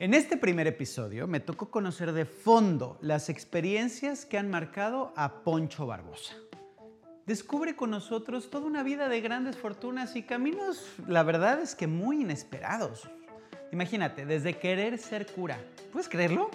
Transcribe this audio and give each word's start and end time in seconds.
En 0.00 0.14
este 0.14 0.38
primer 0.38 0.66
episodio 0.66 1.26
me 1.26 1.40
tocó 1.40 1.70
conocer 1.70 2.12
de 2.12 2.24
fondo 2.24 2.96
las 3.02 3.28
experiencias 3.28 4.24
que 4.24 4.38
han 4.38 4.48
marcado 4.48 5.12
a 5.14 5.44
Poncho 5.44 5.84
Barbosa. 5.86 6.32
Descubre 7.26 7.76
con 7.76 7.90
nosotros 7.90 8.48
toda 8.48 8.64
una 8.64 8.82
vida 8.82 9.10
de 9.10 9.20
grandes 9.20 9.58
fortunas 9.58 10.16
y 10.16 10.22
caminos, 10.22 10.82
la 11.06 11.22
verdad 11.22 11.60
es 11.60 11.74
que 11.74 11.86
muy 11.86 12.22
inesperados. 12.22 13.10
Imagínate, 13.72 14.24
desde 14.24 14.56
querer 14.56 14.96
ser 14.96 15.26
cura, 15.26 15.62
¿puedes 15.92 16.08
creerlo? 16.08 16.50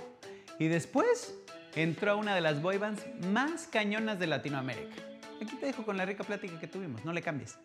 Y 0.57 0.67
después 0.67 1.35
entró 1.75 2.13
a 2.13 2.15
una 2.15 2.33
de 2.33 2.41
las 2.41 2.63
boybands 2.63 3.05
más 3.27 3.67
cañonas 3.67 4.17
de 4.17 4.25
Latinoamérica. 4.25 4.95
Aquí 5.39 5.55
te 5.57 5.67
dejo 5.67 5.85
con 5.85 5.97
la 5.97 6.05
rica 6.05 6.23
plática 6.23 6.59
que 6.59 6.65
tuvimos, 6.65 7.05
no 7.05 7.13
le 7.13 7.21
cambies. 7.21 7.59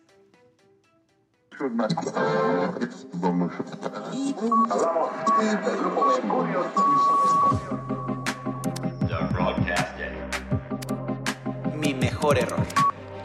Mi 11.75 11.93
mejor 11.93 12.39
error, 12.39 12.65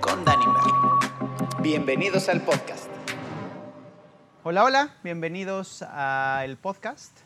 con 0.00 0.22
Dani 0.26 0.44
Merlo. 0.46 0.98
Bienvenidos 1.62 2.28
al 2.28 2.42
podcast. 2.42 2.90
Hola, 4.44 4.64
hola, 4.64 4.94
bienvenidos 5.02 5.80
al 5.80 6.58
podcast. 6.58 7.16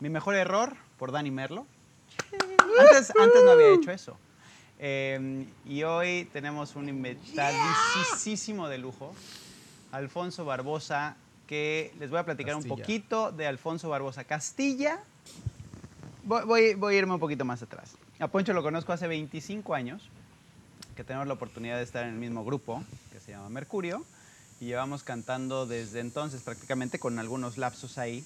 Mi 0.00 0.08
mejor 0.08 0.34
error, 0.34 0.74
por 0.98 1.12
Dani 1.12 1.30
Merlo. 1.30 1.64
Antes, 2.80 3.12
antes 3.16 3.44
no 3.44 3.52
había 3.52 3.68
hecho 3.74 3.92
eso. 3.92 4.16
Eh, 4.80 5.46
y 5.64 5.84
hoy 5.84 6.28
tenemos 6.32 6.74
un 6.74 6.88
invitadísimo 6.88 8.68
de 8.68 8.78
lujo. 8.78 9.14
Alfonso 9.92 10.44
Barbosa, 10.44 11.16
que 11.46 11.92
les 11.98 12.10
voy 12.10 12.18
a 12.18 12.24
platicar 12.24 12.54
un 12.54 12.64
poquito 12.64 13.32
de 13.32 13.46
Alfonso 13.46 13.88
Barbosa 13.88 14.24
Castilla. 14.24 15.00
Voy, 16.22 16.74
voy, 16.74 16.94
a 16.94 16.98
irme 16.98 17.14
un 17.14 17.20
poquito 17.20 17.44
más 17.44 17.62
atrás. 17.62 17.96
A 18.20 18.28
Poncho 18.28 18.52
lo 18.52 18.62
conozco 18.62 18.92
hace 18.92 19.08
25 19.08 19.74
años, 19.74 20.08
que 20.94 21.02
tenemos 21.02 21.26
la 21.26 21.34
oportunidad 21.34 21.76
de 21.78 21.82
estar 21.82 22.04
en 22.04 22.14
el 22.14 22.20
mismo 22.20 22.44
grupo, 22.44 22.84
que 23.12 23.18
se 23.18 23.32
llama 23.32 23.48
Mercurio, 23.48 24.04
y 24.60 24.66
llevamos 24.66 25.02
cantando 25.02 25.66
desde 25.66 26.00
entonces 26.00 26.42
prácticamente 26.42 26.98
con 26.98 27.18
algunos 27.18 27.58
lapsos 27.58 27.98
ahí. 27.98 28.24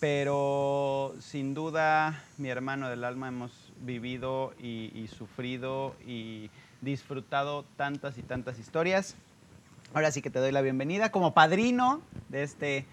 Pero 0.00 1.14
sin 1.20 1.52
duda, 1.52 2.24
mi 2.38 2.48
hermano 2.48 2.88
del 2.88 3.04
alma, 3.04 3.28
hemos 3.28 3.52
vivido 3.82 4.54
y, 4.58 4.90
y 4.94 5.08
sufrido 5.08 5.94
y 6.06 6.50
disfrutado 6.80 7.64
tantas 7.76 8.16
y 8.16 8.22
tantas 8.22 8.58
historias. 8.58 9.14
Ahora 9.92 10.12
sí 10.12 10.22
que 10.22 10.30
te 10.30 10.38
doy 10.38 10.52
la 10.52 10.60
bienvenida 10.60 11.10
como 11.10 11.34
padrino 11.34 12.00
de 12.28 12.44
este 12.44 12.86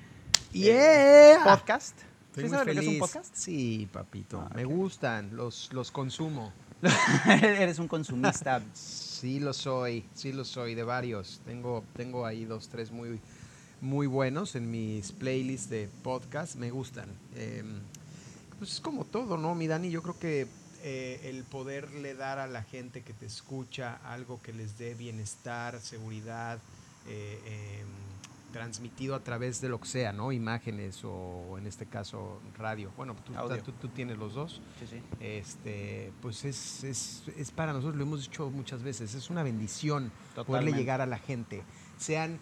eh, 0.52 1.36
podcast. 1.44 1.96
¿Sí 2.34 2.50
sabes 2.50 2.76
lo 2.76 2.82
que 2.82 2.88
es 2.88 2.94
un 2.94 3.00
podcast? 3.00 3.36
Sí, 3.36 3.88
papito. 3.94 4.42
Ah, 4.42 4.52
me 4.56 4.66
gustan, 4.66 5.36
los, 5.36 5.72
los 5.74 5.92
consumo. 5.92 6.52
Eres 7.28 7.78
un 7.78 7.88
consumista. 7.88 8.64
sí 8.74 9.40
lo 9.40 9.54
soy, 9.54 10.06
sí 10.16 10.34
lo 10.34 10.44
soy, 10.44 10.74
de 10.74 10.82
varios. 10.82 11.40
Tengo, 11.46 11.84
tengo 11.96 12.26
ahí 12.26 12.46
dos, 12.46 12.68
tres 12.68 12.90
muy, 12.90 13.20
muy 13.80 14.08
buenos 14.08 14.56
en 14.56 14.72
mis 14.72 15.12
playlists 15.12 15.70
de 15.70 15.90
podcast. 16.02 16.56
Me 16.56 16.72
gustan. 16.72 17.10
Em, 17.36 17.80
pues 18.58 18.72
es 18.72 18.80
como 18.80 19.06
todo, 19.06 19.38
¿no, 19.38 19.54
mi 19.54 19.68
Dani? 19.68 19.92
Yo 19.92 20.02
creo 20.02 20.18
que 20.18 20.48
eh, 20.84 21.22
el 21.26 21.44
poderle 21.44 22.16
dar 22.16 22.40
a 22.40 22.48
la 22.48 22.64
gente 22.64 23.04
que 23.04 23.14
te 23.14 23.28
escucha 23.28 24.00
algo 24.04 24.42
que 24.42 24.52
les 24.52 24.80
dé 24.80 24.96
bienestar, 24.96 25.80
seguridad, 25.80 26.60
eh, 27.08 27.82
em, 27.82 27.88
transmitido 28.52 29.14
a 29.16 29.20
través 29.20 29.62
de 29.62 29.70
lo 29.70 29.80
que 29.80 29.88
sea, 29.88 30.14
¿no? 30.14 30.32
Imágenes 30.32 31.02
o 31.04 31.58
en 31.58 31.68
este 31.68 31.86
caso 31.86 32.42
radio. 32.58 32.92
Bueno, 32.98 33.16
tú, 33.26 33.72
tú, 33.74 33.88
tienes 33.90 34.18
los 34.18 34.34
dos. 34.34 34.62
Sí, 34.80 34.88
sí. 34.88 35.02
Este, 35.20 36.12
pues 36.22 36.46
es, 36.46 36.84
es, 36.84 37.24
es, 37.38 37.52
para 37.52 37.74
nosotros, 37.74 37.98
lo 37.98 38.04
hemos 38.04 38.22
dicho 38.22 38.50
muchas 38.50 38.82
veces, 38.82 39.14
es 39.14 39.30
una 39.30 39.44
bendición 39.44 40.12
poderle 40.46 40.72
llegar 40.72 41.02
a 41.02 41.06
la 41.06 41.20
gente. 41.20 41.64
Sean 41.98 42.40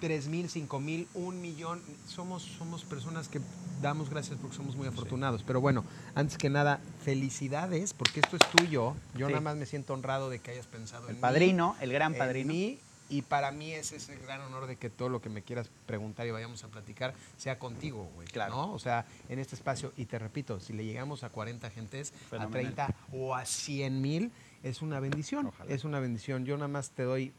3 0.00 0.28
mil, 0.28 0.48
5 0.48 0.80
mil, 0.80 1.08
un 1.14 1.40
millón. 1.40 1.82
Somos, 2.06 2.42
somos 2.42 2.84
personas 2.84 3.28
que 3.28 3.40
damos 3.82 4.10
gracias 4.10 4.38
porque 4.40 4.56
somos 4.56 4.76
muy 4.76 4.86
afortunados. 4.86 5.42
Pero 5.42 5.60
bueno, 5.60 5.84
antes 6.14 6.38
que 6.38 6.50
nada, 6.50 6.80
felicidades 7.04 7.94
porque 7.94 8.20
esto 8.20 8.36
es 8.36 8.50
tuyo. 8.50 8.94
Yo 9.16 9.28
nada 9.28 9.40
más 9.40 9.56
me 9.56 9.66
siento 9.66 9.94
honrado 9.94 10.30
de 10.30 10.38
que 10.38 10.52
hayas 10.52 10.66
pensado 10.66 11.08
el 11.08 11.16
en 11.16 11.20
padrino, 11.20 11.76
el 11.80 11.92
gran 11.92 12.14
padrino. 12.14 12.52
mí 12.52 12.78
y 13.08 13.22
para 13.22 13.50
mí 13.52 13.72
ese 13.72 13.96
es 13.96 14.08
el 14.08 14.18
gran 14.20 14.40
honor 14.42 14.66
de 14.66 14.76
que 14.76 14.90
todo 14.90 15.08
lo 15.08 15.20
que 15.20 15.28
me 15.28 15.42
quieras 15.42 15.70
preguntar 15.86 16.26
y 16.26 16.30
vayamos 16.30 16.62
a 16.64 16.68
platicar 16.68 17.14
sea 17.36 17.58
contigo, 17.58 18.10
güey. 18.14 18.28
Claro. 18.28 18.54
¿no? 18.54 18.72
O 18.72 18.78
sea, 18.78 19.06
en 19.28 19.38
este 19.38 19.54
espacio. 19.54 19.92
Y 19.96 20.04
te 20.04 20.18
repito, 20.18 20.60
si 20.60 20.72
le 20.72 20.84
llegamos 20.84 21.24
a 21.24 21.30
40 21.30 21.70
gentes, 21.70 22.12
a 22.38 22.46
30 22.46 22.94
o 23.12 23.34
a 23.34 23.44
100 23.44 24.00
mil, 24.00 24.32
es 24.62 24.82
una 24.82 25.00
bendición. 25.00 25.50
Es 25.68 25.84
una 25.84 26.00
bendición. 26.00 26.44
Yo 26.44 26.56
nada 26.56 26.68
más 26.68 26.90
te 26.90 27.04
doy 27.04 27.32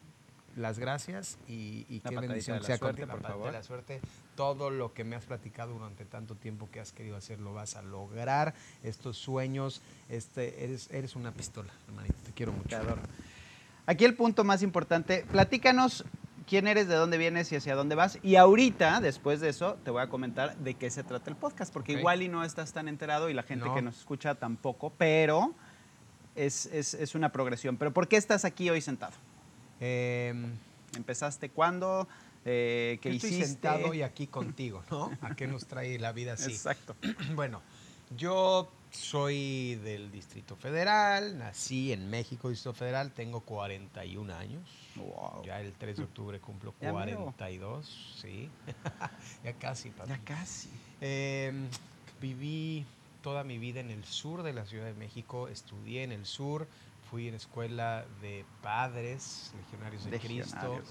las 0.55 0.79
gracias 0.79 1.37
y, 1.47 1.85
y 1.89 1.99
qué 2.01 2.17
bendición 2.17 2.63
sea 2.63 2.77
suerte, 2.77 3.01
contigo, 3.01 3.21
por 3.21 3.31
favor. 3.31 3.53
la 3.53 3.63
suerte. 3.63 4.01
Todo 4.35 4.69
lo 4.69 4.93
que 4.93 5.03
me 5.03 5.15
has 5.15 5.25
platicado 5.25 5.73
durante 5.73 6.05
tanto 6.05 6.35
tiempo 6.35 6.69
que 6.71 6.79
has 6.79 6.91
querido 6.91 7.15
hacer 7.15 7.39
lo 7.39 7.53
vas 7.53 7.75
a 7.75 7.81
lograr. 7.81 8.53
Estos 8.83 9.17
sueños, 9.17 9.81
este, 10.09 10.63
eres, 10.63 10.89
eres 10.91 11.15
una 11.15 11.31
pistola, 11.31 11.71
hermanito. 11.87 12.15
Te 12.25 12.31
quiero 12.31 12.51
mucho. 12.51 12.69
Te 12.69 12.75
adoro. 12.75 13.01
Aquí 13.85 14.05
el 14.05 14.15
punto 14.15 14.43
más 14.43 14.61
importante, 14.61 15.25
platícanos 15.31 16.05
quién 16.49 16.67
eres, 16.67 16.87
de 16.87 16.95
dónde 16.95 17.19
vienes 17.19 17.51
y 17.51 17.55
hacia 17.55 17.75
dónde 17.75 17.93
vas. 17.93 18.17
Y 18.23 18.35
ahorita, 18.35 19.01
después 19.01 19.39
de 19.39 19.49
eso, 19.49 19.77
te 19.83 19.91
voy 19.91 20.01
a 20.01 20.09
comentar 20.09 20.57
de 20.57 20.73
qué 20.73 20.89
se 20.89 21.03
trata 21.03 21.29
el 21.29 21.35
podcast, 21.35 21.71
porque 21.71 21.93
igual 21.93 22.23
y 22.23 22.27
no 22.27 22.43
estás 22.43 22.73
tan 22.73 22.87
enterado 22.87 23.29
y 23.29 23.33
la 23.33 23.43
gente 23.43 23.67
que 23.75 23.83
nos 23.83 23.99
escucha 23.99 24.35
tampoco, 24.35 24.91
pero 24.97 25.53
es, 26.35 27.11
una 27.13 27.31
progresión. 27.31 27.77
Pero 27.77 27.93
¿por 27.93 28.07
qué 28.07 28.17
estás 28.17 28.45
aquí 28.45 28.69
hoy 28.69 28.81
sentado? 28.81 29.13
Em, 29.79 30.51
¿Empezaste 30.95 31.49
cuándo? 31.49 32.07
Eh, 32.45 32.97
¿Qué 33.01 33.11
estoy 33.11 33.29
hiciste? 33.29 33.45
sentado 33.45 33.93
y 33.93 34.01
aquí 34.01 34.25
contigo, 34.25 34.83
¿no? 34.89 35.11
¿A 35.21 35.35
qué 35.35 35.45
nos 35.45 35.67
trae 35.67 35.99
la 35.99 36.13
vida 36.13 36.33
así? 36.33 36.51
Exacto. 36.51 36.95
bueno, 37.35 37.61
yo 38.17 38.71
soy 38.91 39.75
del 39.83 40.11
Distrito 40.11 40.55
Federal, 40.55 41.37
nací 41.37 41.91
en 41.91 42.09
México, 42.09 42.49
Distrito 42.49 42.73
Federal, 42.73 43.11
tengo 43.11 43.41
41 43.41 44.33
años. 44.33 44.61
Ya 45.45 45.61
el 45.61 45.73
3 45.73 45.97
de 45.97 46.03
octubre 46.03 46.39
cumplo 46.39 46.73
42, 46.73 48.17
sí. 48.21 48.49
ya 49.43 49.53
casi, 49.53 49.93
Ya 50.07 50.17
casi. 50.19 50.69
Em, 51.01 51.67
viví 52.19 52.85
toda 53.21 53.43
mi 53.43 53.57
vida 53.57 53.79
en 53.79 53.91
el 53.91 54.03
sur 54.03 54.43
de 54.43 54.53
la 54.53 54.65
Ciudad 54.65 54.85
de 54.85 54.93
México, 54.93 55.47
estudié 55.47 56.03
en 56.03 56.11
el 56.11 56.25
sur, 56.25 56.67
fui 57.09 57.27
en 57.27 57.35
escuela 57.35 58.05
de 58.21 58.45
padres, 58.61 59.51
legionarios 59.57 60.05
de, 60.05 60.19
Cristo. 60.19 60.81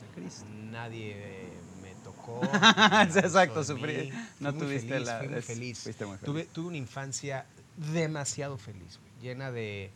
Nadie 0.70 1.12
eh, 1.16 1.52
me 1.82 1.94
tocó. 2.02 2.40
Exacto, 3.16 3.62
sufrí. 3.62 4.10
No 4.40 4.52
tuviste 4.54 4.98
la. 5.00 5.18
Fui 5.18 5.28
muy 5.28 5.42
feliz. 5.42 5.88
Tuve, 6.24 6.44
tuve 6.46 6.66
una 6.68 6.76
infancia 6.76 7.46
demasiado 7.92 8.58
feliz, 8.58 8.98
llena 9.20 9.50
de, 9.50 9.90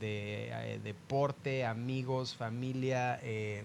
eh, 0.00 0.80
deporte, 0.82 1.64
amigos, 1.64 2.34
familia, 2.36 3.18
eh, 3.22 3.64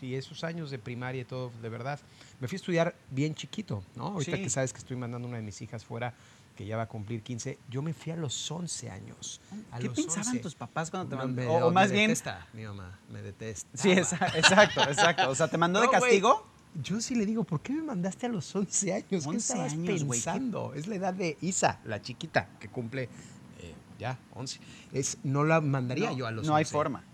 y 0.00 0.14
esos 0.14 0.44
años 0.44 0.70
de 0.70 0.78
primaria 0.78 1.22
y 1.22 1.24
todo, 1.24 1.52
de 1.62 1.68
verdad. 1.68 2.00
Me 2.40 2.48
fui 2.48 2.56
a 2.56 2.58
estudiar 2.58 2.94
bien 3.10 3.34
chiquito, 3.34 3.82
¿no? 3.94 4.08
Ahorita 4.08 4.36
que 4.36 4.50
sabes 4.50 4.72
que 4.72 4.78
estoy 4.78 4.96
mandando 4.96 5.28
una 5.28 5.36
de 5.36 5.42
mis 5.42 5.60
hijas 5.62 5.84
fuera, 5.84 6.14
que 6.56 6.64
ya 6.66 6.76
va 6.76 6.84
a 6.84 6.88
cumplir 6.88 7.22
15, 7.22 7.58
yo 7.68 7.82
me 7.82 7.92
fui 7.92 8.12
a 8.12 8.16
los 8.16 8.50
11 8.50 8.90
años. 8.90 9.40
¿Qué 9.80 9.90
pensaban 9.90 10.40
tus 10.40 10.54
papás 10.54 10.90
cuando 10.90 11.10
te 11.10 11.16
mandaron? 11.16 11.62
O, 11.62 11.70
más 11.70 11.90
bien... 11.90 12.08
Detesta, 12.08 12.46
mi 12.52 12.64
mamá, 12.64 12.98
me 13.10 13.22
detesta. 13.22 13.68
Sí, 13.76 13.90
exacto, 13.92 14.82
exacto. 14.82 15.30
O 15.30 15.34
sea, 15.34 15.48
¿te 15.48 15.58
mandó 15.58 15.80
de 15.80 15.88
castigo? 15.88 16.53
Yo 16.82 17.00
sí 17.00 17.14
le 17.14 17.26
digo, 17.26 17.44
¿por 17.44 17.60
qué 17.60 17.72
me 17.72 17.82
mandaste 17.82 18.26
a 18.26 18.28
los 18.28 18.54
11 18.54 18.92
años? 18.92 19.06
¿Qué 19.08 19.16
estabas 19.16 19.72
años, 19.72 20.04
pensando? 20.04 20.74
Es 20.74 20.86
la 20.86 20.96
edad 20.96 21.14
de 21.14 21.36
Isa, 21.40 21.80
la 21.84 22.02
chiquita, 22.02 22.48
que 22.58 22.68
cumple 22.68 23.04
eh, 23.60 23.74
ya 23.98 24.18
11. 24.34 24.58
Es, 24.92 25.18
no 25.22 25.44
la 25.44 25.60
mandaría 25.60 26.12
yo 26.12 26.26
a 26.26 26.30
los 26.30 26.46
no 26.46 26.54
11. 26.54 26.54
No 26.54 26.56
hay 26.56 26.64
forma. 26.64 27.04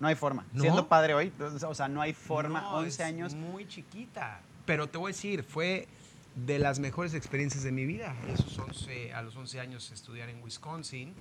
No 0.00 0.08
hay 0.08 0.14
forma. 0.14 0.46
Siendo 0.56 0.88
padre 0.88 1.14
hoy, 1.14 1.32
o 1.66 1.74
sea, 1.74 1.88
no 1.88 2.00
hay 2.02 2.12
forma. 2.12 2.74
11 2.74 3.02
años. 3.02 3.34
Muy 3.34 3.66
chiquita. 3.66 4.42
Pero 4.66 4.88
te 4.88 4.98
voy 4.98 5.10
a 5.10 5.14
decir, 5.14 5.42
fue 5.42 5.88
de 6.34 6.58
las 6.58 6.78
mejores 6.78 7.14
experiencias 7.14 7.64
de 7.64 7.72
mi 7.72 7.86
vida. 7.86 8.14
Esos 8.28 8.58
11, 8.58 9.14
a 9.14 9.22
los 9.22 9.34
11 9.34 9.60
años 9.60 9.90
estudiar 9.90 10.28
en 10.28 10.42
Wisconsin, 10.42 11.14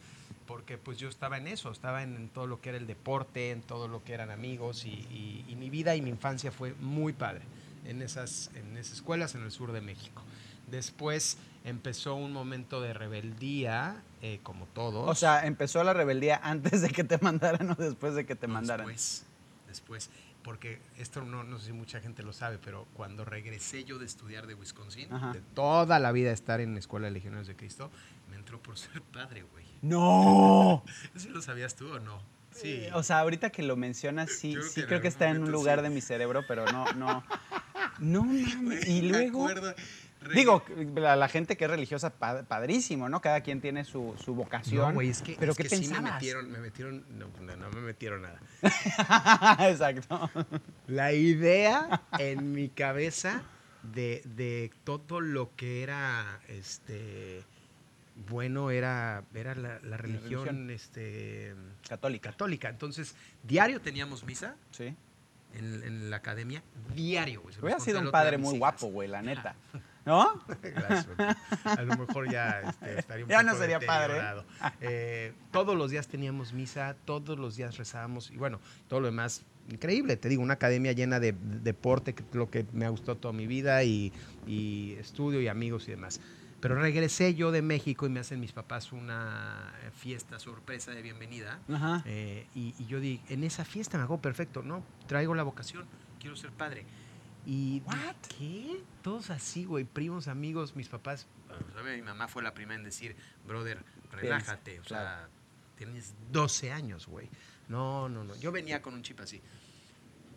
porque 0.46 0.78
pues 0.78 0.98
yo 0.98 1.08
estaba 1.08 1.38
en 1.38 1.48
eso, 1.48 1.72
estaba 1.72 2.04
en, 2.04 2.30
todo 2.30 2.46
lo 2.46 2.60
que 2.60 2.70
era 2.70 2.78
el 2.78 2.86
deporte, 2.86 3.52
en 3.52 3.62
todo 3.62 3.88
lo 3.88 4.04
que 4.04 4.14
eran 4.14 4.30
amigos 4.30 4.86
y, 4.86 5.46
y 5.48 5.56
mi 5.56 5.70
vida 5.70 5.96
y 5.96 6.02
mi 6.02 6.10
infancia 6.10 6.52
fue 6.52 6.74
muy 6.76 7.14
padre 7.14 7.42
en 7.88 8.02
esas, 8.02 8.52
en 8.56 8.78
esas 8.78 8.96
escuelas 8.98 9.36
en 9.36 9.44
el 9.44 9.52
sur 9.52 9.72
de 9.72 9.82
México. 9.82 10.22
Después 10.68 11.38
empezó 11.64 12.16
un 12.16 12.34
momento 12.34 12.82
de 12.82 12.94
rebeldía, 12.94 14.04
eh, 14.22 14.40
como 14.44 14.66
todos. 14.68 15.10
O 15.10 15.16
sea, 15.16 15.46
empezó 15.46 15.84
la 15.84 15.94
rebeldía 15.94 16.40
antes 16.44 16.82
de 16.82 16.90
que 16.90 17.04
te 17.04 17.18
mandaran 17.20 17.70
o 17.72 17.76
después 17.76 18.16
de 18.16 18.26
que 18.26 18.36
te 18.36 18.48
mandaran. 18.48 18.88
Después, 18.88 19.26
después. 19.68 20.10
porque 20.44 20.80
esto 20.98 21.24
no, 21.24 21.44
no 21.44 21.60
sé 21.60 21.68
si 21.68 21.74
mucha 21.74 22.00
gente 22.02 22.24
lo 22.24 22.34
sabe, 22.34 22.58
pero 22.64 22.86
cuando 22.94 23.24
regresé 23.26 23.84
yo 23.86 23.98
de 23.98 24.06
estudiar 24.06 24.48
de 24.48 24.56
Wisconsin, 24.56 25.12
Ajá. 25.14 25.32
de 25.34 25.42
toda 25.42 26.00
la 26.00 26.12
vida 26.12 26.32
estar 26.32 26.60
en 26.62 26.74
la 26.74 26.80
Escuela 26.80 27.08
de 27.08 27.12
Legionarios 27.12 27.48
de 27.48 27.56
Cristo, 27.56 27.90
me 28.30 28.36
entró 28.36 28.62
por 28.62 28.78
ser 28.78 29.02
padre, 29.02 29.44
güey. 29.44 29.66
¡No! 29.82 30.84
¿Eso 31.16 31.30
lo 31.30 31.42
sabías 31.42 31.76
tú 31.76 31.90
o 31.92 32.00
no? 32.00 32.22
Sí. 32.52 32.86
Eh, 32.86 32.92
O 32.94 33.04
sea, 33.04 33.20
ahorita 33.20 33.52
que 33.52 33.62
lo 33.62 33.76
mencionas, 33.76 34.32
sí, 34.32 34.54
creo 34.54 34.64
sí 34.66 34.82
que 34.82 34.88
creo 34.88 35.02
que 35.02 35.08
está 35.08 35.30
en 35.30 35.44
un 35.44 35.52
lugar 35.52 35.80
sí. 35.80 35.84
de 35.84 35.90
mi 35.92 36.02
cerebro, 36.02 36.44
pero 36.48 36.66
no, 36.72 36.92
no. 36.94 37.24
No 38.00 38.24
mames. 38.24 38.88
Y 38.88 39.02
luego. 39.10 39.48
Digo, 40.34 40.64
la, 40.96 41.16
la 41.16 41.28
gente 41.30 41.56
que 41.56 41.66
es 41.66 41.70
religiosa, 41.70 42.10
pa- 42.10 42.42
padrísimo, 42.44 43.08
¿no? 43.08 43.22
Cada 43.22 43.42
quien 43.42 43.62
tiene 43.62 43.86
su, 43.86 44.16
su 44.24 44.34
vocación. 44.34 44.88
No, 44.90 44.94
güey, 44.96 45.10
es 45.10 45.22
que, 45.22 45.38
pero 45.40 45.52
es 45.52 45.58
¿qué 45.58 45.64
que 45.64 45.70
sí 45.70 45.76
me 45.76 45.88
pensabas? 45.90 46.14
metieron, 46.16 46.52
me 46.52 46.58
metieron, 46.60 47.06
no, 47.18 47.28
no, 47.42 47.56
no 47.56 47.70
me 47.70 47.82
metieron 47.82 48.24
nada. 48.24 48.40
Exacto. 49.70 50.30
La 50.88 51.14
idea 51.14 52.02
en 52.20 52.52
mi 52.52 52.70
cabeza 52.70 53.44
de, 53.94 54.22
de 54.26 54.72
todo 54.84 55.22
lo 55.22 55.56
que 55.56 55.84
era 55.84 56.40
este 56.48 57.44
bueno 58.28 58.72
era, 58.72 59.24
era 59.36 59.54
la, 59.54 59.80
la 59.84 59.98
religión, 59.98 60.46
religión. 60.46 60.70
este 60.72 61.54
Católica. 61.88 62.32
católica. 62.32 62.70
Entonces, 62.70 63.16
diario 63.44 63.80
teníamos 63.82 64.24
misa 64.26 64.56
Sí. 64.72 64.96
En, 65.58 65.84
en 65.84 66.10
la 66.10 66.18
academia, 66.18 66.64
diario. 66.96 67.42
güey. 67.42 67.56
Hubiera 67.62 67.80
sido 67.80 68.00
un 68.00 68.12
padre 68.12 68.38
muy 68.38 68.58
guapo, 68.58 68.88
güey, 68.88 69.08
la 69.10 69.22
neta. 69.22 69.56
¿No? 70.06 70.42
Gracias. 70.62 71.08
A 71.66 71.82
lo 71.82 71.98
mejor 71.98 72.32
ya 72.32 72.62
este, 72.62 73.00
estaría 73.00 73.26
un 73.26 73.30
Ya 73.30 73.44
no 73.44 73.50
poco 73.52 73.62
sería 73.62 73.80
padre. 73.82 74.14
deteriorado. 74.14 74.46
Eh, 74.80 75.34
todos 75.52 75.76
los 75.76 75.92
días 75.92 76.08
teníamos 76.08 76.54
misa, 76.54 76.96
todos 77.04 77.38
los 77.38 77.58
días 77.58 77.76
rezábamos 77.76 78.32
y 78.32 78.38
bueno, 78.38 78.62
todo 78.88 79.02
lo 79.02 79.08
demás 79.08 79.44
increíble. 79.70 80.16
Te 80.16 80.30
digo, 80.30 80.42
una 80.42 80.54
academia 80.54 80.94
llena 80.94 81.20
de, 81.20 81.34
de 81.34 81.60
deporte, 81.60 82.16
que 82.16 82.24
lo 82.32 82.50
que 82.50 82.66
me 82.72 82.86
ha 82.86 82.90
gustado 82.90 83.18
toda 83.18 83.34
mi 83.34 83.48
vida 83.48 83.84
y, 83.84 84.14
y 84.48 84.94
estudio 84.98 85.42
y 85.42 85.50
amigos 85.50 85.90
y 85.90 85.92
demás. 85.92 86.22
Pero 86.60 86.76
regresé 86.76 87.36
yo 87.36 87.52
de 87.52 87.62
México 87.62 88.06
y 88.08 88.10
me 88.10 88.20
hacen 88.20 88.40
mis 88.40 88.52
papás 88.52 88.92
una 88.92 89.74
fiesta 89.96 90.40
sorpresa 90.40 90.92
de 90.92 91.02
bienvenida. 91.04 91.60
Ajá. 91.72 92.02
Eh, 92.06 92.48
y, 92.56 92.74
y 92.80 92.86
yo 92.88 93.00
dije, 93.00 93.22
en 93.34 93.44
esa 93.44 93.64
fiesta 93.64 93.98
me 93.98 94.04
hago 94.04 94.20
perfecto, 94.20 94.64
no, 94.64 94.84
traigo 95.08 95.36
la 95.36 95.44
vocación, 95.44 95.86
quiero 96.20 96.36
ser 96.36 96.52
padre. 96.52 96.86
Y 97.46 97.82
What? 97.86 98.16
¿qué? 98.38 98.82
Todos 99.04 99.30
así, 99.30 99.66
güey, 99.66 99.86
primos, 99.86 100.28
amigos, 100.28 100.76
mis 100.76 100.90
papás. 100.90 101.28
Mi 101.86 102.02
mamá 102.02 102.28
fue 102.28 102.44
la 102.44 102.54
primera 102.54 102.76
en 102.78 102.84
decir, 102.84 103.16
brother, 103.48 103.84
relájate, 104.12 104.80
o 104.80 104.84
sea, 104.84 104.98
claro. 104.98 105.30
tienes 105.78 106.14
12 106.32 106.72
años, 106.72 107.08
güey. 107.08 107.30
No, 107.70 108.10
no, 108.10 108.24
no, 108.24 108.36
yo 108.36 108.52
venía 108.52 108.82
con 108.82 108.94
un 108.96 109.04
chip 109.04 109.20
así. 109.22 109.42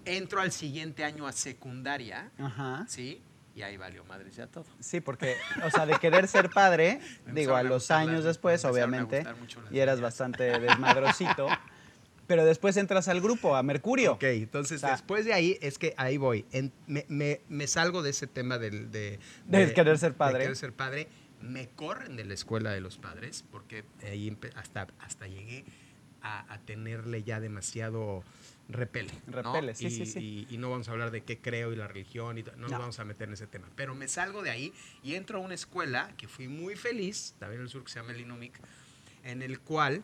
Entro 0.04 0.40
al 0.40 0.52
siguiente 0.52 1.04
año 1.04 1.26
a 1.26 1.32
secundaria, 1.32 2.30
Ajá. 2.38 2.84
¿sí? 2.88 3.20
Y 3.54 3.62
ahí 3.62 3.76
valió 3.76 4.04
madre 4.04 4.30
ya 4.30 4.46
todo. 4.46 4.64
Sí, 4.78 5.00
porque, 5.00 5.36
o 5.64 5.70
sea, 5.70 5.84
de 5.86 5.98
querer 5.98 6.28
ser 6.28 6.50
padre, 6.50 7.00
digo, 7.34 7.56
a 7.56 7.62
los 7.62 7.90
años 7.90 8.16
las- 8.16 8.24
después, 8.24 8.64
obviamente, 8.64 9.24
y 9.70 9.78
eras 9.80 9.96
niñas. 9.96 10.00
bastante 10.00 10.58
desmadrosito, 10.60 11.48
pero 12.28 12.44
después 12.44 12.76
entras 12.76 13.08
al 13.08 13.20
grupo, 13.20 13.56
a 13.56 13.62
Mercurio. 13.64 14.12
Ok, 14.12 14.22
entonces 14.24 14.76
O 14.78 14.80
sea- 14.86 14.92
después 14.92 15.24
de 15.24 15.32
ahí 15.34 15.58
es 15.60 15.78
que 15.78 15.94
ahí 15.96 16.16
voy. 16.16 16.46
En- 16.52 16.72
me, 16.86 17.04
me- 17.08 17.40
me 17.48 17.66
salgo 17.66 18.02
de 18.02 18.10
ese 18.10 18.26
tema 18.28 18.58
del, 18.58 18.90
de, 18.92 19.18
De 19.46 19.72
querer 19.74 19.98
ser 19.98 20.14
padre. 20.14 20.38
de 20.38 20.44
querer 20.44 20.56
ser 20.56 20.72
padre. 20.72 21.08
Me 21.42 21.68
corren 21.70 22.16
de 22.16 22.24
la 22.24 22.34
escuela 22.34 22.70
de 22.70 22.80
los 22.80 22.98
padres 22.98 23.44
porque 23.50 23.82
ahí 24.04 24.36
hasta, 24.56 24.86
hasta 25.00 25.26
llegué 25.26 25.64
a, 26.22 26.52
a 26.52 26.58
tenerle 26.58 27.22
ya 27.24 27.40
demasiado 27.40 28.22
repele. 28.72 29.10
¿no? 29.26 29.42
Repele, 29.52 29.74
sí, 29.74 29.86
y, 29.86 29.90
sí, 29.90 30.06
sí. 30.06 30.46
Y, 30.50 30.54
y 30.54 30.58
no 30.58 30.70
vamos 30.70 30.88
a 30.88 30.92
hablar 30.92 31.10
de 31.10 31.22
qué 31.22 31.38
creo 31.38 31.72
y 31.72 31.76
la 31.76 31.88
religión, 31.88 32.38
y 32.38 32.42
no, 32.42 32.52
No. 32.52 32.68
nos 32.68 32.70
vamos 32.72 32.98
a 33.00 33.04
meter 33.04 33.28
en 33.28 33.34
ese 33.34 33.46
tema. 33.46 33.68
Pero 33.76 33.94
me 33.94 34.08
salgo 34.08 34.42
de 34.42 34.50
ahí 34.50 34.72
y 35.02 35.14
entro 35.14 35.38
a 35.38 35.40
una 35.42 35.54
escuela 35.54 36.12
que 36.16 36.28
fui 36.28 36.48
muy 36.48 36.76
feliz, 36.76 37.34
también 37.38 37.60
en 37.60 37.64
el 37.66 37.70
sur, 37.70 37.84
que 37.84 37.90
se 37.90 37.98
llama 38.00 38.12
el 38.12 38.20
Inumic, 38.20 38.58
en 39.24 39.42
el 39.42 39.60
cual 39.60 40.02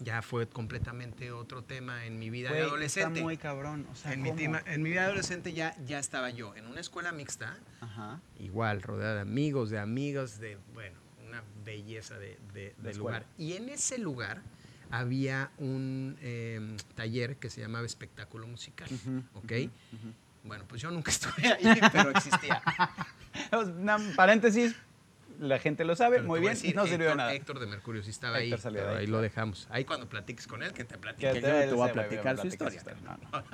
ya 0.00 0.22
fue 0.22 0.48
completamente 0.48 1.30
otro 1.30 1.62
tema 1.62 2.04
en 2.04 2.18
mi 2.18 2.28
vida 2.28 2.48
Güey, 2.48 2.62
de 2.62 2.66
adolescente. 2.66 3.20
Está 3.20 3.22
muy 3.24 3.36
cabrón. 3.36 3.86
O 3.92 3.94
sea, 3.94 4.12
en, 4.12 4.22
mi 4.22 4.32
tema- 4.32 4.60
en 4.66 4.82
mi 4.82 4.90
vida 4.90 5.02
de 5.02 5.06
adolescente 5.06 5.52
ya, 5.52 5.76
ya 5.86 6.00
estaba 6.00 6.30
yo 6.30 6.52
en 6.56 6.66
una 6.66 6.80
escuela 6.80 7.12
mixta, 7.12 7.56
Ajá. 7.80 8.20
igual, 8.40 8.82
rodeada 8.82 9.14
de 9.14 9.20
amigos, 9.20 9.70
de 9.70 9.78
amigos, 9.78 10.40
de, 10.40 10.58
bueno, 10.74 10.98
una 11.28 11.44
belleza 11.64 12.18
de, 12.18 12.38
de- 12.52 12.74
de 12.76 12.94
lugar. 12.94 13.24
Y 13.38 13.52
en 13.52 13.68
ese 13.68 13.98
lugar 13.98 14.42
había 14.98 15.50
un 15.58 16.16
eh, 16.20 16.76
taller 16.94 17.36
que 17.36 17.50
se 17.50 17.60
llamaba 17.60 17.84
espectáculo 17.86 18.46
musical, 18.46 18.88
¿ok? 19.34 19.52
Bueno, 20.44 20.64
pues 20.68 20.80
yo 20.82 20.90
nunca 20.90 21.10
estuve 21.10 21.52
ahí, 21.52 21.80
pero 21.92 22.10
existía. 22.10 22.62
Una- 23.52 23.98
paréntesis, 24.14 24.74
la 25.40 25.58
gente 25.58 25.84
lo 25.84 25.96
sabe, 25.96 26.16
Pero 26.16 26.28
muy 26.28 26.40
bien, 26.40 26.52
decir, 26.52 26.76
no 26.76 26.84
sirvió 26.86 27.06
de 27.06 27.12
Héctor- 27.12 27.16
nada. 27.16 27.34
Héctor 27.34 27.58
de 27.60 27.66
Mercurio 27.66 28.02
sí 28.02 28.10
estaba 28.10 28.38
Héctor 28.40 28.60
ahí, 28.68 28.74
pero 28.74 28.90
ahí, 28.90 28.96
ahí 28.98 29.06
lo 29.06 29.20
dejamos. 29.20 29.66
Ahí 29.70 29.84
cuando 29.84 30.08
platiques 30.08 30.46
con 30.46 30.62
él, 30.62 30.72
que 30.72 30.84
te 30.84 30.96
platique. 30.98 31.32
Que 31.32 31.40
te- 31.40 31.72
voy 31.72 31.88
a 31.88 31.92
platicar 31.92 32.38
su 32.38 32.46
historia. 32.46 32.82
No, 33.02 33.16
no, 33.16 33.40
no. 33.40 33.44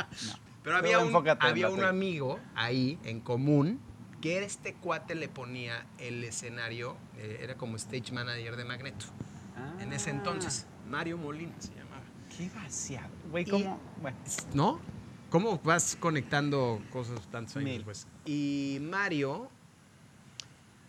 Pero 0.63 0.77
había 0.77 0.99
un, 0.99 1.15
había 1.41 1.71
un 1.71 1.85
amigo 1.85 2.39
ahí 2.55 2.99
en 3.05 3.21
común 3.21 3.81
que 4.21 4.43
este 4.45 4.75
cuate 4.75 5.15
le 5.15 5.29
ponía 5.29 5.87
el 5.99 6.23
escenario, 6.25 6.99
eh, 7.17 7.39
era 7.43 7.55
como 7.55 7.77
stage 7.77 8.13
manager 8.13 8.57
de 8.57 8.65
Magneto. 8.67 9.07
En 9.79 9.93
ese 9.95 10.11
Ah, 10.11 10.15
entonces, 10.15 10.67
Mario 10.91 11.17
Molina 11.17 11.55
se 11.61 11.69
llamaba. 11.75 12.03
Qué 12.37 12.51
vaciado. 12.55 13.09
Güey, 13.31 13.45
Y- 13.47 13.51
¿cómo? 13.51 13.81
Bueno, 14.03 14.17
¿No? 14.55 14.81
¿Cómo 15.31 15.59
vas 15.63 15.97
conectando 16.01 16.83
cosas 16.91 17.21
tantos 17.31 17.57
años 17.57 17.77
después? 17.77 18.07
Y 18.27 18.79
Mario 18.83 19.49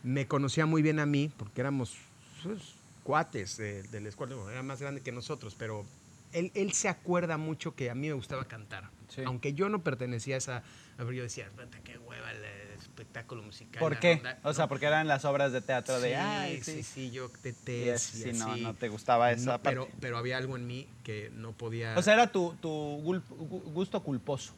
me 0.04 0.28
conocía 0.28 0.66
muy 0.66 0.82
bien 0.82 1.00
a 1.00 1.06
mí, 1.06 1.32
porque 1.38 1.62
éramos 1.62 1.96
pues, 2.42 2.74
cuates 3.04 3.58
de, 3.58 3.84
de 3.84 4.02
la 4.02 4.10
escuela, 4.10 4.36
Bueno, 4.36 4.50
era 4.50 4.64
más 4.64 4.82
grande 4.82 5.02
que 5.02 5.12
nosotros, 5.12 5.56
pero 5.58 5.86
él, 6.34 6.52
él 6.56 6.72
se 6.74 6.90
acuerda 6.90 7.38
mucho 7.38 7.76
que 7.76 7.92
a 7.92 7.96
mí 7.96 8.08
me 8.08 8.14
gustaba 8.14 8.46
cantar. 8.46 8.90
Sí. 9.10 9.22
Aunque 9.26 9.54
yo 9.54 9.70
no 9.70 9.84
pertenecía 9.84 10.36
a 10.36 10.38
esa... 10.40 10.64
yo 10.98 11.06
decía, 11.22 11.50
"Puta, 11.56 11.80
qué 11.84 12.00
hueva 12.00 12.34
espectáculo 12.92 13.42
musical. 13.42 13.80
¿por 13.80 13.98
qué? 14.00 14.16
ronda". 14.16 14.40
O 14.44 14.54
sea, 14.54 14.66
No. 14.66 14.70
porque 14.70 14.86
eran 14.86 15.08
las 15.08 15.26
obras 15.26 15.52
de 15.52 15.62
teatro 15.62 16.00
de, 16.00 16.10
sí, 16.10 16.14
ay, 16.16 16.62
sí, 16.62 16.72
sí, 16.76 16.84
sí, 16.84 17.12
yo 17.12 17.30
te 17.42 17.50
Y 17.86 17.90
es- 17.90 18.02
sí, 18.02 18.32
no, 18.34 18.56
no 18.58 18.74
te 18.76 18.90
gustaba 18.90 19.32
esa 19.32 19.46
No, 19.46 19.52
parte. 19.54 19.70
pero, 19.70 19.88
pero 20.00 20.18
había 20.18 20.38
algo 20.38 20.56
en 20.58 20.68
mí 20.68 20.88
que 21.04 21.32
no 21.34 21.54
podía... 21.54 21.98
O 21.98 22.02
sea, 22.02 22.14
era 22.14 22.32
tu, 22.32 22.54
tu 22.62 22.70
gusto 23.74 24.04
culposo. 24.04 24.54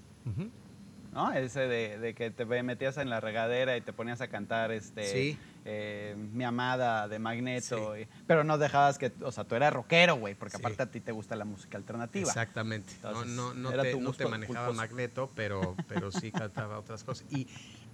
¿no? 1.13 1.31
Ese 1.31 1.59
de, 1.67 1.99
de 1.99 2.15
que 2.15 2.31
te 2.31 2.43
metías 2.63 2.97
en 2.97 3.07
la 3.07 3.19
regadera 3.19 3.77
y 3.77 3.81
te 3.81 3.93
ponías 3.93 4.19
a 4.21 4.29
cantar 4.29 4.71
este, 4.71 5.05
Sí. 5.11 5.37
eh, 5.63 6.15
Mi 6.17 6.43
Amada 6.43 7.07
de 7.07 7.19
Magneto. 7.19 7.93
Sí. 7.95 8.01
y- 8.01 8.07
pero 8.25 8.43
no 8.43 8.57
dejabas 8.57 8.97
que, 8.97 9.11
o 9.21 9.31
sea, 9.31 9.43
tú 9.43 9.53
eras 9.53 9.71
rockero, 9.73 10.15
güey, 10.15 10.33
porque 10.33 10.57
Sí. 10.57 10.61
aparte 10.63 10.81
a 10.81 10.85
ti 10.89 11.01
te 11.01 11.11
gusta 11.11 11.35
la 11.35 11.45
música 11.45 11.77
alternativa. 11.77 12.27
Exactamente. 12.27 12.93
Entonces, 12.95 13.27
no, 13.31 13.53
no, 13.53 13.69
no, 13.69 13.81
te, 13.83 13.95
no 13.95 14.11
te 14.13 14.25
manejaba 14.25 14.65
culposo. 14.69 14.73
Magneto, 14.73 15.31
pero, 15.35 15.75
pero 15.87 16.11
sí 16.11 16.31
cantaba 16.31 16.79
otras 16.79 17.03
cosas. 17.03 17.27
Y, 17.29 17.47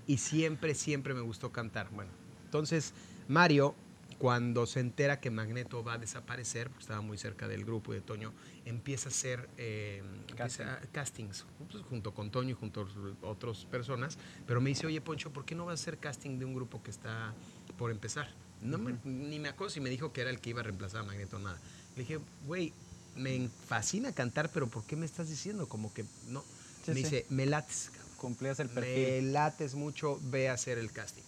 y 0.10 0.18
siempre, 0.18 0.74
siempre 0.74 1.14
me 1.14 1.22
gustó 1.22 1.52
cantar. 1.52 1.88
Bueno, 1.92 2.12
entonces 2.46 2.94
Mario, 3.28 3.76
cuando 4.18 4.66
se 4.66 4.80
entera 4.80 5.20
que 5.20 5.30
Magneto 5.30 5.84
va 5.84 5.94
a 5.94 5.98
desaparecer, 6.00 6.68
porque 6.70 6.82
estaba 6.82 7.02
muy 7.02 7.18
cerca 7.20 7.48
del 7.48 7.64
grupo 7.64 7.94
y 7.94 7.98
de 7.98 8.02
Toño, 8.02 8.34
empieza 8.66 9.10
a 9.10 9.12
hacer 9.12 9.48
eh, 9.58 10.02
empieza 10.28 10.74
a- 10.74 10.80
castings, 10.92 11.46
pues, 11.60 11.84
junto 11.84 12.12
con 12.12 12.32
Toño 12.32 12.50
y 12.50 12.54
junto 12.54 12.88
a 13.22 13.28
otras 13.28 13.66
personas. 13.66 14.18
Pero 14.48 14.60
me 14.62 14.72
dice, 14.72 14.88
oye, 14.88 15.00
Poncho, 15.00 15.30
¿por 15.32 15.46
qué 15.46 15.54
no 15.54 15.66
vas 15.66 15.80
a 15.80 15.82
hacer 15.84 16.00
casting 16.00 16.40
de 16.40 16.46
un 16.46 16.56
grupo 16.56 16.82
que 16.82 16.90
está 16.90 17.36
por 17.78 17.92
empezar? 17.92 18.28
No 18.62 18.80
me- 18.80 18.98
ni 19.04 19.38
me 19.38 19.50
acuerdo 19.50 19.70
si 19.70 19.80
me 19.80 19.92
dijo 19.92 20.12
que 20.12 20.22
era 20.22 20.32
el 20.32 20.40
que 20.42 20.50
iba 20.50 20.62
a 20.62 20.64
reemplazar 20.64 21.02
a 21.02 21.04
Magneto 21.04 21.36
o 21.38 21.40
nada. 21.40 21.60
Le 21.96 22.02
dije, 22.02 22.20
güey, 22.48 22.74
me 23.16 23.48
fascina 23.68 24.12
cantar, 24.12 24.52
pero 24.52 24.68
¿por 24.68 24.84
qué 24.86 24.96
me 24.96 25.06
estás 25.06 25.30
diciendo? 25.30 25.70
Como 25.70 25.94
que 25.94 26.04
no. 26.28 26.44
Sí, 26.84 26.92
me 26.92 26.96
sí. 26.96 27.04
dice, 27.04 27.26
me 27.30 27.46
lates. 27.46 27.92
Cumplías 28.20 28.60
el 28.60 28.68
me 28.70 28.76
perfil. 28.76 29.34
lates 29.34 29.74
mucho, 29.76 30.20
ve 30.24 30.50
a 30.50 30.54
hacer 30.54 30.78
el 30.78 30.92
casting. 30.92 31.24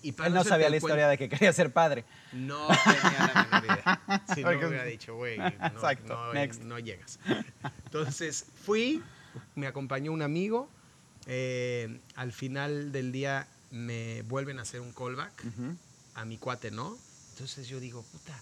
Y 0.00 0.12
para 0.12 0.28
Él 0.28 0.34
no 0.34 0.44
sabía 0.44 0.70
la 0.70 0.76
historia 0.76 1.08
de 1.08 1.18
que 1.18 1.28
quería 1.28 1.52
ser 1.52 1.72
padre. 1.72 2.04
No 2.32 2.68
tenía 2.68 3.26
la 3.26 3.42
menor 3.42 3.64
idea. 3.64 4.00
Si 4.32 4.44
no 4.44 4.50
me 4.52 4.66
hubiera 4.66 4.84
dicho, 4.84 5.16
güey, 5.16 5.38
no, 5.74 5.82
no, 6.04 6.64
no 6.64 6.78
llegas. 6.78 7.18
Entonces 7.86 8.44
fui, 8.64 9.02
me 9.56 9.66
acompañó 9.66 10.12
un 10.12 10.22
amigo. 10.22 10.68
eh, 11.26 12.00
al 12.14 12.32
final 12.32 12.92
del 12.92 13.10
día 13.12 13.48
me 13.70 14.22
vuelven 14.22 14.58
a 14.58 14.62
hacer 14.62 14.80
un 14.80 14.92
callback 14.92 15.44
Ujú. 15.44 15.76
a 16.14 16.24
mi 16.24 16.38
cuate, 16.38 16.70
¿no? 16.70 16.96
Entonces 17.32 17.68
yo 17.68 17.80
digo, 17.80 18.02
puta, 18.02 18.40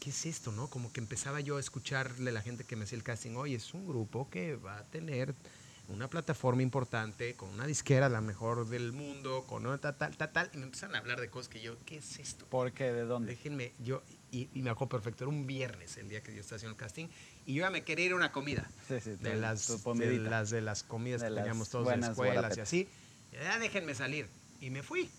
¿qué 0.00 0.10
es 0.10 0.26
esto, 0.26 0.50
no? 0.52 0.68
Como 0.68 0.92
que 0.92 1.00
empezaba 1.00 1.40
yo 1.40 1.56
a 1.56 1.60
escucharle 1.60 2.30
a 2.30 2.32
la 2.34 2.42
gente 2.42 2.64
que 2.64 2.76
me 2.76 2.84
hacía 2.84 2.96
el 2.98 3.04
casting, 3.04 3.36
oye, 3.36 3.54
es 3.56 3.72
un 3.74 3.86
grupo 3.86 4.28
que 4.28 4.56
va 4.56 4.78
a 4.78 4.84
tener 4.84 5.34
una 5.90 6.08
plataforma 6.08 6.62
importante, 6.62 7.34
con 7.34 7.50
una 7.50 7.66
disquera 7.66 8.08
la 8.08 8.20
mejor 8.20 8.68
del 8.68 8.92
mundo, 8.92 9.44
con 9.46 9.66
una 9.66 9.78
tal, 9.78 9.96
tal, 9.96 10.16
tal, 10.16 10.32
tal, 10.32 10.50
y 10.54 10.58
me 10.58 10.64
empiezan 10.64 10.94
a 10.94 10.98
hablar 10.98 11.20
de 11.20 11.28
cosas 11.28 11.48
que 11.48 11.60
yo, 11.60 11.76
¿qué 11.84 11.98
es 11.98 12.18
esto? 12.18 12.46
¿Por 12.46 12.72
qué? 12.72 12.92
¿De 12.92 13.02
dónde? 13.04 13.32
Déjenme, 13.32 13.72
yo, 13.80 14.02
y, 14.30 14.48
y 14.54 14.62
me 14.62 14.70
acuerdo 14.70 14.90
perfecto, 14.90 15.24
era 15.24 15.28
un 15.28 15.46
viernes 15.46 15.96
el 15.96 16.08
día 16.08 16.22
que 16.22 16.34
yo 16.34 16.40
estaba 16.40 16.56
haciendo 16.56 16.74
el 16.74 16.78
casting, 16.80 17.08
y 17.46 17.54
yo 17.54 17.62
ya 17.62 17.70
me 17.70 17.82
quería 17.82 18.06
ir 18.06 18.12
a 18.12 18.16
una 18.16 18.30
comida. 18.32 18.70
Sí, 18.88 19.00
sí, 19.00 19.10
de 19.10 19.34
tu- 19.34 19.40
las, 19.40 19.66
tu 19.66 19.94
de 19.94 20.18
las 20.18 20.50
de 20.50 20.60
las 20.60 20.82
comidas 20.82 21.20
De 21.22 21.28
que 21.28 21.34
teníamos 21.34 21.68
todos 21.68 21.92
en 21.92 22.04
escuelas 22.04 22.56
y 22.56 22.60
así. 22.60 22.88
Ya 23.32 23.58
déjenme 23.58 23.94
salir. 23.94 24.28
Y 24.60 24.70
me 24.70 24.82
fui. 24.82 25.10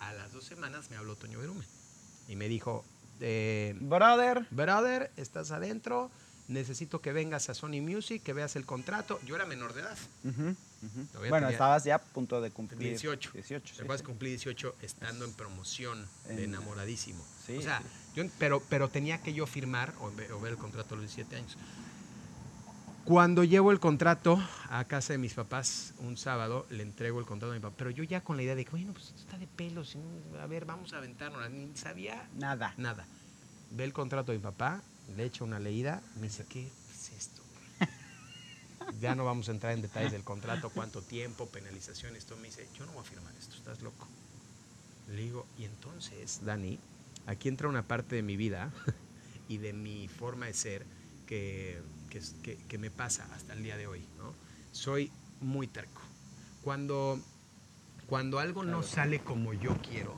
A 0.00 0.12
las 0.14 0.32
dos 0.32 0.44
semanas 0.44 0.90
me 0.90 0.96
habló 0.96 1.14
Toño 1.16 1.38
Berumen. 1.38 1.66
Y 2.28 2.34
me 2.36 2.48
dijo, 2.48 2.84
eh, 3.20 3.76
Brother. 3.80 4.46
brother, 4.50 5.10
estás 5.16 5.50
adentro, 5.52 6.10
necesito 6.48 7.00
que 7.00 7.12
vengas 7.12 7.48
a 7.48 7.54
Sony 7.54 7.80
Music, 7.80 8.22
que 8.22 8.32
veas 8.32 8.56
el 8.56 8.66
contrato. 8.66 9.20
Yo 9.24 9.36
era 9.36 9.46
menor 9.46 9.72
de 9.74 9.80
edad. 9.82 9.98
Ujú, 10.24 10.42
ujú. 10.50 11.06
Todavía 11.12 11.30
Bueno, 11.30 11.46
tenía 11.46 11.50
estabas 11.50 11.84
ya 11.84 11.94
a 11.96 11.98
punto 12.02 12.40
de 12.40 12.50
cumplir 12.50 12.78
18. 12.80 13.30
18, 13.32 13.74
¿Te 13.86 13.98
sí, 13.98 14.04
cumplí 14.04 14.30
18 14.30 14.74
estando 14.82 15.24
en 15.24 15.32
promoción 15.32 16.06
de 16.26 16.34
En- 16.44 16.54
enamoradísimo? 16.54 17.24
Sí, 17.46 17.56
o 17.56 17.62
sea, 17.62 17.80
sí. 17.80 17.84
yo, 18.16 18.24
pero, 18.38 18.62
pero 18.68 18.88
tenía 18.88 19.18
que 19.22 19.32
yo 19.34 19.46
firmar 19.46 19.94
o, 20.00 20.06
o 20.34 20.40
ver 20.40 20.52
el 20.52 20.58
contrato 20.58 20.94
a 20.94 20.98
los 20.98 21.06
17 21.06 21.36
años. 21.36 21.56
Cuando 23.04 23.42
llevo 23.42 23.72
el 23.72 23.80
contrato 23.80 24.40
a 24.70 24.84
casa 24.84 25.12
de 25.12 25.18
mis 25.18 25.34
papás 25.34 25.92
un 25.98 26.16
sábado, 26.16 26.66
le 26.70 26.84
entrego 26.84 27.18
el 27.18 27.26
contrato 27.26 27.50
a 27.52 27.54
mi 27.56 27.60
papá, 27.60 27.74
pero 27.76 27.90
yo 27.90 28.04
ya 28.04 28.20
con 28.20 28.36
la 28.36 28.44
idea 28.44 28.54
de 28.54 28.64
que, 28.64 28.70
bueno, 28.70 28.92
pues 28.92 29.06
esto 29.06 29.18
está 29.22 29.38
de 29.38 29.48
pelos, 29.48 29.96
a 30.40 30.46
ver, 30.46 30.64
vamos 30.66 30.92
a 30.92 30.98
aventarnos, 30.98 31.50
ni 31.50 31.76
sabía 31.76 32.28
Nada. 32.36 32.74
nada. 32.76 33.04
Ve 33.72 33.82
el 33.84 33.92
contrato 33.92 34.30
de 34.30 34.38
mi 34.38 34.44
papá, 34.44 34.82
le 35.16 35.24
echa 35.24 35.44
una 35.44 35.58
leída, 35.60 36.02
me 36.16 36.22
dice, 36.28 36.44
¿qué 36.48 36.68
es 36.90 37.12
esto? 37.12 37.42
güey?" 37.78 37.90
ya 39.00 39.14
no 39.14 39.24
vamos 39.24 39.48
a 39.48 39.52
entrar 39.52 39.72
en 39.72 39.82
detalles 39.82 40.12
del 40.12 40.22
contrato, 40.24 40.70
cuánto 40.70 41.02
tiempo, 41.02 41.46
penalización, 41.46 42.14
esto. 42.16 42.36
Me 42.36 42.48
dice, 42.48 42.68
yo 42.74 42.86
no 42.86 42.92
voy 42.92 43.00
a 43.02 43.04
firmar 43.04 43.34
esto, 43.36 43.56
estás 43.56 43.82
loco. 43.82 44.06
Le 45.08 45.22
digo, 45.22 45.46
y 45.58 45.64
entonces, 45.64 46.44
Dani, 46.44 46.78
aquí 47.26 47.48
entra 47.48 47.68
una 47.68 47.82
parte 47.82 48.14
de 48.16 48.22
mi 48.22 48.36
vida 48.36 48.72
y 49.48 49.58
de 49.58 49.72
mi 49.72 50.08
forma 50.08 50.46
de 50.46 50.54
ser 50.54 50.86
que, 51.26 51.82
que, 52.68 52.78
me 52.78 52.90
pasa 52.90 53.26
hasta 53.34 53.54
el 53.54 53.62
día 53.62 53.76
de 53.76 53.86
hoy. 53.86 54.04
¿no? 54.18 54.34
Soy 54.70 55.10
muy 55.40 55.66
terco. 55.66 56.02
Cuando, 56.62 57.18
cuando 58.06 58.38
algo 58.38 58.62
no 58.62 58.82
sale 58.82 59.20
como 59.20 59.52
yo 59.54 59.76
quiero, 59.88 60.16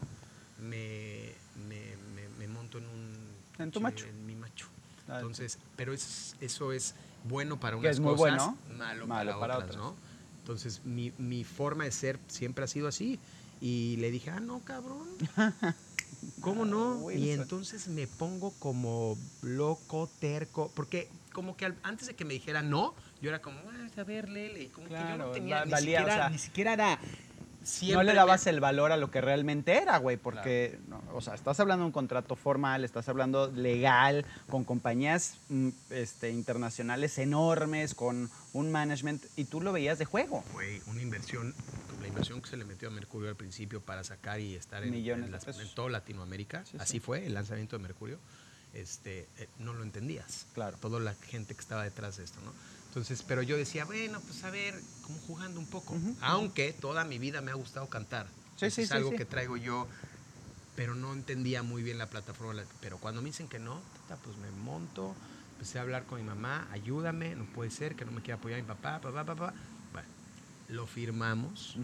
me, 0.58 1.32
me- 1.68 1.96
me- 1.96 2.28
me 2.28 2.48
monto 2.48 2.78
en 2.78 2.86
un... 2.86 3.34
En 3.58 3.70
tu 3.70 3.80
macho. 3.80 4.06
En 4.06 4.23
Entonces, 5.08 5.58
pero 5.76 5.92
es- 5.92 6.36
eso 6.40 6.72
es 6.72 6.94
bueno 7.24 7.58
para 7.60 7.76
Que 7.76 7.80
unas 7.80 7.92
es 7.92 8.00
muy 8.00 8.12
cosas, 8.16 8.36
bueno, 8.36 8.58
malo, 8.76 9.06
malo 9.06 9.30
para, 9.32 9.40
para 9.40 9.58
otras, 9.58 9.76
otras. 9.76 9.84
¿no? 9.84 9.96
Entonces, 10.40 10.80
mi, 10.84 11.12
mi 11.18 11.44
forma 11.44 11.84
de 11.84 11.90
ser 11.92 12.18
siempre 12.28 12.64
ha 12.64 12.68
sido 12.68 12.88
así. 12.88 13.18
Y 13.60 13.96
le 13.98 14.10
dije, 14.10 14.30
ah, 14.30 14.40
no, 14.40 14.60
cabrón. 14.60 15.08
¿Cómo 16.40 16.64
no? 16.64 17.00
Y 17.10 17.16
Wilson. 17.16 17.40
entonces 17.42 17.88
me 17.88 18.06
pongo 18.06 18.52
como 18.58 19.18
loco, 19.42 20.10
terco, 20.20 20.70
porque 20.74 21.08
como 21.32 21.56
que 21.56 21.72
antes 21.82 22.06
de 22.06 22.14
que 22.14 22.24
me 22.24 22.34
dijera 22.34 22.62
no, 22.62 22.94
yo 23.20 23.30
era 23.30 23.40
como, 23.42 23.58
"Ah, 23.70 24.00
a 24.00 24.04
ver, 24.04 24.28
Lele, 24.28 24.70
como 24.70 24.86
que 24.88 24.94
yo 24.94 25.16
no 25.16 25.30
tenía, 25.32 25.64
ni, 25.64 25.70
valía, 25.72 25.98
o 26.00 26.02
siquiera, 26.02 26.14
sea, 26.14 26.30
ni 26.30 26.38
siquiera 26.38 26.72
era... 26.74 26.98
no 27.92 28.02
le 28.02 28.12
me- 28.12 28.16
dabas 28.16 28.46
el 28.46 28.60
valor 28.60 28.92
a 28.92 28.96
lo 28.96 29.10
que 29.10 29.20
realmente 29.20 29.76
era, 29.78 29.96
güey, 29.98 30.16
porque, 30.16 30.78
no, 30.88 31.02
o 31.12 31.20
sea, 31.20 31.34
estás 31.34 31.58
hablando 31.60 31.82
de 31.84 31.86
un 31.86 31.92
contrato 31.92 32.36
formal, 32.36 32.84
estás 32.84 33.08
hablando 33.08 33.50
legal, 33.50 34.24
con 34.48 34.64
compañías 34.64 35.38
mm, 35.48 35.68
este, 35.90 36.30
internacionales 36.30 37.18
enormes, 37.18 37.94
con 37.94 38.30
un 38.52 38.70
management, 38.70 39.24
y 39.36 39.44
tú 39.44 39.60
lo 39.60 39.72
veías 39.72 39.98
de 39.98 40.04
juego. 40.04 40.42
Fue 40.52 40.80
una 40.86 41.02
inversión, 41.02 41.54
la 42.00 42.08
inversión 42.08 42.40
que 42.42 42.48
se 42.50 42.56
le 42.56 42.64
metió 42.64 42.88
a 42.88 42.90
Mercurio 42.90 43.28
al 43.30 43.36
principio 43.36 43.80
para 43.80 44.04
sacar 44.04 44.40
y 44.40 44.54
estar 44.54 44.82
en, 44.84 44.90
Millones 44.90 45.24
en 45.24 45.30
de 45.30 45.36
las- 45.36 45.44
pesos. 45.44 45.62
en 45.62 45.74
toda 45.74 45.90
Latinoamérica. 45.90 46.64
Sí, 46.64 46.76
Así 46.78 46.92
sí. 46.94 47.00
fue 47.00 47.26
el 47.26 47.34
lanzamiento 47.34 47.76
de 47.76 47.82
Mercurio. 47.82 48.18
Este, 48.72 49.28
eh, 49.38 49.48
no 49.58 49.72
lo 49.72 49.84
entendías. 49.84 50.46
Claro. 50.52 50.76
Toda 50.78 50.98
la 51.00 51.14
gente 51.14 51.54
que 51.54 51.60
estaba 51.60 51.84
detrás 51.84 52.16
de 52.16 52.24
esto, 52.24 52.40
¿no? 52.44 52.52
Entonces, 52.94 53.24
pero 53.24 53.42
yo 53.42 53.56
decía, 53.56 53.84
bueno, 53.84 54.20
pues 54.20 54.44
a 54.44 54.50
ver, 54.50 54.80
como 55.02 55.18
jugando 55.18 55.58
un 55.58 55.66
poco. 55.66 55.96
Aunque 56.20 56.72
toda 56.72 57.04
mi 57.04 57.18
vida 57.18 57.40
me 57.40 57.50
ha 57.50 57.54
gustado 57.54 57.88
cantar. 57.88 58.28
Sí, 58.54 58.70
sí, 58.70 58.82
es 58.82 58.92
algo 58.92 59.10
sí. 59.10 59.16
que 59.16 59.24
traigo 59.24 59.56
yo, 59.56 59.88
pero 60.76 60.94
no 60.94 61.12
entendía 61.12 61.64
muy 61.64 61.82
bien 61.82 61.98
la 61.98 62.08
plataforma. 62.08 62.62
Pero 62.80 62.98
cuando 62.98 63.20
me 63.20 63.30
dicen 63.30 63.48
que 63.48 63.58
no, 63.58 63.82
pues 64.22 64.36
me 64.36 64.48
monto, 64.52 65.16
empecé 65.54 65.80
a 65.80 65.82
hablar 65.82 66.06
con 66.06 66.20
mi 66.20 66.24
mamá, 66.24 66.68
ayúdame, 66.70 67.34
no 67.34 67.44
puede 67.46 67.70
ser 67.70 67.96
que 67.96 68.04
no 68.04 68.12
me 68.12 68.22
quiera 68.22 68.36
apoyar 68.38 68.62
mi 68.62 68.68
papá, 68.68 69.00
papá, 69.00 69.24
papá. 69.24 69.52
Bueno, 69.92 70.08
lo 70.68 70.86
firmamos, 70.86 71.76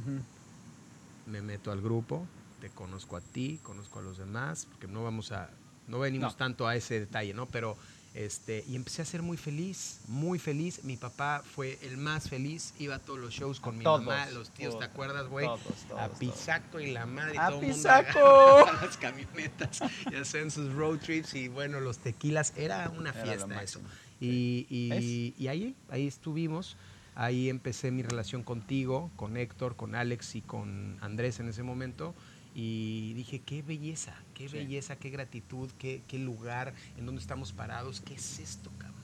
me 1.26 1.43
meto 1.43 1.73
al 1.73 1.81
grupo, 1.81 2.29
te 2.61 2.71
conozco 2.71 3.17
a 3.17 3.21
ti, 3.21 3.59
conozco 3.64 3.99
a 3.99 4.02
los 4.02 4.17
demás, 4.17 4.64
porque 4.64 4.87
no 4.87 5.02
vamos 5.02 5.33
a, 5.33 5.50
no 5.88 5.99
venimos 5.99 6.35
No. 6.35 6.37
tanto 6.37 6.69
a 6.69 6.76
ese 6.76 7.00
detalle, 7.00 7.35
¿no? 7.35 7.49
Pero, 7.49 7.76
este, 8.14 8.64
y 8.69 8.75
empecé 8.75 9.02
a 9.02 9.05
ser 9.05 9.23
muy 9.23 9.37
feliz, 9.37 10.00
muy 10.09 10.38
feliz. 10.38 10.83
Mi 10.85 10.97
papá 10.97 11.43
fue 11.55 11.79
el 11.83 11.97
más 11.97 12.29
feliz, 12.29 12.75
iba 12.79 12.97
a 12.97 12.99
todos 12.99 13.19
los 13.21 13.33
shows 13.33 13.61
con 13.61 13.79
mi 13.79 13.85
Todos, 13.85 14.02
mamá, 14.05 14.29
los 14.31 14.50
tíos, 14.50 14.79
¿te 14.79 14.85
acuerdas, 14.85 15.29
güey? 15.29 15.47
todos, 15.47 15.61
A 15.97 16.07
todos, 16.09 16.19
Pisaco 16.19 16.81
y 16.81 16.90
la 16.93 17.07
madre, 17.07 17.38
¡A 17.38 17.49
todo 17.50 17.61
mundo 17.61 17.75
Pisaco! 17.76 18.19
agarraba 18.19 18.83
las 18.87 18.97
camionetas, 18.97 19.81
ya 20.11 20.25
sean 20.25 20.50
sus 20.50 20.73
road 20.73 20.99
trips 20.99 21.35
y 21.35 21.49
bueno, 21.49 21.79
los 21.81 21.99
tequilas, 21.99 22.52
era 22.57 22.90
una 22.90 23.11
Era 23.11 23.23
fiesta 23.23 23.62
eso. 23.62 23.81
Y, 24.21 24.67
y- 24.69 25.35
y 25.38 25.49
ahí, 25.49 25.75
ahí 25.88 26.07
estuvimos. 26.07 26.76
Ahí 27.17 27.50
empecé 27.50 27.90
mi 27.90 28.02
relación 28.02 28.43
contigo, 28.43 29.11
con 29.17 29.37
Héctor, 29.37 29.76
con 29.76 29.95
Alex 29.95 30.37
y 30.37 30.40
con 30.43 30.97
Andrés 31.02 31.38
en 31.40 31.49
ese 31.49 31.62
momento. 31.62 32.14
Y 32.54 33.12
dije, 33.14 33.42
qué 33.42 33.62
belleza, 33.62 34.14
qué 34.35 34.49
Sí. 34.49 34.57
belleza, 34.57 34.97
qué 34.97 35.11
gratitud, 35.11 35.71
qué, 35.78 36.02
qué 36.09 36.19
lugar, 36.19 36.75
en 36.97 37.07
dónde 37.07 37.21
estamos 37.21 37.52
parados, 37.52 38.00
qué 38.00 38.14
es 38.14 38.38
esto, 38.40 38.71
cabrón. 38.78 39.00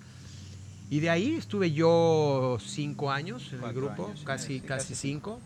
Y 0.89 1.01
de 1.01 1.11
ahí 1.11 1.35
estuve 1.35 1.73
yo 1.73 2.59
cinco 2.61 3.11
años 3.11 3.53
en 3.53 3.63
el 3.63 3.73
grupo, 3.73 4.07
años, 4.07 4.23
casi, 4.25 4.55
sí, 4.55 4.61
casi 4.61 4.69
casi 4.69 4.95
cinco. 4.95 5.41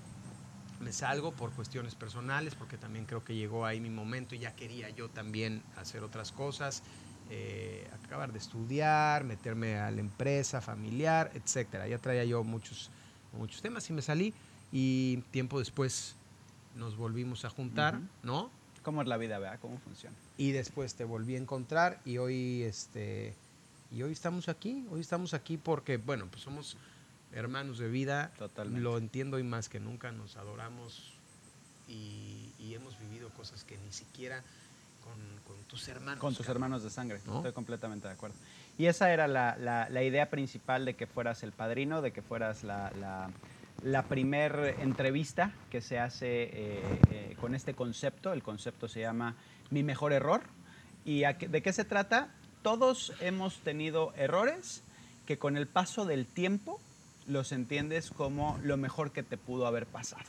Me 0.81 0.93
salgo 0.93 1.33
por 1.33 1.51
cuestiones 1.53 1.95
personales, 1.95 2.55
porque 2.55 2.79
también 2.79 3.05
creo 3.05 3.23
que 3.23 3.35
llegó 3.35 3.67
ahí 3.67 3.81
mi 3.81 3.91
momento 3.91 4.35
y 4.35 4.39
ya 4.39 4.55
quería 4.55 4.89
yo 4.91 5.09
también 5.09 5.63
hacer 5.77 6.03
otras 6.03 6.33
cosas, 6.33 6.83
eh, 7.29 7.87
acabar 7.93 8.33
de 8.33 8.39
estudiar, 8.39 9.25
meterme 9.25 9.77
a 9.79 9.91
la 9.91 10.01
empresa 10.01 10.61
familiar, 10.63 11.31
etcétera. 11.35 11.87
Ya 11.87 11.99
traía 11.99 12.25
yo 12.25 12.43
muchos, 12.45 12.91
muchos 13.33 13.61
temas 13.61 13.89
y 13.91 13.93
me 13.93 14.01
salí 14.03 14.35
y 14.73 15.19
tiempo 15.31 15.59
después 15.59 16.17
nos 16.77 16.97
volvimos 16.97 17.45
a 17.45 17.51
juntar. 17.51 17.99
¿no? 18.23 18.51
¿Cómo 18.83 19.03
es 19.03 19.09
la 19.09 19.17
vida, 19.17 19.39
verdad? 19.39 19.59
¿Cómo 19.61 19.79
funciona? 19.79 20.17
Y 20.39 20.53
después 20.53 20.95
te 20.95 21.05
volví 21.05 21.35
a 21.35 21.39
encontrar 21.39 22.01
y 22.05 22.17
hoy, 22.19 22.63
este, 22.63 23.35
y 23.91 24.03
hoy 24.03 24.13
estamos 24.13 24.49
aquí. 24.49 24.87
Hoy 24.91 25.01
estamos 25.01 25.35
aquí 25.35 25.57
porque, 25.59 25.99
bueno, 25.99 26.27
pues 26.31 26.43
somos 26.43 26.77
hermanos 27.33 27.79
de 27.79 27.89
vida. 27.89 28.33
Totalmente. 28.39 28.81
Lo 28.81 28.97
entiendo 28.99 29.37
hoy 29.37 29.43
más 29.43 29.69
que 29.69 29.81
nunca. 29.81 30.13
Nos 30.13 30.37
adoramos 30.37 31.13
y, 31.89 32.51
y 32.59 32.75
hemos 32.75 32.99
vivido 32.99 33.29
cosas 33.31 33.65
que 33.65 33.77
ni 33.79 33.93
siquiera 33.93 34.43
con, 35.05 35.15
con 35.47 35.63
tus 35.65 35.87
hermanos. 35.89 36.21
Con 36.21 36.35
tus 36.35 36.47
cabrón. 36.47 36.63
hermanos 36.63 36.83
de 36.83 36.91
sangre, 36.91 37.21
¿No? 37.27 37.37
estoy 37.39 37.53
completamente 37.53 38.07
de 38.09 38.15
acuerdo. 38.15 38.37
Y 38.79 38.87
esa 38.87 39.13
era 39.13 39.29
la, 39.29 39.57
la- 39.59 39.89
la 39.91 40.03
idea 40.03 40.31
principal 40.31 40.85
de 40.87 40.95
que 40.95 41.07
fueras 41.07 41.43
el 41.43 41.53
padrino, 41.53 42.01
de 42.01 42.13
que 42.13 42.23
fueras 42.23 42.65
la, 42.65 42.91
la, 42.99 43.31
la 43.83 44.03
primer 44.05 44.77
entrevista 44.81 45.53
que 45.71 45.81
se 45.81 45.99
hace 45.99 46.43
eh, 46.45 46.83
eh, 47.11 47.37
con 47.41 47.55
este 47.55 47.75
concepto. 47.75 48.33
El 48.33 48.43
concepto 48.43 48.89
se 48.89 49.01
llama 49.01 49.37
Mi 49.71 49.83
mejor 49.83 50.13
error. 50.13 50.43
¿Y 51.05 51.25
a 51.25 51.39
qué- 51.39 51.49
de 51.49 51.63
qué 51.63 51.73
se 51.73 51.85
trata? 51.85 52.29
Todos 52.63 53.13
hemos 53.21 53.61
tenido 53.61 54.13
errores 54.17 54.83
que 55.27 55.39
con 55.39 55.57
el 55.57 55.67
paso 55.67 56.05
del 56.05 56.27
tiempo 56.27 56.81
los 57.27 57.53
entiendes 57.53 58.11
como 58.11 58.59
lo 58.63 58.77
mejor 58.77 59.13
que 59.13 59.23
te 59.23 59.37
pudo 59.39 59.67
haber 59.67 59.87
pasado. 59.87 60.25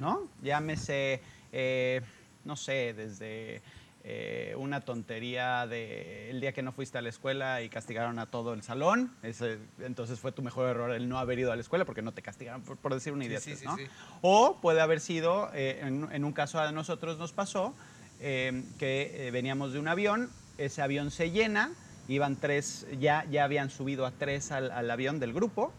¿no? 0.00 0.22
Llámese, 0.42 1.20
eh, 1.52 2.00
no 2.44 2.56
sé, 2.56 2.94
desde 2.94 3.60
eh, 4.02 4.54
una 4.56 4.80
tontería 4.80 5.66
de 5.66 6.30
el 6.30 6.40
día 6.40 6.52
que 6.52 6.62
no 6.62 6.72
fuiste 6.72 6.96
a 6.96 7.02
la 7.02 7.10
escuela 7.10 7.60
y 7.60 7.68
castigaron 7.68 8.18
a 8.18 8.24
todo 8.26 8.54
el 8.54 8.62
salón, 8.62 9.12
ese, 9.22 9.58
entonces 9.80 10.18
fue 10.18 10.32
tu 10.32 10.40
mejor 10.40 10.68
error 10.68 10.92
el 10.92 11.06
no 11.06 11.18
haber 11.18 11.38
ido 11.38 11.52
a 11.52 11.56
la 11.56 11.60
escuela 11.60 11.84
porque 11.84 12.00
no 12.00 12.12
te 12.12 12.22
castigaron, 12.22 12.62
por, 12.62 12.78
por 12.78 12.94
decir 12.94 13.12
una 13.12 13.26
idea. 13.26 13.40
sí, 13.40 13.56
sí, 13.56 13.66
¿no? 13.66 13.76
sí. 13.76 13.84
O 14.22 14.58
puede 14.62 14.80
haber 14.80 15.00
sido, 15.00 15.50
eh, 15.52 15.80
en, 15.82 16.08
en 16.10 16.24
un 16.24 16.32
caso 16.32 16.58
a 16.58 16.72
nosotros 16.72 17.18
nos 17.18 17.32
pasó, 17.32 17.74
eh, 18.20 18.64
que 18.78 19.26
eh, 19.26 19.30
veníamos 19.30 19.74
de 19.74 19.78
un 19.78 19.88
avión, 19.88 20.30
ese 20.56 20.80
avión 20.80 21.10
se 21.10 21.30
llena, 21.30 21.70
iban 22.08 22.36
tres, 22.36 22.86
ya, 22.98 23.26
ya 23.30 23.44
habían 23.44 23.68
subido 23.68 24.06
a 24.06 24.12
tres 24.12 24.50
al, 24.50 24.70
al 24.70 24.90
avión 24.90 25.20
del 25.20 25.34
grupo, 25.34 25.72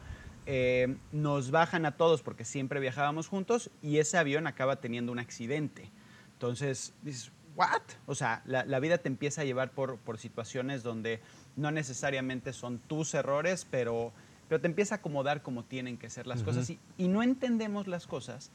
nos 1.12 1.50
bajan 1.50 1.86
a 1.86 1.96
todos 1.96 2.22
porque 2.24 2.44
siempre 2.46 2.80
viajábamos 2.82 3.28
juntos 3.28 3.70
y 3.82 4.00
ese 4.00 4.18
avión 4.18 4.48
acaba 4.48 4.76
teniendo 4.76 5.12
un 5.12 5.20
accidente. 5.20 5.90
Entonces 6.34 6.94
dices, 7.04 7.32
¿what? 7.56 7.82
O 8.06 8.16
sea, 8.16 8.42
la, 8.46 8.66
la 8.66 8.80
vida 8.80 8.98
te 8.98 9.08
empieza 9.08 9.42
a 9.42 9.46
llevar 9.46 9.72
por, 9.72 9.98
por 9.98 10.18
situaciones 10.18 10.84
donde 10.84 11.22
no 11.56 11.72
necesariamente 11.72 12.54
son 12.54 12.80
tus 12.80 13.14
errores, 13.14 13.68
pero, 13.70 14.14
pero 14.48 14.62
te 14.62 14.68
empieza 14.68 14.96
a 14.96 14.98
acomodar 15.00 15.42
como 15.42 15.64
tienen 15.64 15.98
que 15.98 16.10
ser 16.10 16.28
las 16.28 16.44
cosas 16.44 16.70
y, 16.70 16.80
y 16.98 17.08
no 17.08 17.24
entendemos 17.24 17.88
las 17.88 18.08
cosas 18.08 18.52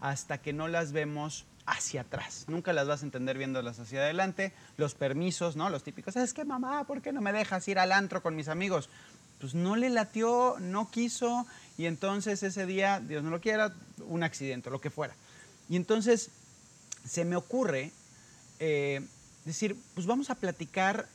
hasta 0.00 0.38
que 0.38 0.52
no 0.52 0.68
las 0.68 0.92
vemos 0.92 1.46
hacia 1.66 2.02
atrás. 2.02 2.44
Nunca 2.48 2.72
las 2.72 2.86
vas 2.86 3.02
a 3.02 3.06
entender 3.06 3.38
viéndolas 3.38 3.78
hacia 3.78 4.00
adelante. 4.00 4.52
Los 4.76 4.94
permisos, 4.94 5.56
¿no? 5.56 5.70
Los 5.70 5.82
típicos, 5.82 6.16
es 6.16 6.34
que 6.34 6.44
mamá, 6.44 6.84
¿por 6.84 7.00
qué 7.00 7.12
no 7.12 7.20
me 7.20 7.32
dejas 7.32 7.66
ir 7.68 7.78
al 7.78 7.92
antro 7.92 8.22
con 8.22 8.36
mis 8.36 8.48
amigos? 8.48 8.90
Pues 9.40 9.54
no 9.54 9.76
le 9.76 9.90
latió, 9.90 10.56
no 10.60 10.90
quiso 10.90 11.46
y 11.76 11.86
entonces 11.86 12.42
ese 12.42 12.66
día, 12.66 13.00
Dios 13.00 13.22
no 13.22 13.30
lo 13.30 13.40
quiera, 13.40 13.74
un 14.06 14.22
accidente, 14.22 14.70
lo 14.70 14.80
que 14.80 14.90
fuera. 14.90 15.14
Y 15.68 15.76
entonces 15.76 16.30
se 17.04 17.24
me 17.24 17.36
ocurre 17.36 17.92
eh, 18.58 19.06
decir, 19.44 19.76
pues 19.94 20.06
vamos 20.06 20.30
a 20.30 20.34
platicar 20.34 21.08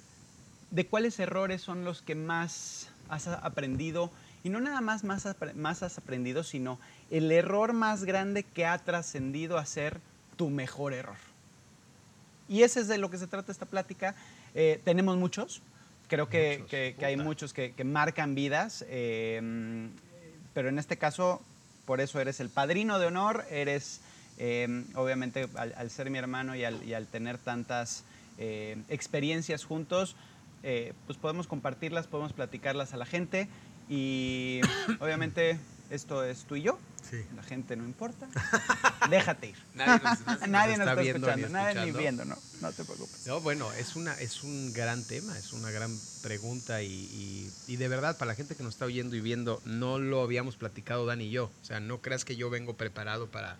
de 0.71 0.85
cuáles 0.85 1.19
errores 1.19 1.61
son 1.61 1.83
los 1.83 2.01
que 2.01 2.15
más 2.15 2.89
has 3.09 3.27
aprendido 3.27 4.11
y 4.43 4.49
no 4.49 4.59
nada 4.59 4.81
más 4.81 5.03
más, 5.03 5.27
más 5.55 5.83
has 5.83 5.97
aprendido, 5.97 6.43
sino 6.43 6.79
el 7.09 7.31
error 7.31 7.73
más 7.73 8.03
grande 8.03 8.43
que 8.43 8.65
ha 8.65 8.77
trascendido 8.77 9.57
a 9.57 9.65
ser 9.65 9.99
tu 10.37 10.49
mejor 10.49 10.93
error. 10.93 11.17
Y 12.47 12.63
ese 12.63 12.79
es 12.81 12.87
de 12.87 12.97
lo 12.97 13.09
que 13.11 13.17
se 13.17 13.27
trata 13.27 13.51
esta 13.51 13.65
plática. 13.65 14.15
Eh, 14.55 14.79
tenemos 14.83 15.17
muchos, 15.17 15.61
creo 16.07 16.29
que, 16.29 16.65
que, 16.69 16.95
que 16.97 17.05
hay 17.05 17.17
muchos 17.17 17.53
que, 17.53 17.73
que 17.73 17.83
marcan 17.83 18.33
vidas, 18.33 18.85
eh, 18.87 19.89
pero 20.53 20.69
en 20.69 20.79
este 20.79 20.97
caso, 20.97 21.41
por 21.85 22.01
eso 22.01 22.19
eres 22.19 22.39
el 22.39 22.49
padrino 22.49 22.97
de 22.97 23.07
honor, 23.07 23.45
eres 23.49 24.01
eh, 24.39 24.85
obviamente 24.95 25.47
al, 25.55 25.73
al, 25.77 25.89
ser 25.91 26.09
mi 26.09 26.17
hermano 26.17 26.55
y 26.55 26.63
al, 26.63 26.83
y 26.83 26.93
al 26.93 27.07
tener 27.07 27.37
tantas 27.37 28.03
experiencias 28.87 29.65
juntos, 29.65 30.15
pues 30.61 31.17
podemos 31.19 31.45
compartirlas, 31.45 32.07
podemos 32.07 32.31
platicarlas 32.31 32.93
a 32.93 32.97
la 32.97 33.05
gente 33.05 33.49
y 33.89 34.61
obviamente 35.01 35.59
esto 35.89 36.23
es 36.23 36.45
tú 36.45 36.55
y 36.55 36.61
yo. 36.61 36.79
Sí. 37.09 37.17
La 37.35 37.41
gente 37.41 37.75
no 37.75 37.83
importa. 37.83 38.27
Déjate 39.09 39.47
ir. 39.49 39.55
Nadie 39.73 40.03
nos, 40.03 40.19
nos, 40.21 40.47
nadie 40.47 40.77
nos, 40.77 40.87
está, 40.87 41.01
está 41.01 41.01
escuchando, 41.01 41.47
ni 41.47 41.53
nadie 41.53 41.85
ni 41.85 41.91
viendo, 41.91 42.25
no, 42.25 42.37
no 42.61 42.71
te 42.71 42.83
preocupes. 42.83 43.25
No, 43.25 43.41
bueno, 43.41 43.71
es, 43.73 43.95
una, 43.95 44.13
es 44.19 44.43
un 44.43 44.71
gran 44.73 45.03
tema, 45.03 45.37
es 45.37 45.51
una 45.51 45.71
gran 45.71 45.97
pregunta 46.21 46.83
y, 46.83 46.87
y, 46.87 47.51
y, 47.67 47.77
de 47.77 47.87
verdad, 47.87 48.17
para 48.17 48.29
la 48.29 48.35
gente 48.35 48.55
que 48.55 48.61
nos 48.61 48.75
está 48.75 48.85
oyendo 48.85 49.15
y 49.15 49.21
viendo, 49.21 49.61
no 49.65 49.97
lo 49.97 50.21
habíamos 50.21 50.55
platicado 50.55 51.07
Dani 51.07 51.25
y 51.25 51.31
yo. 51.31 51.45
O 51.45 51.65
sea, 51.65 51.79
no 51.79 52.01
creas 52.01 52.25
que 52.25 52.35
yo 52.35 52.51
vengo 52.51 52.75
preparado 52.75 53.27
para, 53.27 53.57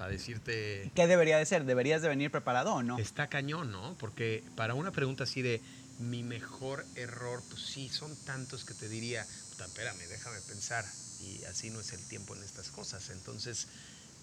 para 0.00 0.12
decirte... 0.12 0.90
¿Qué 0.94 1.06
debería 1.06 1.36
de 1.36 1.44
ser? 1.44 1.66
¿Deberías 1.66 2.00
de 2.00 2.08
venir 2.08 2.30
preparado 2.30 2.72
o 2.72 2.82
no? 2.82 2.98
Está 2.98 3.26
cañón, 3.26 3.70
¿no? 3.70 3.94
Porque 4.00 4.42
para 4.56 4.72
una 4.72 4.92
pregunta 4.92 5.24
así 5.24 5.42
de 5.42 5.60
mi 5.98 6.22
mejor 6.22 6.86
error, 6.94 7.42
pues 7.50 7.60
sí, 7.60 7.90
son 7.90 8.16
tantos 8.24 8.64
que 8.64 8.72
te 8.72 8.88
diría, 8.88 9.26
puta, 9.50 9.66
espérame, 9.66 9.98
déjame 10.08 10.40
pensar 10.40 10.86
y 11.20 11.44
así 11.44 11.68
no 11.68 11.80
es 11.80 11.92
el 11.92 12.02
tiempo 12.08 12.34
en 12.34 12.42
estas 12.42 12.70
cosas. 12.70 13.10
Entonces, 13.10 13.68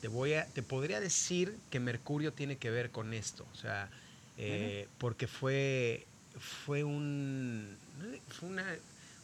te, 0.01 0.07
voy 0.07 0.33
a, 0.33 0.47
te 0.47 0.63
podría 0.63 0.99
decir 0.99 1.55
que 1.69 1.79
Mercurio 1.79 2.33
tiene 2.33 2.57
que 2.57 2.71
ver 2.71 2.89
con 2.89 3.13
esto, 3.13 3.45
o 3.53 3.55
sea, 3.55 3.87
eh, 4.39 4.87
uh 4.87 4.89
-huh. 4.89 4.97
porque 4.97 5.27
fue, 5.27 6.07
fue, 6.65 6.83
un, 6.83 7.77
fue, 8.29 8.49
una, 8.49 8.65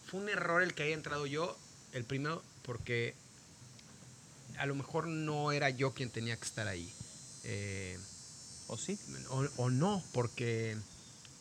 fue 0.05 0.19
un 0.19 0.29
error 0.29 0.61
el 0.61 0.75
que 0.75 0.83
haya 0.83 0.93
entrado 0.93 1.25
yo, 1.25 1.57
el 1.93 2.03
primero 2.03 2.43
porque 2.61 3.15
a 4.57 4.65
lo 4.65 4.75
mejor 4.75 5.07
no 5.07 5.51
era 5.51 5.69
yo 5.69 5.93
quien 5.93 6.09
tenía 6.09 6.35
que 6.35 6.45
estar 6.45 6.67
ahí. 6.67 6.91
Eh, 7.43 7.97
¿O 8.67 8.77
sí? 8.77 8.97
O, 9.29 9.45
o 9.57 9.69
no, 9.69 10.01
porque 10.13 10.77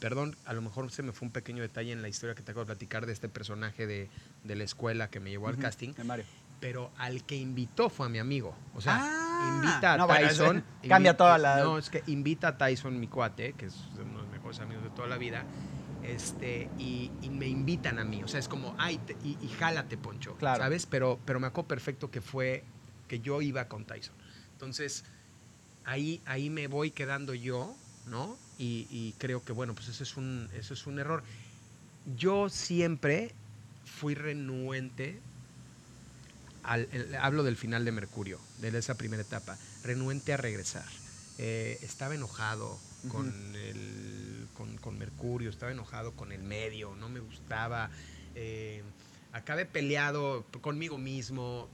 perdón, 0.03 0.35
a 0.47 0.53
lo 0.53 0.63
mejor 0.63 0.91
se 0.91 1.05
me 1.05 1.13
fue 1.13 1.27
un 1.27 1.33
pequeño 1.33 1.63
detalle 1.63 1.93
en 1.93 2.03
la 2.03 2.09
historia 2.09 2.35
que 2.35 2.43
te 2.43 2.51
acabo 2.51 2.65
de 2.65 2.75
platicar 2.75 3.07
de 3.07 3.13
este 3.13 3.29
personaje 3.29 3.87
de, 3.87 4.09
de 4.43 4.57
la 4.57 4.65
escuela 4.65 5.09
que 5.09 5.21
me 5.21 5.31
llevó 5.31 5.47
al 5.47 5.55
uh 5.55 5.59
-huh, 5.59 5.63
casting. 5.63 5.95
Mario. 6.05 6.25
Pero 6.59 6.91
al 6.99 7.23
que 7.23 7.37
invitó 7.37 7.89
fue 7.89 8.07
a 8.07 8.09
mi 8.09 8.19
amigo. 8.19 8.53
O 8.75 8.81
sea, 8.81 8.99
ah, 9.01 9.61
invita 9.63 9.95
a 9.95 9.97
no, 9.99 10.09
Tyson. 10.09 10.47
Bueno, 10.47 10.63
cambia 10.89 10.97
invita, 10.97 11.17
toda 11.17 11.39
la. 11.39 11.63
No, 11.63 11.79
es 11.79 11.89
que 11.89 12.03
invita 12.09 12.49
a 12.49 12.59
Tyson, 12.59 12.99
mi 12.99 13.07
cuate, 13.07 13.53
que 13.53 13.67
es 13.67 13.75
uno 13.95 14.19
de 14.19 14.23
los 14.25 14.33
mejores 14.33 14.59
amigos 14.59 14.83
de 14.83 14.91
toda 14.91 15.07
la 15.07 15.19
vida. 15.19 15.45
Este, 16.03 16.69
y, 16.81 17.13
y 17.23 17.31
me 17.31 17.47
invitan 17.47 18.01
a 18.01 18.05
mí. 18.05 18.25
O 18.25 18.29
sea, 18.29 18.41
es 18.41 18.49
como, 18.49 18.75
ay, 18.79 18.99
te, 18.99 19.17
y, 19.23 19.39
y, 19.41 19.49
jálate, 19.51 19.97
Poncho. 19.99 20.35
Claro. 20.35 20.65
¿Sabes? 20.65 20.87
Pero, 20.87 21.21
pero 21.25 21.39
me 21.39 21.47
acuerdo 21.47 21.69
perfecto 21.69 22.11
que 22.11 22.21
fue 22.21 22.65
que 23.13 23.21
yo 23.21 23.43
iba 23.43 23.69
con 23.69 23.85
Tyson. 23.85 24.15
Entonces, 24.55 25.05
ahí, 25.85 26.23
ahí 26.25 26.49
me 26.49 26.67
voy 26.67 26.93
quedando 26.93 27.35
yo, 27.35 27.77
¿no? 28.07 28.39
Y, 28.57 28.87
y, 28.89 29.15
creo 29.19 29.45
que, 29.45 29.53
bueno, 29.53 29.75
pues 29.75 29.89
eso 29.89 30.03
es, 30.03 30.17
un, 30.17 30.49
eso 30.55 30.73
es 30.73 30.87
un 30.87 30.99
error. 30.99 31.23
Yo 32.17 32.49
siempre 32.49 33.35
fui 33.85 34.15
renuente, 34.15 35.21
al, 36.63 36.89
el, 36.91 37.15
hablo 37.17 37.43
del 37.43 37.59
final 37.59 37.85
de 37.85 37.93
Mercurio, 37.93 38.41
de 38.63 38.79
esa 38.79 38.95
primera 38.95 39.21
etapa, 39.21 39.59
renuente 39.85 40.33
a 40.33 40.39
regresar. 40.39 40.87
Eh, 41.37 41.79
estaba 41.83 42.15
enojado 42.15 42.73
uh 42.73 43.07
-huh. 43.07 43.09
con, 43.11 43.57
el, 43.57 44.49
con, 44.55 44.75
con, 44.79 44.99
Mercurio, 44.99 45.51
estaba 45.51 45.71
enojado 45.71 46.13
con 46.13 46.33
el 46.33 46.43
medio, 46.45 46.97
no 46.97 47.11
me 47.11 47.21
gustaba. 47.21 47.91
Eh, 48.35 48.83
acabé 49.33 49.67
peleado 49.67 50.45
conmigo 50.61 50.99
mismo, 50.99 51.69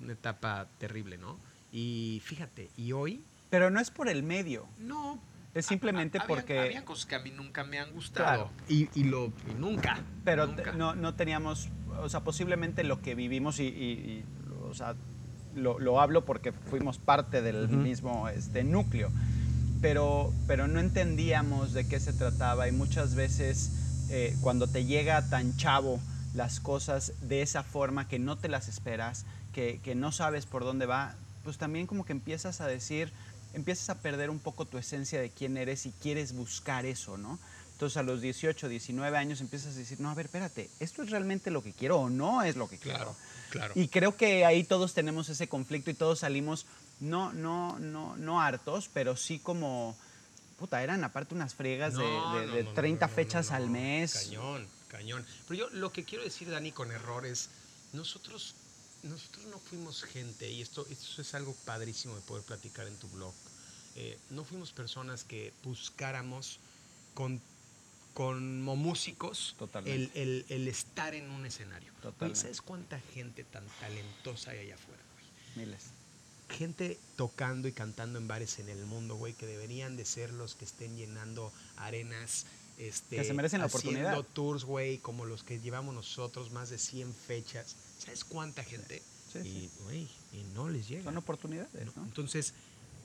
una 0.00 0.12
etapa 0.12 0.66
terrible, 0.78 1.18
¿no? 1.18 1.38
Y 1.72 2.20
fíjate, 2.24 2.70
y 2.76 2.92
hoy... 2.92 3.22
Pero 3.50 3.70
no 3.70 3.80
es 3.80 3.90
por 3.90 4.08
el 4.08 4.22
medio. 4.22 4.66
No, 4.78 5.20
es 5.54 5.66
simplemente 5.66 6.18
había, 6.18 6.28
porque... 6.28 6.58
Había 6.58 6.84
cosas 6.84 7.06
que 7.06 7.14
a 7.14 7.18
mí 7.18 7.30
nunca 7.30 7.64
me 7.64 7.78
han 7.78 7.92
gustado. 7.92 8.24
Claro. 8.24 8.50
Y, 8.68 8.88
y, 8.94 9.04
lo, 9.04 9.26
y 9.50 9.54
nunca. 9.58 10.02
Pero 10.24 10.46
nunca. 10.46 10.72
No, 10.72 10.94
no 10.94 11.14
teníamos, 11.14 11.68
o 12.00 12.08
sea, 12.08 12.20
posiblemente 12.20 12.82
lo 12.82 13.02
que 13.02 13.14
vivimos 13.14 13.60
y, 13.60 13.64
y, 13.64 13.66
y 13.68 14.24
o 14.64 14.74
sea, 14.74 14.94
lo, 15.54 15.78
lo, 15.78 16.00
hablo 16.00 16.24
porque 16.24 16.52
fuimos 16.52 16.96
parte 16.96 17.42
del 17.42 17.56
uh 17.56 17.68
-huh. 17.68 17.76
mismo 17.76 18.28
este, 18.30 18.64
núcleo. 18.64 19.10
Pero, 19.82 20.32
pero 20.46 20.68
no 20.68 20.80
entendíamos 20.80 21.74
de 21.74 21.86
qué 21.86 22.00
se 22.00 22.12
trataba 22.12 22.68
y 22.68 22.72
muchas 22.72 23.14
veces 23.14 24.06
eh, 24.10 24.34
cuando 24.40 24.66
te 24.66 24.86
llega 24.86 25.28
tan 25.28 25.56
chavo 25.56 26.00
las 26.34 26.60
cosas 26.60 27.12
de 27.20 27.42
esa 27.42 27.62
forma 27.62 28.08
que 28.08 28.18
no 28.18 28.38
te 28.38 28.48
las 28.48 28.68
esperas, 28.68 29.26
que, 29.52 29.80
que 29.82 29.94
no 29.94 30.12
sabes 30.12 30.46
por 30.46 30.64
dónde 30.64 30.86
va, 30.86 31.14
pues 31.44 31.58
también 31.58 31.86
como 31.86 32.04
que 32.04 32.12
empiezas 32.12 32.60
a 32.60 32.66
decir, 32.66 33.12
empiezas 33.54 33.90
a 33.90 34.00
perder 34.00 34.30
un 34.30 34.38
poco 34.38 34.64
tu 34.64 34.78
esencia 34.78 35.20
de 35.20 35.30
quién 35.30 35.56
eres 35.56 35.86
y 35.86 35.92
quieres 35.92 36.32
buscar 36.32 36.86
eso, 36.86 37.18
¿no? 37.18 37.38
Entonces 37.72 37.96
a 37.96 38.02
los 38.02 38.20
18, 38.20 38.68
19 38.68 39.16
años 39.16 39.40
empiezas 39.40 39.74
a 39.74 39.78
decir, 39.78 39.98
no, 40.00 40.10
a 40.10 40.14
ver, 40.14 40.26
espérate, 40.26 40.70
¿esto 40.78 41.02
es 41.02 41.10
realmente 41.10 41.50
lo 41.50 41.62
que 41.62 41.72
quiero 41.72 41.98
o 41.98 42.10
no 42.10 42.42
es 42.42 42.56
lo 42.56 42.68
que 42.68 42.78
quiero? 42.78 42.98
Claro, 42.98 43.16
claro. 43.50 43.72
Y 43.74 43.88
creo 43.88 44.16
que 44.16 44.44
ahí 44.44 44.62
todos 44.62 44.94
tenemos 44.94 45.28
ese 45.28 45.48
conflicto 45.48 45.90
y 45.90 45.94
todos 45.94 46.20
salimos, 46.20 46.66
no, 47.00 47.32
no, 47.32 47.78
no, 47.80 48.16
no 48.16 48.40
hartos, 48.40 48.88
pero 48.92 49.16
sí 49.16 49.40
como, 49.40 49.96
puta, 50.58 50.82
eran 50.82 51.02
aparte 51.02 51.34
unas 51.34 51.54
friegas 51.54 51.94
no, 51.94 52.00
de, 52.00 52.06
de, 52.06 52.46
no, 52.46 52.54
de 52.54 52.64
no, 52.64 52.72
30 52.72 53.08
fechas 53.08 53.50
al 53.50 53.68
mes. 53.68 54.14
Cañón, 54.14 54.68
cañón. 54.92 55.26
Pero 55.48 55.58
yo 55.58 55.70
lo 55.70 55.92
que 55.92 56.04
quiero 56.04 56.22
decir, 56.22 56.48
Dani, 56.48 56.70
con 56.70 56.92
errores, 56.92 57.48
nosotros 57.92 58.54
nosotros 59.02 59.46
no 59.46 59.58
fuimos 59.58 60.04
gente, 60.04 60.48
y 60.48 60.62
esto, 60.62 60.86
esto 60.88 61.22
es 61.22 61.34
algo 61.34 61.54
padrísimo 61.64 62.14
de 62.14 62.20
poder 62.20 62.44
platicar 62.44 62.86
en 62.86 62.96
tu 62.96 63.08
blog, 63.08 63.34
eh, 63.96 64.18
no 64.30 64.44
fuimos 64.44 64.72
personas 64.72 65.24
que 65.24 65.52
buscáramos 65.64 66.60
con, 67.14 67.40
como 68.14 68.76
músicos 68.76 69.56
el, 69.84 70.10
el, 70.14 70.46
el, 70.48 70.68
estar 70.68 71.14
en 71.14 71.30
un 71.30 71.44
escenario. 71.44 71.92
Totalmente. 72.00 72.40
¿Sabes 72.40 72.62
cuánta 72.62 73.00
gente 73.12 73.44
tan 73.44 73.66
talentosa 73.80 74.52
hay 74.52 74.60
allá 74.60 74.74
afuera, 74.76 75.02
güey? 75.14 75.66
Miles. 75.66 75.82
Gente 76.48 76.98
tocando 77.16 77.68
y 77.68 77.72
cantando 77.72 78.18
en 78.18 78.28
bares 78.28 78.58
en 78.58 78.68
el 78.68 78.84
mundo, 78.86 79.16
güey, 79.16 79.32
que 79.34 79.46
deberían 79.46 79.96
de 79.96 80.04
ser 80.04 80.32
los 80.32 80.54
que 80.54 80.64
estén 80.64 80.96
llenando 80.96 81.52
arenas. 81.76 82.46
Este, 82.78 83.16
que 83.16 83.24
se 83.24 83.34
merecen 83.34 83.60
la 83.60 83.66
oportunidad. 83.66 84.12
Haciendo 84.12 84.24
tours, 84.24 84.64
güey, 84.64 84.98
como 84.98 85.24
los 85.24 85.42
que 85.44 85.60
llevamos 85.60 85.94
nosotros, 85.94 86.50
más 86.50 86.70
de 86.70 86.78
100 86.78 87.14
fechas. 87.14 87.76
¿Sabes 87.98 88.24
cuánta 88.24 88.64
gente? 88.64 89.02
Sí, 89.32 89.38
y. 89.38 89.70
Wey, 89.86 90.08
y 90.32 90.44
no 90.54 90.68
les 90.68 90.88
llega. 90.88 91.04
Son 91.04 91.16
oportunidades, 91.16 91.96
¿no? 91.96 92.04
Entonces, 92.04 92.54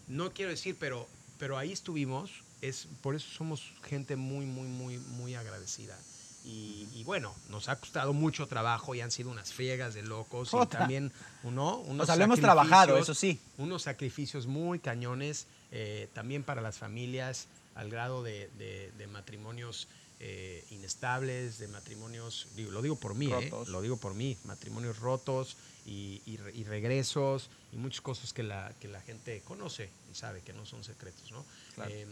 no 0.07 0.33
quiero 0.33 0.51
decir, 0.51 0.75
pero, 0.79 1.07
pero 1.37 1.57
ahí 1.57 1.71
estuvimos. 1.71 2.31
Es, 2.61 2.87
por 3.01 3.15
eso 3.15 3.29
somos 3.29 3.73
gente 3.83 4.15
muy, 4.15 4.45
muy, 4.45 4.67
muy, 4.67 4.97
muy 4.97 5.35
agradecida. 5.35 5.97
Y, 6.43 6.87
y, 6.95 7.03
bueno, 7.03 7.35
nos 7.49 7.67
ha 7.67 7.77
costado 7.77 8.13
mucho 8.13 8.47
trabajo 8.47 8.95
y 8.95 9.01
han 9.01 9.11
sido 9.11 9.29
unas 9.29 9.51
friegas 9.51 9.93
de 9.93 10.01
locos. 10.01 10.53
Otra. 10.53 10.79
Y 10.79 10.81
también, 10.81 11.11
uno, 11.43 11.77
unos 11.79 12.03
o 12.03 12.05
sea, 12.05 12.15
lo 12.15 12.23
hemos 12.23 12.39
trabajado, 12.39 12.97
eso 12.97 13.13
sí. 13.13 13.39
Unos 13.57 13.83
sacrificios 13.83 14.47
muy 14.47 14.79
cañones, 14.79 15.45
eh, 15.71 16.07
también 16.13 16.43
para 16.43 16.61
las 16.61 16.77
familias, 16.77 17.47
al 17.77 17.89
grado 17.89 18.23
de, 18.23 18.49
de, 18.57 18.91
de 18.97 19.07
matrimonios 19.07 19.87
eh, 20.19 20.65
inestables, 20.71 21.59
de 21.59 21.67
matrimonios, 21.67 22.47
digo, 22.55 22.71
lo 22.71 22.81
digo 22.81 22.95
por 22.95 23.13
mí, 23.13 23.31
eh, 23.31 23.51
lo 23.67 23.81
digo 23.83 23.97
por 23.97 24.15
mí, 24.15 24.35
matrimonios 24.45 24.97
rotos 24.97 25.57
y, 25.85 26.23
y, 26.25 26.39
y, 26.55 26.63
regresos 26.63 27.51
y 27.71 27.77
muchas 27.77 28.01
cosas 28.01 28.33
que 28.33 28.41
la, 28.41 28.73
que 28.79 28.87
la 28.87 28.99
gente 29.01 29.41
conoce 29.41 29.91
y 30.11 30.15
sabe 30.15 30.41
que 30.41 30.53
no 30.53 30.65
son 30.65 30.83
secretos, 30.83 31.31
¿no? 31.31 31.45
Claro. 31.75 31.91
Eh, 31.93 32.07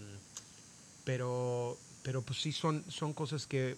pero, 1.03 1.79
pero 2.03 2.21
pues 2.21 2.39
sí 2.41 2.51
son, 2.51 2.85
son 2.91 3.13
cosas 3.13 3.47
que 3.47 3.75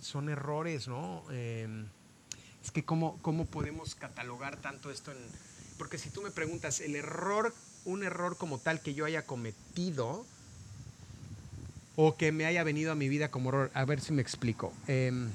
son 0.00 0.30
errores, 0.30 0.88
¿no? 0.88 1.22
Es 1.30 2.70
que 2.72 2.82
cómo, 2.82 3.18
cómo 3.20 3.44
podemos 3.44 3.94
catalogar 3.94 4.56
tanto 4.62 4.90
esto 4.90 5.12
en... 5.12 5.18
Porque 5.76 5.98
si 5.98 6.08
tú 6.08 6.22
me 6.22 6.30
preguntas, 6.30 6.80
el 6.80 6.96
error, 6.96 7.54
un 7.84 8.04
error 8.04 8.38
como 8.38 8.58
tal 8.58 8.80
que 8.80 8.94
yo 8.94 9.04
haya 9.04 9.26
cometido 9.26 10.24
o 11.96 12.16
que 12.16 12.32
me 12.32 12.44
haya 12.46 12.64
venido 12.64 12.92
a 12.92 12.94
mi 12.94 13.08
vida 13.08 13.30
como 13.30 13.50
error, 13.50 13.70
a 13.74 13.84
ver 13.84 14.00
si 14.00 14.12
me 14.12 14.22
explico. 14.22 14.72
Em, 14.88 15.28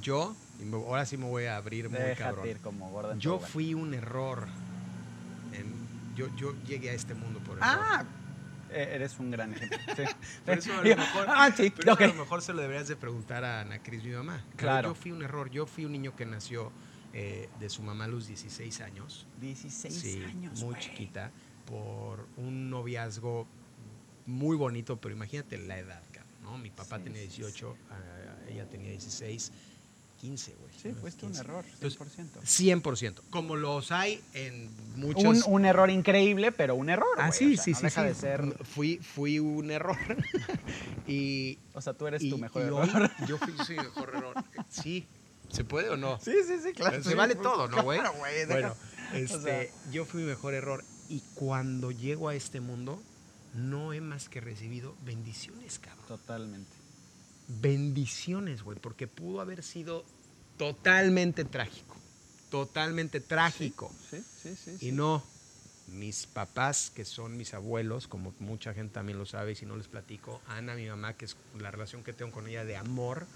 yo, 0.00 0.34
ahora 0.72 1.04
sí 1.06 1.16
me 1.16 1.26
voy 1.26 1.44
a 1.46 1.56
abrir 1.56 1.88
muy 1.90 1.98
Déjate 1.98 2.22
cabrón. 2.22 2.48
ir 2.48 2.58
como 2.58 2.90
Gordon 2.90 3.18
Yo 3.20 3.38
fui 3.38 3.74
un 3.74 3.94
error. 3.94 4.46
en- 5.52 5.82
yo, 6.16 6.28
yo 6.36 6.54
llegué 6.66 6.90
a 6.90 6.94
este 6.94 7.14
mundo 7.14 7.40
por 7.40 7.58
error. 7.58 7.62
Ah, 7.62 8.04
eh, 8.70 8.90
eres 8.94 9.18
un 9.18 9.30
gran 9.30 9.52
ejemplo. 9.52 9.78
Sí. 9.96 10.02
Pero 10.46 10.58
eso 10.60 10.72
a 10.72 10.76
lo 10.82 10.96
mejor, 10.96 11.26
ah, 11.28 11.50
sí, 11.54 11.70
pero 11.70 11.82
eso 11.82 11.92
ok. 11.92 12.00
a 12.02 12.06
lo 12.06 12.14
mejor 12.14 12.42
se 12.42 12.52
lo 12.52 12.60
deberías 12.62 12.88
de 12.88 12.96
preguntar 12.96 13.44
a 13.44 13.60
Ana 13.60 13.82
Cris, 13.82 14.02
mi 14.04 14.10
mamá. 14.12 14.44
Claro. 14.56 14.90
Yo 14.90 14.94
fui 14.94 15.10
un 15.10 15.22
error. 15.22 15.50
Yo 15.50 15.66
fui 15.66 15.84
un 15.84 15.92
niño 15.92 16.14
que 16.16 16.24
nació 16.26 16.70
eh, 17.12 17.48
de 17.60 17.68
su 17.68 17.82
mamá 17.82 18.04
a 18.04 18.08
los 18.08 18.26
16 18.28 18.80
años. 18.80 19.26
16 19.40 19.94
sí, 19.94 20.24
años, 20.24 20.62
muy 20.62 20.74
chiquita. 20.76 21.30
Por 21.66 22.26
un 22.38 22.70
noviazgo 22.70 23.46
muy 24.26 24.56
bonito, 24.56 24.96
pero 25.00 25.14
imagínate 25.14 25.58
la 25.58 25.78
edad, 25.78 26.02
cabrón, 26.12 26.32
¿no? 26.42 26.58
Mi 26.58 26.70
papá 26.70 26.98
Sí, 26.98 27.04
tenía 27.04 27.22
sí, 27.22 27.28
sí. 27.30 27.36
18, 27.42 27.76
ah, 27.90 27.96
ella 28.48 28.66
tenía 28.68 28.90
16, 28.90 29.52
15, 30.20 30.54
güey. 30.54 30.72
Sí, 30.80 30.92
fuiste 31.00 31.26
un 31.26 31.32
15. 31.32 31.40
error, 31.44 31.64
Entonces, 31.80 32.00
100%. 32.44 32.82
100%. 32.82 33.20
Como 33.30 33.56
los 33.56 33.90
hay 33.90 34.22
en 34.34 34.70
muchos... 34.94 35.24
Un, 35.46 35.54
un 35.54 35.64
error 35.64 35.90
increíble, 35.90 36.52
pero 36.52 36.76
un 36.76 36.90
error. 36.90 37.08
Ah, 37.18 37.28
güey, 37.28 37.38
sí, 37.38 37.52
o 37.54 37.56
sea, 37.56 37.64
sí, 37.64 37.70
no 37.72 37.76
sí. 37.78 37.84
deja 37.84 38.02
de 38.04 38.14
ser. 38.14 38.42
Fui, 38.64 38.98
fui 38.98 39.38
un 39.40 39.70
error. 39.72 39.96
y, 41.06 41.58
O 41.74 41.80
sea, 41.80 41.94
tú 41.94 42.06
eres 42.06 42.22
y- 42.22 42.30
tu 42.30 42.38
mejor 42.38 42.62
error. 42.62 42.88
hoy 42.92 43.10
yo 43.28 43.38
fui 43.38 43.52
mi 43.52 43.76
mejor 43.82 44.10
error. 44.14 44.34
Sí, 44.68 45.06
¿se 45.50 45.64
puede 45.64 45.88
o 45.90 45.96
no? 45.96 46.18
Sí, 46.20 46.32
sí, 46.46 46.54
sí, 46.62 46.72
claro. 46.72 47.02
Se 47.02 47.10
sí, 47.10 47.16
vale 47.16 47.34
todo, 47.34 47.68
¿no, 47.68 47.82
güey? 47.82 47.98
Claro, 47.98 48.16
güey. 48.18 48.46
Bueno, 48.46 48.76
o 49.12 49.16
este, 49.16 49.40
sea- 49.40 49.90
yo 49.90 50.04
fui 50.04 50.22
mi 50.22 50.28
mejor 50.28 50.54
error. 50.54 50.84
Y 51.08 51.20
cuando 51.34 51.90
llego 51.90 52.28
a 52.28 52.34
este 52.34 52.60
mundo, 52.60 53.02
no 53.54 53.92
he 53.92 54.00
más 54.00 54.28
que 54.28 54.40
recibido 54.40 54.96
bendiciones, 55.04 55.78
cabrón. 55.78 56.06
Totalmente. 56.06 56.72
Bendiciones, 57.48 58.62
güey, 58.62 58.78
porque 58.78 59.06
pudo 59.06 59.40
haber 59.40 59.62
sido 59.62 60.04
totalmente 60.56 61.44
trágico. 61.44 61.96
Totalmente 62.50 63.20
trágico. 63.20 63.92
Sí, 64.10 64.22
sí, 64.42 64.56
sí. 64.56 64.76
sí. 64.78 64.88
Y 64.88 64.92
no, 64.92 65.22
mis 65.88 66.26
papás, 66.26 66.90
que 66.90 67.04
son 67.04 67.36
mis 67.36 67.54
abuelos, 67.54 68.08
como 68.08 68.34
mucha 68.38 68.74
gente 68.74 68.94
también 68.94 69.18
lo 69.18 69.26
sabe, 69.26 69.52
y 69.52 69.54
si 69.56 69.66
no 69.66 69.76
les 69.76 69.88
platico, 69.88 70.40
Ana, 70.48 70.74
mi 70.74 70.86
mamá, 70.86 71.14
que 71.14 71.26
es 71.26 71.36
la 71.58 71.70
relación 71.70 72.02
que 72.02 72.12
tengo 72.12 72.32
con 72.32 72.46
ella 72.46 72.64
de 72.64 72.76
amor 72.76 73.26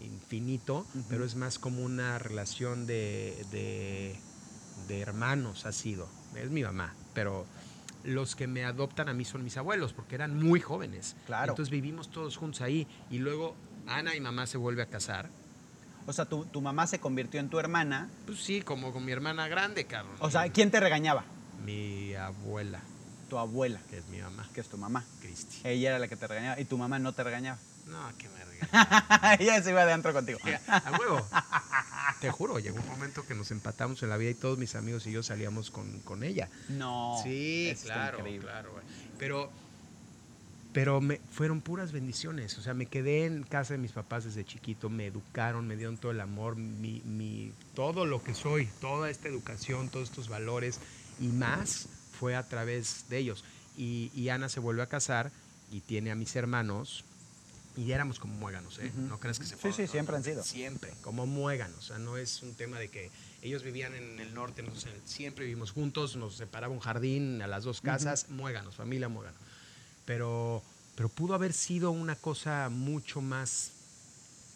infinito, 0.00 0.86
pero 1.08 1.24
es 1.24 1.36
más 1.36 1.58
como 1.58 1.82
una 1.82 2.18
relación 2.18 2.86
de, 2.86 3.46
de, 3.50 4.16
de 4.88 5.00
hermanos, 5.00 5.64
ha 5.64 5.72
sido. 5.72 6.08
Es 6.34 6.50
mi 6.50 6.62
mamá, 6.62 6.94
pero 7.14 7.46
los 8.04 8.36
que 8.36 8.46
me 8.46 8.64
adoptan 8.64 9.08
a 9.08 9.14
mí 9.14 9.24
son 9.24 9.44
mis 9.44 9.56
abuelos, 9.56 9.92
porque 9.92 10.14
eran 10.14 10.38
muy 10.38 10.60
jóvenes. 10.60 11.16
Claro. 11.26 11.52
Entonces 11.52 11.70
vivimos 11.70 12.10
todos 12.10 12.36
juntos 12.36 12.60
ahí. 12.60 12.86
Y 13.10 13.18
luego 13.18 13.54
Ana, 13.86 14.12
mi 14.12 14.20
mamá, 14.20 14.46
se 14.46 14.58
vuelve 14.58 14.82
a 14.82 14.86
casar. 14.86 15.28
O 16.06 16.12
sea, 16.12 16.24
tu, 16.24 16.44
tu 16.46 16.60
mamá 16.60 16.86
se 16.86 16.98
convirtió 16.98 17.40
en 17.40 17.48
tu 17.48 17.58
hermana. 17.58 18.08
Pues 18.26 18.42
sí, 18.42 18.62
como 18.62 18.92
con 18.92 19.04
mi 19.04 19.12
hermana 19.12 19.48
grande, 19.48 19.86
cabrón. 19.86 20.16
O 20.20 20.30
sea, 20.30 20.48
¿quién 20.50 20.70
te 20.70 20.80
regañaba? 20.80 21.24
Mi 21.64 22.14
abuela, 22.14 22.80
Tu 23.28 23.38
abuela, 23.38 23.80
que 23.88 23.98
es 23.98 24.06
mi 24.08 24.20
mamá, 24.20 24.48
que 24.52 24.60
es 24.60 24.68
tu 24.68 24.76
mamá. 24.76 25.04
Cristi. 25.20 25.60
Ella 25.64 25.90
era 25.90 25.98
la 25.98 26.08
que 26.08 26.16
te 26.16 26.26
regañaba 26.26 26.60
y 26.60 26.64
tu 26.64 26.76
mamá 26.76 26.98
no 26.98 27.12
te 27.12 27.22
regañaba. 27.22 27.58
No, 27.86 28.16
que 28.18 28.28
me 28.28 28.44
regañe. 28.44 29.36
Ella 29.40 29.62
se 29.62 29.70
iba 29.70 29.84
de 29.84 29.92
antro 29.92 30.12
contigo. 30.12 30.38
A 30.68 30.92
huevo. 30.98 31.26
Te 32.22 32.30
juro, 32.30 32.58
llegó 32.60 32.76
un 32.78 32.86
momento 32.88 33.26
que 33.26 33.34
nos 33.34 33.50
empatamos 33.50 34.02
en 34.04 34.08
la 34.08 34.16
vida 34.16 34.30
y 34.30 34.34
todos 34.34 34.56
mis 34.56 34.74
amigos 34.76 35.06
y 35.06 35.12
yo 35.12 35.22
salíamos 35.22 35.70
con, 35.70 36.00
con 36.00 36.22
ella. 36.22 36.48
No. 36.68 37.20
sí, 37.22 37.74
claro, 37.82 38.18
increíble. 38.18 38.46
claro. 38.48 38.70
Pero, 39.18 39.50
pero 40.72 41.00
me, 41.00 41.18
fueron 41.30 41.60
puras 41.60 41.92
bendiciones. 41.92 42.56
O 42.58 42.62
sea, 42.62 42.74
me 42.74 42.86
quedé 42.86 43.26
en 43.26 43.42
casa 43.42 43.74
de 43.74 43.78
mis 43.78 43.92
papás 43.92 44.24
desde 44.24 44.44
chiquito, 44.44 44.88
me 44.88 45.06
educaron, 45.06 45.66
me 45.66 45.76
dieron 45.76 45.96
todo 45.98 46.12
el 46.12 46.20
amor, 46.20 46.56
mi, 46.56 47.02
mi- 47.04 47.52
todo 47.74 48.06
lo 48.06 48.22
que 48.22 48.34
soy, 48.34 48.68
toda 48.80 49.10
esta 49.10 49.28
educación, 49.28 49.88
todos 49.90 50.08
estos 50.08 50.28
valores 50.28 50.78
y 51.18 51.26
más 51.28 51.88
fue 52.12 52.36
a 52.36 52.48
través 52.48 53.04
de 53.08 53.18
ellos. 53.18 53.44
Y, 53.76 54.10
y 54.14 54.28
Ana 54.28 54.48
se 54.48 54.60
vuelve 54.60 54.82
a 54.82 54.86
casar 54.86 55.32
y 55.72 55.80
tiene 55.80 56.10
a 56.10 56.14
mis 56.14 56.36
hermanos. 56.36 57.04
Y 57.76 57.92
éramos 57.92 58.18
como 58.18 58.34
muéganos, 58.34 58.78
¿eh? 58.80 58.92
No 58.96 59.18
crees 59.18 59.38
que 59.38 59.46
se 59.46 59.54
Sí, 59.54 59.60
fueron, 59.60 59.76
sí, 59.76 59.82
no, 59.84 59.88
siempre 59.92 60.16
han 60.16 60.24
sido. 60.24 60.42
Siempre, 60.42 60.92
como 61.00 61.26
muéganos. 61.26 61.78
O 61.78 61.82
sea, 61.82 61.98
no 61.98 62.16
es 62.18 62.42
un 62.42 62.54
tema 62.54 62.78
de 62.78 62.88
que 62.88 63.10
ellos 63.40 63.62
vivían 63.62 63.94
en 63.94 64.20
el 64.20 64.34
norte, 64.34 64.62
siempre 65.06 65.46
vivimos 65.46 65.70
juntos, 65.72 66.16
nos 66.16 66.36
separaba 66.36 66.72
un 66.72 66.80
jardín 66.80 67.40
a 67.40 67.46
las 67.46 67.64
dos 67.64 67.80
casas, 67.80 68.28
muéganos, 68.28 68.76
familia 68.76 69.08
muégano. 69.08 69.36
Pero, 70.04 70.62
pero 70.96 71.08
pudo 71.08 71.34
haber 71.34 71.52
sido 71.54 71.90
una 71.92 72.14
cosa 72.16 72.68
mucho 72.68 73.20
más 73.22 73.72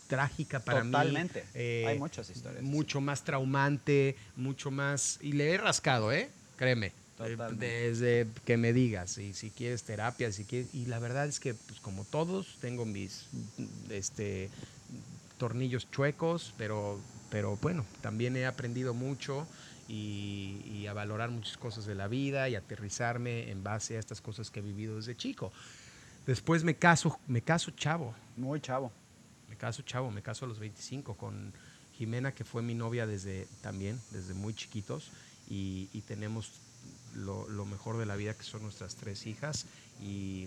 trágica 0.09 0.61
para 0.61 0.85
mí. 0.85 0.91
Totalmente. 0.93 1.45
eh, 1.55 1.85
Hay 1.89 1.99
muchas 1.99 2.29
historias. 2.31 2.63
Mucho 2.63 3.01
más 3.01 3.25
traumante, 3.25 4.17
mucho 4.37 4.71
más... 4.71 5.19
Y 5.23 5.33
le 5.33 5.53
he 5.53 5.59
rascado, 5.59 6.13
¿eh? 6.13 6.31
Créeme. 6.57 6.93
Totalmente. 7.17 7.67
Desde 7.67 8.27
que 8.45 8.57
me 8.57 8.73
digas, 8.73 9.17
y 9.19 9.33
si 9.33 9.51
quieres 9.51 9.83
terapia, 9.85 10.31
si 10.33 10.45
quieres... 10.45 10.75
Y 10.75 10.87
la 10.87 10.99
verdad 10.99 11.27
es 11.27 11.41
que, 11.41 11.55
pues 11.55 11.81
como 11.81 12.05
todos, 12.05 12.59
tengo 12.61 12.85
mis 12.85 13.27
este, 13.91 14.51
tornillos 15.39 15.91
chuecos, 15.91 16.55
pero, 16.59 17.01
pero 17.31 17.57
bueno, 17.57 17.85
también 18.03 18.37
he 18.37 18.47
aprendido 18.47 18.93
mucho 18.93 19.47
y, 19.89 20.61
y 20.67 20.87
a 20.89 20.93
valorar 20.93 21.31
muchas 21.31 21.57
cosas 21.57 21.87
de 21.87 21.95
la 21.95 22.09
vida 22.09 22.49
y 22.49 22.55
aterrizarme 22.55 23.51
en 23.51 23.63
base 23.63 23.97
a 23.97 24.01
estas 24.01 24.21
cosas 24.21 24.51
que 24.51 24.61
he 24.61 24.63
vivido 24.63 24.97
desde 24.97 25.17
chico. 25.17 25.53
Después 26.27 26.65
me 26.65 26.75
caso, 26.75 27.19
me 27.29 27.41
caso 27.41 27.71
chavo, 27.71 28.15
Muy 28.37 28.61
chavo. 28.61 28.93
me 29.49 29.57
caso 29.57 29.83
chavo, 29.83 30.11
me 30.11 30.23
caso 30.23 30.45
a 30.45 30.49
los 30.49 30.59
25 30.59 31.15
con 31.17 31.53
Jimena, 31.97 32.33
que 32.33 32.45
fue 32.45 32.63
mi 32.63 32.75
novia 32.75 33.07
desde 33.07 33.47
también, 33.63 33.99
desde 34.11 34.35
muy 34.35 34.53
chiquitos, 34.53 35.11
y, 35.49 35.89
y 35.93 36.03
tenemos 36.03 36.51
lo, 37.17 37.49
lo 37.49 37.65
mejor 37.65 37.99
de 37.99 38.07
la 38.07 38.17
vida, 38.17 38.35
que 38.35 38.45
son 38.45 38.63
nuestras 38.63 38.95
tres 38.97 39.27
hijas, 39.27 39.67
y, 40.01 40.47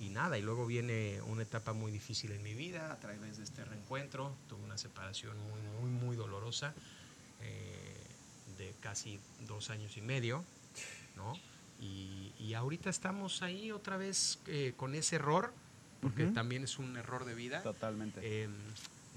y 0.00 0.08
nada, 0.10 0.38
y 0.38 0.42
luego 0.42 0.66
viene 0.66 1.20
una 1.22 1.42
etapa 1.42 1.72
muy 1.72 1.92
difícil 1.92 2.32
en 2.32 2.42
mi 2.42 2.54
vida 2.54 2.92
a 2.92 2.98
través 2.98 3.36
de 3.36 3.44
este 3.44 3.64
reencuentro, 3.64 4.34
tuve 4.48 4.62
una 4.64 4.78
separación 4.78 5.36
muy, 5.38 5.60
muy, 5.80 5.90
muy 5.90 6.16
dolorosa, 6.16 6.74
eh, 7.40 7.94
de 8.58 8.74
casi 8.80 9.18
dos 9.46 9.70
años 9.70 9.96
y 9.96 10.00
medio, 10.00 10.44
¿no? 11.16 11.38
Y, 11.80 12.32
y 12.38 12.54
ahorita 12.54 12.90
estamos 12.90 13.42
ahí 13.42 13.72
otra 13.72 13.96
vez 13.96 14.38
eh, 14.46 14.72
con 14.76 14.94
ese 14.94 15.16
error, 15.16 15.52
porque 16.00 16.24
Ujú. 16.24 16.32
también 16.34 16.64
es 16.64 16.78
un 16.78 16.96
error 16.96 17.24
de 17.24 17.34
vida. 17.34 17.62
Totalmente. 17.62 18.20
Eh, 18.22 18.48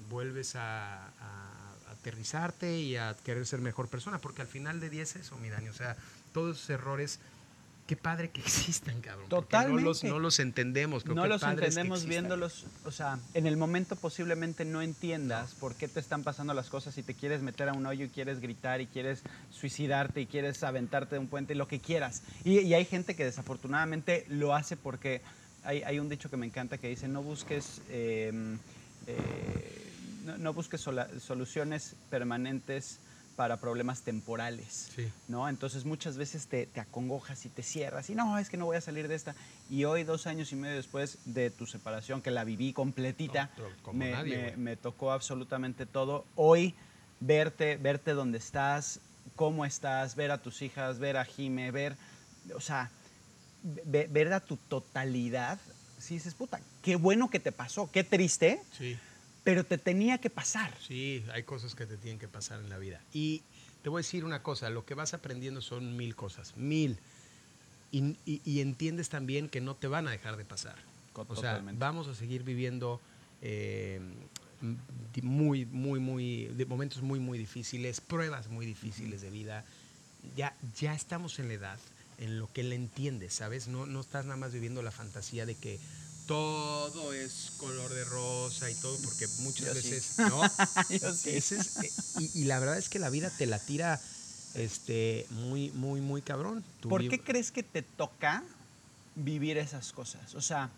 vuelves 0.09 0.55
a, 0.55 1.07
a 1.07 1.75
aterrizarte 1.91 2.77
y 2.79 2.95
a 2.97 3.15
querer 3.23 3.45
ser 3.45 3.61
mejor 3.61 3.88
persona, 3.88 4.19
porque 4.19 4.41
al 4.41 4.47
final 4.47 4.79
de 4.79 4.89
10 4.89 5.15
es 5.15 5.21
eso, 5.27 5.38
mi 5.38 5.49
Dani, 5.49 5.69
o 5.69 5.73
sea, 5.73 5.95
todos 6.36 6.58
esos 6.58 6.69
errores, 6.69 7.19
qué 7.88 7.95
padre 7.95 8.30
que 8.30 8.41
existan, 8.45 9.00
cabrón. 9.02 9.28
porque 9.30 9.56
No 9.58 9.62
los, 9.80 10.00
Totalmente. 10.02 10.08
no 10.10 10.19
los 10.19 10.39
entendemos, 10.39 11.04
pero 11.04 11.15
no 11.15 11.24
qué 11.24 11.30
los 11.30 11.41
que 11.43 11.50
entendemos 11.50 12.06
viéndolos, 12.06 12.65
o 12.84 12.91
sea, 12.91 13.17
en 13.34 13.45
el 13.48 13.58
momento 13.58 13.95
posiblemente 13.95 14.65
no 14.65 14.82
entiendas 14.82 15.54
por 15.54 15.76
qué 15.76 15.88
te 15.88 16.00
están 16.00 16.24
pasando 16.24 16.54
las 16.54 16.69
cosas 16.69 16.98
y 16.98 17.04
te 17.04 17.13
quieres 17.13 17.41
meter 17.41 17.69
a 17.69 17.74
un 17.74 17.86
hoyo 17.86 18.06
y 18.06 18.10
quieres 18.10 18.39
gritar 18.41 18.82
y 18.82 18.88
quieres 18.88 19.21
suicidarte 19.52 20.21
y 20.21 20.26
quieres 20.26 20.62
aventarte 20.63 21.15
de 21.15 21.19
un 21.19 21.28
puente, 21.28 21.56
lo 21.56 21.67
que 21.67 21.80
quieras. 21.80 22.21
Y, 22.43 22.60
y 22.60 22.74
hay 22.74 22.86
gente 22.86 23.15
que 23.15 23.24
desafortunadamente 23.24 24.26
lo 24.30 24.54
hace 24.56 24.76
porque 24.78 25.21
hay, 25.63 25.84
hay 25.84 26.00
un 26.00 26.10
dicho 26.10 26.30
que 26.30 26.38
me 26.38 26.45
encanta 26.48 26.78
que 26.78 26.89
dice, 26.89 27.08
no 27.08 27.21
busques... 27.24 27.82
eh, 27.89 28.58
eh, 29.08 29.82
no, 30.26 30.38
no 30.39 30.54
busques 30.54 30.82
sola- 30.82 31.08
soluciones 31.19 31.95
permanentes 32.10 32.98
para 33.36 33.58
problemas 33.58 34.02
temporales. 34.02 34.89
Sí. 34.95 35.12
¿no? 35.28 35.48
Entonces 35.50 35.84
muchas 35.86 36.17
veces 36.17 36.48
te, 36.48 36.65
te 36.67 36.80
acongojas 36.80 37.45
y 37.45 37.50
te 37.50 37.63
cierras 37.63 38.10
y 38.10 38.15
no, 38.15 38.38
es 38.38 38.50
que 38.50 38.58
no 38.58 38.65
voy 38.65 38.78
a 38.78 38.82
salir 38.82 39.08
de 39.08 39.15
esta. 39.15 39.36
Y 39.69 39.84
hoy, 39.86 40.04
dos 40.04 40.26
años 40.28 40.52
y 40.52 40.56
medio 40.56 40.76
después 40.76 41.17
de 41.26 41.50
tu 41.50 41.65
separación, 41.65 42.21
que 42.21 42.32
la 42.32 42.43
viví 42.43 42.71
completita, 42.74 43.45
No, 43.45 43.52
pero 43.56 43.69
como 43.84 44.00
me, 44.00 44.12
nadie, 44.12 44.38
me- 44.38 44.43
güey. 44.43 44.58
me 44.58 44.76
tocó 44.78 45.12
absolutamente 45.12 45.86
todo. 45.86 46.26
Hoy, 46.36 46.76
verte, 47.19 47.78
verte 47.78 48.12
donde 48.13 48.38
estás, 48.38 49.00
cómo 49.36 49.65
estás, 49.65 50.15
ver 50.15 50.32
a 50.32 50.38
tus 50.38 50.62
hijas, 50.62 51.00
ver 51.00 51.17
a 51.17 51.26
Jime, 51.26 51.71
ver, 51.71 51.95
o 52.56 52.62
sea, 52.62 52.89
ve- 53.63 54.08
ver 54.10 54.32
a 54.34 54.39
tu 54.39 54.56
totalidad, 54.58 55.60
si 56.00 56.15
dices, 56.15 56.34
puta, 56.36 56.60
qué 56.82 56.95
bueno 56.95 57.30
que 57.30 57.39
te 57.39 57.52
pasó, 57.52 57.89
qué 57.91 58.04
triste, 58.04 58.62
Sí. 58.78 58.98
Pero 59.45 59.63
te 59.63 59.77
tenía 59.77 60.17
que 60.17 60.29
pasar. 60.29 60.73
Sí, 60.86 61.23
hay 61.31 61.43
cosas 61.43 61.73
que 61.75 61.86
te 61.86 61.95
tienen 61.95 62.19
que 62.19 62.27
pasar 62.27 62.60
en 62.60 62.69
la 62.69 62.77
vida. 62.77 62.99
Y 63.13 63.43
te 63.84 63.88
voy 63.89 63.99
a 63.99 64.01
decir 64.03 64.25
una 64.25 64.43
cosa, 64.43 64.69
lo 64.69 64.84
que 64.86 64.95
vas 64.95 65.13
aprendiendo 65.13 65.62
son 65.62 65.95
mil 65.95 66.15
cosas, 66.15 66.58
mil. 66.58 66.97
Y, 67.91 68.17
y- 68.25 68.41
y 68.43 68.60
entiendes 68.60 69.08
también 69.10 69.47
que 69.47 69.62
no 69.62 69.75
te 69.75 69.88
van 69.88 70.08
a 70.08 70.12
dejar 70.12 70.36
de 70.36 70.43
pasar. 70.43 70.75
Co- 71.13 71.25
O 71.29 71.36
sea, 71.36 71.51
totalmente. 71.51 71.79
vamos 71.79 72.08
a 72.10 72.15
seguir 72.15 72.43
viviendo 72.43 72.99
eh, 73.41 74.01
muy, 75.21 75.65
muy, 75.65 75.99
muy, 75.99 76.45
de 76.47 76.65
momentos 76.65 77.01
muy, 77.01 77.19
muy 77.19 77.38
difíciles, 77.38 78.01
pruebas 78.01 78.47
muy 78.49 78.65
difíciles 78.65 79.21
de 79.21 79.29
vida. 79.29 79.63
Ya, 80.36 80.55
ya 80.79 80.93
estamos 80.95 81.39
en 81.39 81.47
la 81.49 81.53
edad 81.53 81.79
en 82.17 82.39
lo 82.39 82.51
que 82.51 82.63
le 82.63 82.75
entiendes, 82.75 83.34
¿sabes? 83.34 83.67
No, 83.67 83.86
no 83.86 83.99
estás 83.99 84.25
nada 84.25 84.38
más 84.38 84.53
viviendo 84.53 84.81
la 84.81 84.91
fantasía 84.91 85.45
de 85.45 85.55
que 85.55 85.79
todo 86.25 87.13
es 87.13 87.51
color 87.57 87.93
de 87.93 88.03
rosa 88.05 88.69
y 88.69 88.75
todo, 88.75 89.01
porque 89.01 89.27
muchas 89.27 89.67
Yo 89.67 89.75
sí. 89.75 89.89
veces, 89.91 90.13
¿no? 90.17 90.41
Yo 90.89 91.13
sí. 91.13 91.29
Ese 91.31 91.57
es, 91.57 91.71
eh, 91.81 91.91
y, 92.17 92.31
y 92.39 92.43
la 92.45 92.59
verdad 92.59 92.77
es 92.77 92.89
que 92.89 92.99
la 92.99 93.09
vida 93.09 93.29
te 93.29 93.45
la 93.45 93.59
tira 93.59 94.01
este, 94.53 95.27
muy, 95.29 95.71
muy, 95.71 96.01
muy 96.01 96.21
cabrón. 96.21 96.63
¿Por 96.81 97.07
qué 97.07 97.19
crees 97.19 97.51
que 97.51 97.63
te 97.63 97.81
toca 97.81 98.43
vivir 99.15 99.57
esas 99.57 99.91
cosas? 99.91 100.33
O 100.35 100.41
sea, 100.41 100.71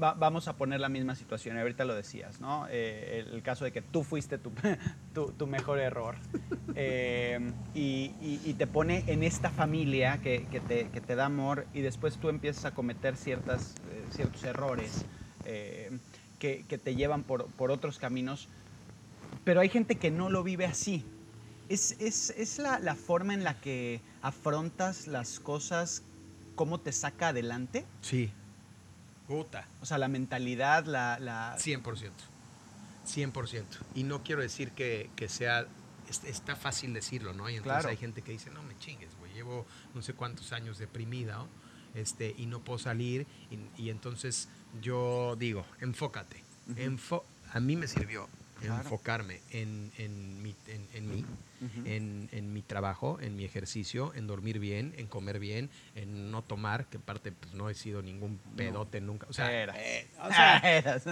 va- 0.00 0.14
vamos 0.14 0.48
a 0.48 0.56
poner 0.56 0.80
la 0.80 0.88
misma 0.88 1.14
situación, 1.14 1.56
y 1.56 1.60
ahorita 1.60 1.84
lo 1.84 1.94
decías, 1.94 2.40
¿no? 2.40 2.66
Eh, 2.70 3.20
el, 3.26 3.34
el 3.34 3.42
caso 3.42 3.64
de 3.64 3.72
que 3.72 3.82
tú 3.82 4.02
fuiste 4.04 4.38
tu, 4.38 4.52
tu- 5.12 5.32
tu 5.32 5.46
mejor 5.46 5.78
error. 5.78 6.16
Eh, 6.80 7.54
y, 7.74 8.14
y- 8.20 8.40
y 8.44 8.54
te 8.54 8.68
pone 8.68 9.02
en 9.08 9.24
esta 9.24 9.50
familia 9.50 10.18
que, 10.18 10.46
que 10.48 10.60
te, 10.60 10.90
que 10.90 11.00
te 11.00 11.16
da 11.16 11.24
amor 11.24 11.66
y 11.72 11.80
después 11.80 12.18
tú 12.18 12.28
empiezas 12.28 12.66
a 12.66 12.70
cometer 12.74 13.16
ciertas, 13.16 13.74
ciertos 14.12 14.42
errores 14.44 15.04
eh, 15.44 15.98
que, 16.38 16.64
que 16.68 16.78
te 16.78 16.94
llevan 16.94 17.22
por, 17.22 17.46
por 17.46 17.70
otros 17.70 17.98
caminos. 17.98 18.48
Pero 19.44 19.60
hay 19.60 19.68
gente 19.68 19.96
que 19.96 20.10
no 20.10 20.28
lo 20.30 20.42
vive 20.42 20.66
así. 20.66 21.04
¿Es, 21.68 21.96
es, 22.00 22.30
es 22.30 22.58
la, 22.58 22.78
la 22.78 22.94
forma 22.94 23.34
en 23.34 23.44
la 23.44 23.60
que 23.60 24.00
afrontas 24.22 25.06
las 25.06 25.38
cosas, 25.40 26.02
cómo 26.54 26.80
te 26.80 26.92
saca 26.92 27.28
adelante? 27.28 27.84
Sí. 28.02 28.30
Puta. 29.26 29.66
O 29.82 29.86
sea, 29.86 29.98
la 29.98 30.08
mentalidad, 30.08 30.86
la... 30.86 31.18
la 31.18 31.56
100%. 31.58 32.10
100%. 33.06 33.64
Y 33.94 34.04
no 34.04 34.22
quiero 34.22 34.42
decir 34.42 34.70
que, 34.72 35.10
que 35.16 35.28
sea, 35.28 35.66
es- 36.08 36.24
está 36.24 36.56
fácil 36.56 36.92
decirlo, 36.94 37.32
¿no? 37.32 37.48
Y 37.48 37.56
entonces 37.56 37.72
Claro. 37.80 37.88
hay 37.90 37.96
gente 37.96 38.22
que 38.22 38.32
dice, 38.32 38.50
no 38.50 38.62
me 38.62 38.76
chingues, 38.78 39.10
güey, 39.18 39.32
llevo 39.32 39.66
no 39.94 40.02
sé 40.02 40.14
cuántos 40.14 40.52
años 40.52 40.78
deprimida, 40.78 41.36
¿no? 41.36 41.48
Este, 41.94 42.34
y 42.36 42.46
no 42.46 42.60
puedo 42.60 42.78
salir. 42.78 43.26
Y, 43.50 43.82
y 43.82 43.90
entonces 43.90 44.48
yo 44.82 45.36
digo, 45.38 45.64
enfócate. 45.80 46.42
Enfo- 46.76 47.24
a 47.52 47.60
mí 47.60 47.76
me 47.76 47.86
sirvió 47.88 48.28
Claro. 48.60 48.82
enfocarme 48.82 49.40
en, 49.52 49.92
en, 49.98 50.42
mi, 50.42 50.52
en, 50.66 50.88
en 50.92 51.08
mí, 51.08 51.24
en, 51.84 52.28
en 52.32 52.52
mi 52.52 52.60
trabajo, 52.62 53.18
en 53.20 53.36
mi 53.36 53.44
ejercicio, 53.44 54.12
en 54.16 54.26
dormir 54.26 54.58
bien, 54.58 54.94
en 54.96 55.06
comer 55.06 55.38
bien, 55.38 55.70
en 55.94 56.32
no 56.32 56.42
tomar, 56.42 56.86
que 56.86 56.96
aparte 56.96 57.30
pues, 57.30 57.54
no 57.54 57.70
he 57.70 57.74
sido 57.74 58.02
ningún 58.02 58.38
pedote 58.56 59.00
nunca. 59.00 59.28
O 59.30 59.32
sea, 59.32 59.52
Eras. 59.52 59.76
eh, 59.78 60.08
o 60.24 60.28
sea, 60.28 60.58
Eras. 60.58 61.04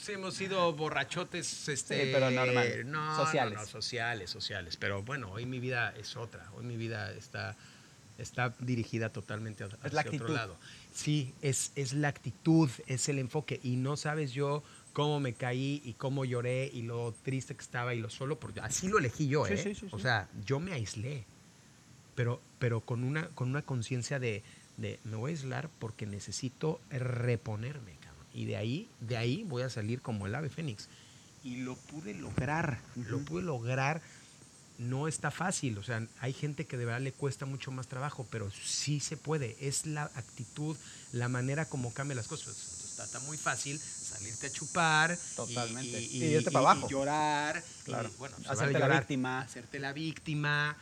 Sí, 0.00 0.12
hemos 0.12 0.34
sido 0.34 0.72
borrachotes, 0.74 1.68
este, 1.68 2.04
Sí, 2.04 2.10
pero 2.12 2.30
normal. 2.30 2.88
No, 2.88 3.16
Sociales. 3.16 3.54
No, 3.58 3.66
sociales, 3.66 4.30
sociales. 4.30 4.76
Pero 4.76 5.02
bueno, 5.02 5.32
hoy 5.32 5.44
mi 5.44 5.58
vida 5.58 5.92
es 5.98 6.16
otra. 6.16 6.52
Hoy 6.54 6.64
mi 6.64 6.76
vida 6.76 7.10
está, 7.14 7.56
está 8.18 8.54
dirigida 8.60 9.10
totalmente 9.10 9.64
hacia 9.64 9.78
la 9.90 10.00
otro 10.00 10.28
lado. 10.28 10.56
Sí, 10.92 11.32
es, 11.42 11.72
es 11.76 11.92
la 11.92 12.08
actitud, 12.08 12.70
es 12.86 13.08
el 13.08 13.18
enfoque. 13.18 13.60
Y 13.62 13.76
no 13.76 13.96
sabes 13.96 14.32
yo 14.32 14.62
cómo 14.92 15.20
me 15.20 15.32
caí 15.32 15.80
y 15.84 15.94
cómo 15.94 16.24
lloré 16.24 16.70
y 16.72 16.82
lo 16.82 17.14
triste 17.22 17.54
que 17.54 17.62
estaba 17.62 17.94
y 17.94 18.00
lo 18.00 18.10
solo, 18.10 18.38
porque 18.38 18.60
así 18.60 18.88
lo 18.88 18.98
elegí 18.98 19.28
yo, 19.28 19.46
¿eh? 19.46 19.56
sí, 19.56 19.74
sí, 19.74 19.86
O 19.90 19.96
sí. 19.96 20.02
sea, 20.02 20.28
yo 20.44 20.60
me 20.60 20.72
aislé 20.72 21.24
pero, 22.14 22.40
pero 22.58 22.80
con 22.80 23.04
una, 23.04 23.28
con 23.28 23.48
una 23.48 23.62
conciencia 23.62 24.18
de, 24.18 24.42
de 24.76 24.98
me 25.04 25.16
voy 25.16 25.30
a 25.30 25.34
aislar 25.34 25.70
porque 25.78 26.06
necesito 26.06 26.80
reponerme, 26.90 27.92
cabrón. 28.00 28.26
Y 28.34 28.44
de 28.44 28.56
ahí, 28.56 28.88
de 29.00 29.16
ahí 29.16 29.44
voy 29.44 29.62
a 29.62 29.70
salir 29.70 30.00
como 30.00 30.26
el 30.26 30.34
ave 30.34 30.48
fénix. 30.48 30.88
Y 31.44 31.56
lo 31.62 31.74
pude 31.74 32.14
lograr, 32.14 32.80
lo 32.94 33.18
pude 33.20 33.42
lograr. 33.42 34.00
No 34.78 35.06
está 35.06 35.30
fácil, 35.30 35.78
o 35.78 35.82
sea, 35.82 36.06
hay 36.20 36.32
gente 36.32 36.66
que 36.66 36.76
de 36.76 36.84
verdad 36.84 37.00
le 37.00 37.12
cuesta 37.12 37.46
mucho 37.46 37.70
más 37.70 37.86
trabajo, 37.88 38.26
pero 38.30 38.50
sí 38.50 39.00
se 39.00 39.16
puede. 39.16 39.56
Es 39.60 39.86
la 39.86 40.04
actitud, 40.14 40.76
la 41.12 41.28
manera 41.28 41.66
como 41.66 41.92
cambian 41.92 42.16
las 42.16 42.26
cosas. 42.26 42.48
Entonces, 42.48 42.90
está, 42.90 43.04
está 43.04 43.20
muy 43.20 43.36
fácil 43.36 43.78
salirte 43.78 44.46
a 44.48 44.50
chupar. 44.50 45.12
y- 45.32 45.36
Totalmente. 45.36 46.00
Y, 46.00 46.22
Y 46.22 46.24
irte 46.24 46.50
para 46.50 46.70
abajo. 46.70 46.86
y 46.88 46.90
llorar. 46.90 47.62
Claro. 47.84 48.10
Y, 48.12 48.16
bueno, 48.18 48.36
se 48.42 48.48
Hacerte 48.48 48.78
la 48.78 48.88
víctima. 48.88 49.40
Hacerte 49.42 49.78
la 49.78 49.92
víctima. 49.92 50.76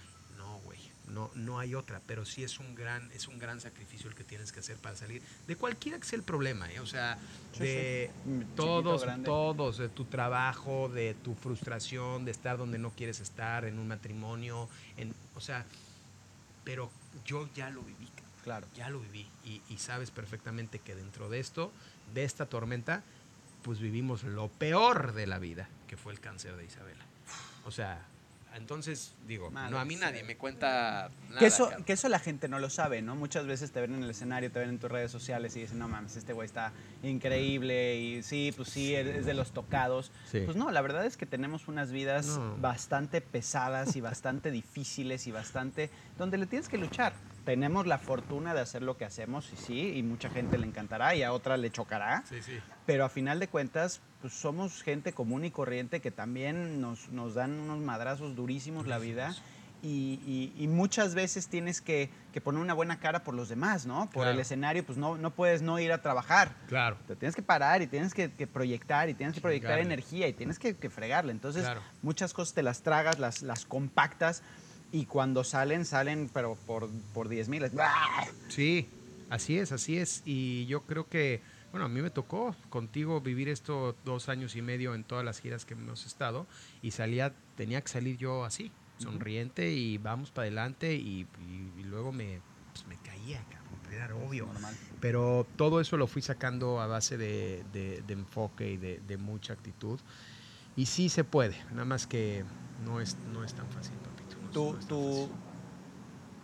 No. 1.11 1.31
No, 1.35 1.59
hay 1.59 1.75
otra. 1.75 2.01
Pero 2.07 2.25
sí 2.25 2.45
es 2.45 2.59
un 2.59 2.75
gran, 2.75 3.11
es 3.13 3.29
un 3.29 3.39
gran 3.39 3.61
sacrificio 3.61 4.09
el 4.09 4.17
que 4.17 4.25
tienes 4.25 4.53
que 4.53 4.61
hacer 4.61 4.77
para 4.77 4.97
salir. 4.97 5.23
De 5.47 5.57
cualquiera 5.57 5.99
que 5.99 6.07
sea 6.07 6.17
el 6.17 6.23
problema, 6.23 6.71
¿eh? 6.73 6.81
O 6.81 6.87
sea, 6.87 7.19
Sí, 7.53 7.65
de 7.65 8.11
sí. 8.25 8.31
Chiquito, 8.31 8.55
todos, 8.55 9.05
todos, 9.25 9.79
de 9.79 9.89
tu 9.89 10.05
trabajo, 10.05 10.89
de 10.89 11.15
tu 11.15 11.35
frustración, 11.35 12.25
de 12.25 12.31
estar 12.31 12.59
donde 12.59 12.79
no 12.79 12.91
quieres 12.91 13.21
estar, 13.21 13.65
en 13.65 13.79
un 13.79 13.89
matrimonio, 13.89 14.69
en, 14.97 15.15
o 15.35 15.41
sea, 15.41 15.65
pero 16.65 16.91
yo 17.25 17.49
ya 17.55 17.71
lo 17.71 17.83
viví. 17.83 18.09
Claro. 18.43 18.67
ya 18.75 18.89
lo 18.89 19.01
viví 19.01 19.29
y, 19.45 19.61
y 19.69 19.77
sabes 19.77 20.11
perfectamente 20.11 20.79
que 20.79 20.95
dentro 20.95 21.29
de 21.29 21.41
esto, 21.41 21.71
de 22.15 22.25
esta 22.25 22.47
tormenta, 22.47 23.03
pues 23.63 23.79
vivimos 23.81 24.23
lo 24.25 24.49
peor 24.49 25.13
de 25.13 25.27
la 25.27 25.39
vida, 25.39 25.69
que 25.89 25.99
fue 25.99 26.13
el 26.15 26.21
cáncer 26.21 26.57
de 26.57 26.65
Isabela. 26.65 27.05
O 27.67 27.71
sea, 27.71 28.07
entonces 28.57 29.15
digo, 29.27 29.51
Madre 29.51 29.71
no 29.71 29.79
a 29.79 29.85
mí 29.85 29.97
sea. 29.97 30.11
nadie 30.11 30.23
me 30.25 30.37
cuenta 30.37 31.11
nada. 31.29 31.39
Que 31.39 31.47
eso, 31.47 31.71
que 31.87 31.93
eso 31.93 32.09
la 32.09 32.19
gente 32.19 32.49
no 32.49 32.59
lo 32.59 32.71
sabe, 32.71 33.03
¿no? 33.03 33.15
Muchas 33.17 33.47
veces 33.47 33.71
te 33.73 33.81
ven 33.81 33.95
en 33.95 34.03
el 34.03 34.11
escenario, 34.11 34.51
te 34.51 34.59
ven 34.59 34.69
en 34.71 34.79
tus 34.79 34.91
redes 34.91 35.11
sociales 35.11 35.55
y 35.57 35.61
dicen, 35.61 35.79
no 35.79 35.89
mames, 35.89 36.17
este 36.17 36.33
güey 36.33 36.47
está 36.47 36.73
increíble 37.03 37.97
y 37.99 38.23
sí, 38.23 38.53
pues 38.57 38.69
sí, 38.69 38.95
es 38.95 39.27
de 39.27 39.35
los 39.35 39.53
tocados. 39.53 40.11
Sí. 40.31 40.41
Pues 40.45 40.57
no, 40.57 40.71
la 40.71 40.81
verdad 40.81 41.05
es 41.07 41.17
que 41.17 41.27
tenemos 41.27 41.69
unas 41.69 41.93
vidas 41.93 42.39
No. 42.39 42.57
bastante 42.59 43.21
pesadas 43.21 43.95
y 43.97 44.01
bastante 44.01 44.51
difíciles 44.61 45.27
y 45.27 45.33
bastante... 45.33 45.91
donde 46.19 46.39
le 46.39 46.47
tienes 46.47 46.69
que 46.69 46.79
luchar. 46.79 47.13
Tenemos 47.45 47.87
la 47.87 47.99
fortuna 47.99 48.53
de 48.55 48.61
hacer 48.61 48.83
lo 48.83 48.97
que 48.97 49.05
hacemos 49.05 49.51
y 49.53 49.57
sí, 49.57 49.93
y 49.97 50.03
mucha 50.03 50.29
gente 50.31 50.59
le 50.59 50.67
encantará 50.67 51.15
y 51.15 51.23
a 51.23 51.33
otra 51.33 51.57
le 51.57 51.71
chocará. 51.71 52.23
Sí, 52.29 52.43
sí. 52.43 52.59
Pero 52.87 53.05
a 53.05 53.09
final 53.09 53.39
de 53.41 53.49
cuentas, 53.49 54.01
pues 54.21 54.33
somos 54.35 54.83
gente 54.83 55.13
común 55.13 55.45
y 55.45 55.51
corriente 55.51 56.01
que 56.01 56.11
también 56.11 56.81
nos, 56.81 57.09
nos 57.11 57.35
dan 57.35 57.53
unos 57.59 57.79
madrazos 57.81 58.35
durísimos 58.37 58.87
la 58.87 58.99
vida. 58.99 59.35
Y, 59.83 60.21
y- 60.27 60.63
y 60.63 60.69
muchas 60.69 61.15
veces 61.15 61.49
tienes 61.49 61.81
que, 61.81 62.11
que 62.35 62.43
poner 62.43 62.61
una 62.61 62.75
buena 62.75 62.99
cara 63.01 63.25
por 63.25 63.33
los 63.35 63.49
demás, 63.49 63.87
¿no? 63.87 64.05
Por 64.11 64.25
Claro. 64.25 64.31
el 64.33 64.41
escenario, 64.41 64.85
pues 64.85 64.99
no, 64.99 65.17
no 65.17 65.31
puedes 65.31 65.63
no 65.63 65.79
ir 65.79 65.91
a 65.91 66.03
trabajar. 66.03 66.55
Claro. 66.69 66.99
Te 67.09 67.17
tienes 67.17 67.35
que 67.35 67.41
parar 67.41 67.81
y 67.81 67.87
tienes 67.87 68.13
que, 68.13 68.31
que 68.31 68.47
proyectar 68.47 69.09
y 69.09 69.15
tienes 69.15 69.35
que 69.35 69.41
proyectar 69.41 69.79
energía 69.79 70.29
y 70.29 70.35
tienes 70.35 70.59
que, 70.59 70.77
que 70.77 70.91
fregarle. 70.91 71.33
Entonces, 71.33 71.63
Claro. 71.63 71.81
muchas 72.03 72.35
cosas 72.35 72.53
te 72.53 72.63
las 72.63 72.83
tragas, 72.83 73.19
las, 73.19 73.41
las 73.41 73.65
compactas 73.65 74.43
y 74.93 75.07
cuando 75.07 75.45
salen, 75.45 75.87
salen, 75.87 76.29
pero 76.31 76.57
por, 76.67 76.91
por 77.15 77.31
10 77.31 77.49
mil. 77.49 77.71
Sí, 78.49 78.87
así 79.31 79.57
es, 79.59 79.73
así 79.73 79.97
es. 79.97 80.21
Y 80.27 80.67
yo 80.67 80.83
creo 80.83 81.09
que, 81.09 81.41
bueno, 81.71 81.87
a 81.87 81.89
mí 81.89 82.01
me 82.03 82.11
tocó 82.11 82.57
contigo 82.69 83.21
vivir 83.21 83.49
esto 83.49 83.99
dos 84.05 84.29
años 84.29 84.57
y 84.57 84.63
medio 84.63 84.95
en 84.95 85.05
todas 85.05 85.25
las 85.25 85.41
giras 85.41 85.65
que 85.65 85.75
hemos 85.75 86.07
estado 86.07 86.49
y 86.83 86.91
salía, 86.91 87.35
tenía 87.55 87.81
que 87.83 87.89
salir 87.89 88.17
yo 88.17 88.45
así, 88.45 88.73
sonriente 88.97 89.73
y 89.73 89.99
vamos 89.99 90.31
para 90.31 90.45
adelante 90.47 90.95
y, 90.95 91.29
y- 91.39 91.73
y 91.81 91.83
luego 91.85 92.13
me, 92.13 92.43
pues, 92.73 92.87
me 92.87 92.99
caía, 92.99 93.45
cabrón, 93.49 93.81
era 93.91 94.15
obvio. 94.15 94.47
Normal. 94.47 94.77
Pero 95.01 95.51
todo 95.57 95.81
eso 95.81 95.97
lo 95.97 96.07
fui 96.07 96.21
sacando 96.23 96.81
a 96.81 96.87
base 96.87 97.17
de, 97.17 97.65
de- 97.65 98.03
de 98.03 98.13
enfoque 98.13 98.71
y 98.73 98.77
de, 98.77 99.01
de 99.01 99.17
mucha 99.17 99.53
actitud. 99.55 100.01
Y 100.77 100.87
sí 100.87 101.09
se 101.09 101.25
puede, 101.25 101.57
nada 101.71 101.85
más 101.85 102.07
que 102.07 102.45
no 102.77 103.01
es, 103.01 103.17
no 103.25 103.43
es 103.45 103.55
tan 103.55 103.71
fácil, 103.71 103.99
papito. 103.99 104.37
no 104.41 104.51
Tu, 104.51 104.73
no 104.75 104.81
tu, 104.83 105.27
fácil. 105.29 105.41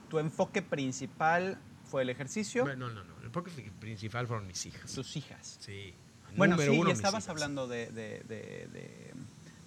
tu 0.08 0.18
enfoque 0.18 0.62
principal 0.62 1.58
fue 1.84 2.02
el 2.02 2.10
ejercicio, 2.10 2.64
no, 2.64 2.74
no, 2.90 3.04
no. 3.04 3.15
Enfoque 3.36 3.70
principal 3.80 4.26
fueron 4.26 4.46
mis 4.46 4.64
hijas. 4.66 4.90
tus 4.92 5.16
hijas. 5.16 5.58
Sí. 5.60 5.92
Bueno, 6.36 6.56
sí, 6.58 6.68
uno, 6.68 6.74
y 6.90 6.92
mis 6.92 6.94
estabas 6.94 7.28
hablando 7.28 7.66
de, 7.68 7.86
de, 7.90 8.20
de, 8.20 8.66
de- 8.72 9.12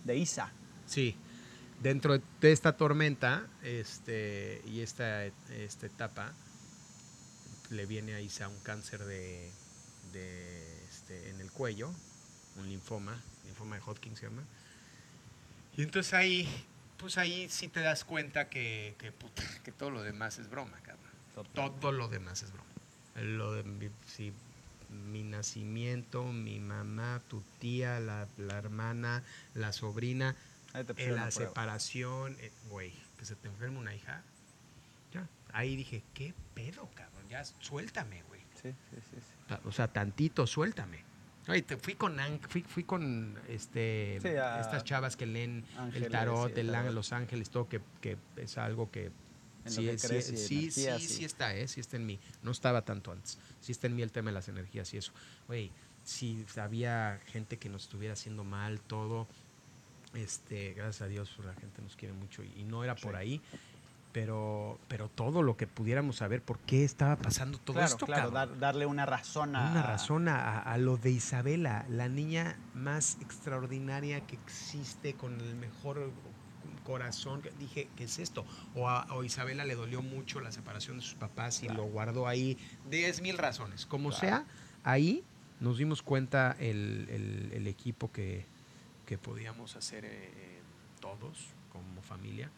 de 0.04 0.16
Isa. 0.18 0.52
Sí. 0.88 1.16
Dentro 1.82 2.18
de 2.42 2.52
esta 2.52 2.76
tormenta 2.76 3.48
este, 3.64 4.62
y 4.66 4.82
esta, 4.82 5.26
esta 5.26 5.86
etapa, 5.86 6.34
le 7.70 7.86
viene 7.86 8.16
a 8.16 8.22
Isa 8.22 8.48
un 8.48 8.60
cáncer 8.62 9.04
de, 9.06 9.52
de, 10.14 10.84
este, 10.90 11.30
en 11.30 11.40
el 11.40 11.52
cuello, 11.52 11.94
un 12.58 12.68
linfoma, 12.68 13.22
linfoma 13.46 13.76
de 13.76 13.82
Hodgkin 13.84 14.16
se 14.16 14.24
llama. 14.26 14.44
Y 15.78 15.84
entonces 15.84 16.14
ahí, 16.16 16.50
pues 16.98 17.18
ahí 17.20 17.48
sí 17.50 17.68
te 17.68 17.82
das 17.82 18.04
cuenta 18.04 18.50
que, 18.50 18.96
que, 18.98 19.12
puta, 19.12 19.44
que 19.64 19.72
todo 19.72 19.92
lo 19.92 20.02
demás 20.02 20.40
es 20.40 20.50
broma, 20.50 20.78
cabrón. 20.82 21.12
Todo 21.54 21.92
lo 21.92 22.08
demás 22.10 22.42
es 22.44 22.52
broma. 22.52 22.68
Lo 23.22 23.54
de 23.54 23.64
mi, 23.64 23.90
sí, 24.08 24.32
mi 25.12 25.24
nacimiento, 25.24 26.24
mi 26.26 26.60
mamá, 26.60 27.22
tu 27.28 27.42
tía, 27.60 28.00
la, 28.00 28.28
la 28.38 28.58
hermana, 28.58 29.24
la 29.54 29.72
sobrina, 29.74 30.36
en 30.74 30.86
pusieron 30.86 31.16
la 31.18 31.32
separación, 31.32 32.36
eh, 32.40 32.52
güey, 32.70 32.94
que 33.18 33.26
se 33.26 33.36
te 33.36 33.48
enferma 33.48 33.80
una 33.80 33.94
hija. 33.96 34.24
Ya, 35.14 35.28
ahí 35.54 35.76
dije, 35.76 36.04
¿qué 36.14 36.34
pedo, 36.54 36.90
cabrón? 36.96 37.28
Ya, 37.30 37.44
suéltame, 37.44 38.24
güey. 38.24 38.42
Sí, 38.62 38.70
sí, 38.92 38.98
sí, 39.12 39.18
sí. 39.20 39.56
O 39.66 39.72
sea, 39.72 39.88
tantito, 39.88 40.46
suéltame. 40.48 41.04
Ay, 41.48 41.62
te- 41.64 41.78
fui 41.78 41.96
con 41.96 42.16
fui, 42.48 42.62
fui 42.62 42.84
con 42.84 43.36
este 43.48 44.20
Sí, 44.22 44.28
a- 44.30 44.60
estas 44.60 44.84
chavas 44.84 45.16
que 45.18 45.26
leen 45.26 45.66
Ángeles, 45.78 46.06
el 46.06 46.12
tarot, 46.12 46.48
sí, 46.54 46.60
el 46.60 46.68
el 46.68 46.72
tarot. 46.74 46.94
Los 46.94 47.12
Ángeles, 47.14 47.50
todo 47.50 47.68
que, 47.68 47.82
que 48.02 48.18
es 48.36 48.58
algo 48.60 48.92
que 48.92 49.12
En 49.66 49.72
sí, 49.72 49.86
lo 49.86 49.92
que 49.92 49.98
sí, 50.00 50.08
crees 50.08 50.26
sí, 50.26 51.26
está, 51.26 51.56
¿eh? 51.56 51.68
sí 51.68 51.80
está 51.80 51.98
en 51.98 52.06
mí. 52.06 52.20
No 52.44 52.52
estaba 52.52 52.84
tanto 52.84 53.12
antes. 53.12 53.38
Sí 53.60 53.72
está 53.72 53.88
en 53.88 53.96
mí 53.96 54.02
el 54.02 54.12
tema 54.12 54.30
de 54.30 54.34
las 54.36 54.48
energías 54.48 54.94
y 54.94 54.98
eso. 54.98 55.12
Güey, 55.48 55.72
si 56.04 56.46
había 56.58 57.20
gente 57.28 57.58
que 57.58 57.70
nos 57.70 57.84
estuviera 57.84 58.14
haciendo 58.14 58.44
mal, 58.44 58.80
todo. 58.82 59.28
Este, 60.14 60.74
gracias 60.74 61.02
a 61.04 61.08
Dios, 61.08 61.32
pues, 61.36 61.48
la 61.48 61.54
gente 61.54 61.82
nos 61.82 61.96
quiere 61.96 62.14
mucho 62.14 62.44
y, 62.44 62.64
no 62.64 62.84
era 62.84 62.96
por 62.96 63.16
ahí. 63.16 63.42
Pero, 64.12 64.80
pero 64.88 65.08
todo 65.08 65.44
lo 65.44 65.56
que 65.56 65.68
pudiéramos 65.68 66.16
saber 66.16 66.42
por 66.42 66.58
qué 66.62 66.84
estaba 66.84 67.16
pasando 67.16 67.60
todo 67.60 67.76
claro, 67.76 67.92
esto, 67.92 68.06
claro, 68.08 68.32
dar- 68.32 68.58
darle 68.58 68.88
una 68.88 69.06
razón 69.06 69.56
a... 69.56 69.70
Una 69.70 69.84
razón 69.84 70.28
a, 70.28 70.58
a 70.58 70.78
lo 70.80 70.98
de 70.98 71.12
Isabela, 71.12 71.86
la 71.90 72.10
niña 72.10 72.58
más 72.74 73.20
extraordinaria 73.22 74.22
que 74.22 74.36
existe 74.36 75.14
con 75.14 75.40
el 75.40 75.54
mejor 75.56 76.12
corazón. 76.94 77.44
Dije, 77.60 77.88
¿qué 77.96 78.06
es 78.06 78.18
esto? 78.18 78.46
O 78.74 78.90
a 78.90 79.06
o 79.14 79.24
Isabela 79.24 79.64
le 79.64 79.76
dolió 79.76 80.02
mucho 80.02 80.40
la 80.42 80.52
separación 80.52 80.98
de 80.98 81.04
sus 81.04 81.14
papás 81.14 81.62
y 81.62 81.68
Claro. 81.68 81.84
lo 81.84 81.90
guardó 81.90 82.28
ahí. 82.28 82.58
Diez 82.90 83.22
mil 83.22 83.38
razones. 83.38 83.86
Como 83.86 84.10
Claro. 84.10 84.20
sea, 84.22 84.46
ahí 84.84 85.24
nos 85.60 85.78
dimos 85.78 86.02
cuenta 86.02 86.56
el, 86.60 87.08
el- 87.12 87.52
el 87.54 87.68
equipo 87.68 88.12
que, 88.12 88.46
que 89.06 89.20
podíamos 89.20 89.76
hacer 89.76 90.04
eh, 90.06 90.10
eh, 90.36 90.62
todos 91.00 91.50
como 91.72 92.02
familia 92.02 92.50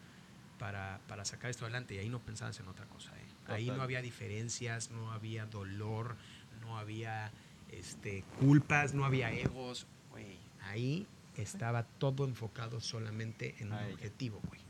para, 0.58 0.98
para 1.08 1.26
sacar 1.26 1.50
esto 1.50 1.66
adelante. 1.66 1.94
Y 1.94 1.98
ahí 1.98 2.08
no 2.08 2.20
pensabas 2.20 2.58
en 2.58 2.68
otra 2.68 2.86
cosa. 2.86 3.10
¿eh? 3.18 3.26
Ahí 3.52 3.66
no 3.66 3.82
había 3.82 4.00
diferencias, 4.00 4.90
no 4.90 5.12
había 5.12 5.44
dolor, 5.44 6.16
no 6.62 6.78
había 6.78 7.32
este, 7.70 8.24
culpas, 8.40 8.94
no 8.94 9.04
había 9.04 9.30
egos. 9.30 9.86
Güey, 10.10 10.38
ahí 10.62 11.06
estaba 11.36 11.84
todo 11.84 12.24
enfocado 12.26 12.80
solamente 12.80 13.54
en 13.60 13.68
un 13.68 13.74
A 13.74 13.84
ella. 13.86 13.94
objetivo, 13.94 14.40
güey. 14.48 14.60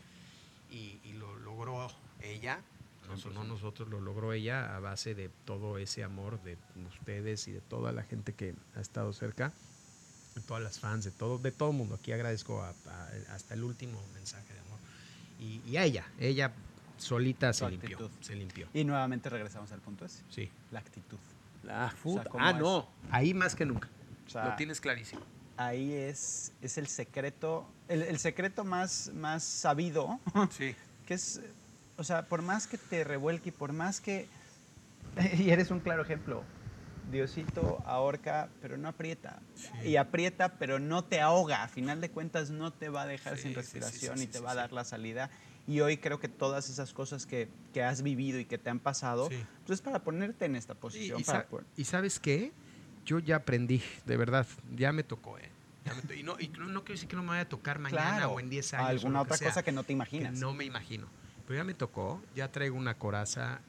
Y, 0.70 0.98
y 1.05 1.12
lo 1.14 1.35
logró 1.40 1.90
ella, 2.22 2.61
no, 3.09 3.31
no 3.33 3.44
nosotros, 3.44 3.88
lo 3.88 4.01
logró 4.01 4.33
ella 4.33 4.77
a 4.77 4.81
base 4.81 5.14
de 5.14 5.29
todo 5.44 5.77
ese 5.79 6.05
amor 6.05 6.40
de 6.44 6.57
ustedes 6.88 7.46
y 7.48 7.53
de 7.53 7.61
toda 7.61 7.92
la 7.92 8.05
gente 8.05 8.33
que 8.35 8.55
ha 8.77 8.81
estado 8.81 9.12
cerca, 9.12 9.53
de 10.35 10.40
todas 10.42 10.62
las 10.62 10.79
fans, 10.79 11.05
de 11.05 11.11
todo, 11.11 11.38
de 11.38 11.51
todo 11.51 11.70
el 11.72 11.77
mundo. 11.77 11.96
Aquí 11.96 12.12
agradezco 12.12 12.62
a- 12.62 12.70
a- 12.70 13.35
hasta 13.35 13.55
el 13.55 13.64
último 13.64 14.01
mensaje 14.14 14.55
de 14.55 14.61
amor. 14.61 14.79
Y, 15.40 15.61
y 15.68 15.77
a 15.77 15.85
ella, 15.85 16.07
ella 16.20 16.53
solita 16.96 17.53
se 17.53 17.68
limpió, 17.68 17.96
actitud. 17.98 18.11
se 18.25 18.35
limpió. 18.37 18.68
Y 18.72 18.85
nuevamente 18.85 19.29
regresamos 19.29 19.72
al 19.72 19.81
punto 19.81 20.05
ese, 20.07 20.22
Sí. 20.31 20.48
la 20.70 20.79
actitud. 20.79 21.18
La 21.64 21.94
puta. 22.03 22.25
¿cómo 22.31 22.42
ah, 22.44 22.51
es? 22.53 22.57
no. 22.59 22.88
Ahí 23.11 23.35
más 23.35 23.55
que 23.55 23.66
nunca. 23.66 23.88
O 24.27 24.31
sea, 24.31 24.51
Lo 24.51 24.57
tienes 24.57 24.81
clarísimo. 24.81 25.20
Ahí 25.56 25.92
es, 25.92 26.52
es 26.62 26.78
el 26.78 26.86
secreto, 26.88 27.66
el, 27.88 28.02
el 28.02 28.18
secreto 28.18 28.64
más, 28.64 29.10
más 29.14 29.44
sabido, 29.44 30.18
Sí. 30.50 30.74
que 31.06 31.14
es, 31.14 31.40
o 31.96 32.04
sea, 32.04 32.26
por 32.28 32.42
más 32.42 32.66
que 32.66 32.78
te 32.78 33.04
revuelque 33.04 33.50
y 33.50 33.52
por 33.52 33.72
más 33.72 34.00
que, 34.00 34.28
y 35.38 35.50
eres 35.50 35.70
un 35.70 35.80
claro 35.80 36.02
ejemplo, 36.02 36.42
Diosito 37.10 37.82
ahorca, 37.84 38.48
pero 38.62 38.76
no 38.78 38.88
aprieta. 38.88 39.40
Sí. 39.54 39.88
Y 39.88 39.96
aprieta, 39.96 40.56
pero 40.58 40.78
no 40.78 41.04
te 41.04 41.20
ahoga. 41.20 41.62
A 41.64 41.68
final 41.68 42.00
de 42.00 42.10
cuentas, 42.10 42.50
no 42.50 42.72
te 42.72 42.88
va 42.88 43.02
a 43.02 43.06
dejar 43.06 43.36
Sí, 43.36 43.42
sin 43.44 43.54
respiración 43.54 44.22
y 44.22 44.26
te 44.26 44.38
va 44.40 44.52
a 44.52 44.54
dar 44.54 44.72
la 44.72 44.84
salida. 44.84 45.28
Y 45.66 45.80
hoy 45.80 45.98
creo 45.98 46.18
que 46.20 46.28
todas 46.28 46.70
esas 46.70 46.92
cosas 46.94 47.26
que, 47.26 47.48
que 47.74 47.82
has 47.82 48.02
vivido 48.02 48.38
y 48.38 48.44
que 48.46 48.56
te 48.56 48.70
han 48.70 48.78
pasado, 48.78 49.28
pues 49.66 49.78
es 49.78 49.82
para 49.82 49.98
ponerte 50.02 50.44
en 50.46 50.56
esta 50.56 50.74
posición. 50.74 51.20
y 51.20 51.24
para 51.24 51.40
sa- 51.42 51.48
y 51.76 51.84
sabes 51.84 52.18
qué? 52.18 52.52
Yo 53.04 53.18
ya 53.18 53.36
aprendí, 53.36 53.82
de 54.06 54.16
verdad, 54.16 54.46
ya 54.74 54.92
me 54.92 55.02
tocó, 55.02 55.38
¿eh? 55.38 55.50
Ya 55.84 55.94
me 55.94 56.02
to- 56.02 56.14
y 56.14 56.22
no, 56.22 56.38
y 56.38 56.48
no, 56.48 56.66
no 56.66 56.84
quiero 56.84 56.94
decir 56.94 57.08
que 57.08 57.16
no 57.16 57.22
me 57.22 57.30
vaya 57.30 57.42
a 57.42 57.48
tocar 57.48 57.78
mañana 57.80 58.16
Claro, 58.18 58.32
o 58.32 58.40
en 58.40 58.48
10 58.48 58.72
años. 58.74 58.88
alguna 59.02 59.22
otra 59.22 59.36
sea, 59.36 59.48
cosa 59.48 59.62
que 59.64 59.72
no 59.72 59.82
te 59.82 59.88
que 59.88 59.92
imaginas. 59.94 60.38
no 60.38 60.54
me 60.54 60.64
imagino. 60.64 61.08
Pero 61.46 61.58
ya 61.58 61.64
me 61.64 61.74
tocó, 61.74 62.22
ya 62.36 62.52
traigo 62.52 62.76
una 62.76 62.94
coraza 62.98 63.60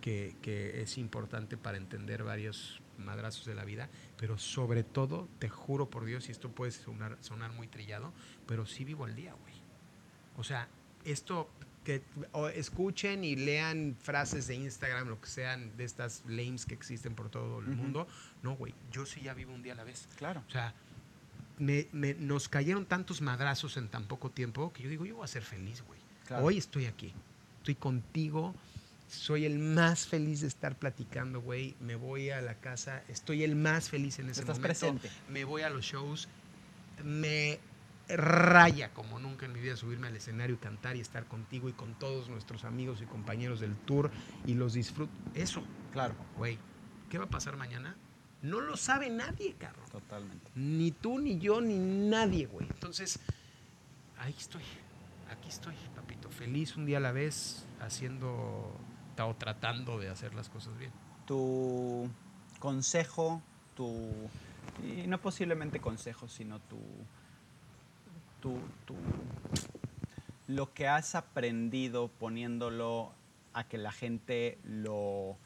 que, 0.00 0.36
que 0.42 0.80
es 0.82 0.96
importante 0.98 1.56
para 1.56 1.76
entender 1.76 2.22
varios 2.22 2.80
madrazos 2.98 3.44
de 3.46 3.54
la 3.56 3.64
vida, 3.64 3.90
pero 4.16 4.38
sobre 4.38 4.84
todo, 4.84 5.28
te 5.40 5.48
juro 5.48 5.90
por 5.90 6.04
Dios, 6.04 6.28
y 6.28 6.32
esto 6.32 6.50
puede 6.52 6.70
sonar, 6.70 7.18
sonar 7.20 7.50
muy 7.52 7.66
trillado, 7.66 8.12
pero 8.46 8.64
sí 8.64 8.84
vivo 8.84 9.04
el 9.06 9.16
día, 9.16 9.34
güey. 9.34 9.54
O 10.36 10.44
sea, 10.44 10.68
esto 11.04 11.50
que 11.86 12.02
o 12.32 12.48
escuchen 12.48 13.22
y 13.22 13.36
lean 13.36 13.96
frases 14.02 14.48
de 14.48 14.56
Instagram, 14.56 15.06
lo 15.06 15.20
que 15.20 15.28
sean, 15.28 15.76
de 15.76 15.84
estas 15.84 16.24
lames 16.26 16.66
que 16.66 16.74
existen 16.74 17.14
por 17.14 17.30
todo 17.30 17.60
el 17.60 17.66
mundo. 17.68 18.08
No, 18.42 18.56
güey, 18.56 18.74
yo 18.90 19.06
sí 19.06 19.20
ya 19.20 19.34
vivo 19.34 19.54
un 19.54 19.62
día 19.62 19.72
a 19.74 19.76
la 19.76 19.84
vez. 19.84 20.08
Claro. 20.16 20.42
O 20.48 20.50
sea, 20.50 20.74
me- 21.58 21.86
me- 21.92 22.14
nos 22.14 22.48
cayeron 22.48 22.86
tantos 22.86 23.20
madrazos 23.20 23.76
en 23.76 23.88
tan 23.88 24.04
poco 24.08 24.30
tiempo 24.30 24.72
que 24.72 24.82
yo 24.82 24.88
digo, 24.88 25.06
yo 25.06 25.14
voy 25.14 25.24
a 25.24 25.28
ser 25.28 25.44
feliz, 25.44 25.82
güey. 25.86 26.00
Claro. 26.26 26.44
Hoy 26.44 26.58
estoy 26.58 26.86
aquí, 26.86 27.12
estoy 27.58 27.76
contigo, 27.76 28.52
soy 29.08 29.44
el 29.44 29.60
más 29.60 30.08
feliz 30.08 30.40
de 30.40 30.48
estar 30.48 30.74
platicando, 30.76 31.40
güey. 31.40 31.76
Me 31.80 31.94
voy 31.94 32.30
a 32.30 32.40
la 32.42 32.54
casa, 32.56 33.04
estoy 33.06 33.44
el 33.44 33.54
más 33.54 33.90
feliz 33.90 34.18
en 34.18 34.28
ese 34.28 34.40
Estás 34.40 34.58
momento. 34.58 34.66
presente. 34.66 35.08
Me 35.30 35.44
voy 35.44 35.62
a 35.62 35.70
los 35.70 35.84
shows, 35.84 36.28
me 37.04 37.60
raya 38.08 38.92
como 38.94 39.18
nunca 39.18 39.46
en 39.46 39.52
mi 39.52 39.60
vida 39.60 39.76
subirme 39.76 40.06
al 40.06 40.16
escenario 40.16 40.54
y 40.54 40.58
cantar 40.58 40.96
y 40.96 41.00
estar 41.00 41.26
contigo 41.26 41.68
y 41.68 41.72
con 41.72 41.98
todos 41.98 42.28
nuestros 42.28 42.64
amigos 42.64 43.00
y 43.02 43.06
compañeros 43.06 43.60
del 43.60 43.76
tour 43.76 44.10
y 44.46 44.54
los 44.54 44.74
disfruto. 44.74 45.12
Eso, 45.34 45.62
Claro, 45.96 46.14
güey, 46.36 46.58
¿qué 47.08 47.16
va 47.16 47.24
a 47.24 47.30
pasar 47.30 47.56
mañana? 47.56 47.96
No 48.42 48.60
lo 48.60 48.76
sabe 48.76 49.08
nadie, 49.08 49.54
cabrón. 49.54 49.86
totalmente. 49.90 50.50
Ni 50.54 50.90
tú, 50.90 51.18
ni 51.18 51.38
yo, 51.38 51.62
ni 51.62 51.78
nadie, 51.78 52.44
güey. 52.44 52.66
Entonces, 52.68 53.18
ahí 54.18 54.34
estoy. 54.36 54.62
Aquí 55.30 55.48
estoy, 55.48 55.74
papito. 55.94 56.28
Feliz 56.30 56.76
un 56.76 56.84
día 56.84 56.98
a 56.98 57.00
la 57.00 57.12
vez, 57.12 57.66
haciendo 57.80 58.78
o 59.18 59.34
tratando 59.38 59.98
de 59.98 60.10
hacer 60.10 60.34
las 60.34 60.50
cosas 60.50 60.76
bien. 60.76 60.92
Tu 61.24 62.10
consejo, 62.58 63.42
tu. 63.74 64.12
Y 64.84 65.06
no 65.06 65.18
posiblemente 65.18 65.80
consejo, 65.80 66.28
sino 66.28 66.60
tu. 66.60 66.78
Tu. 68.40 68.58
tu 68.84 68.94
lo 70.48 70.72
que 70.72 70.86
has 70.86 71.14
aprendido 71.16 72.08
poniéndolo 72.08 73.12
a 73.52 73.64
que 73.64 73.78
la 73.78 73.92
gente 73.92 74.58
lo. 74.64 75.36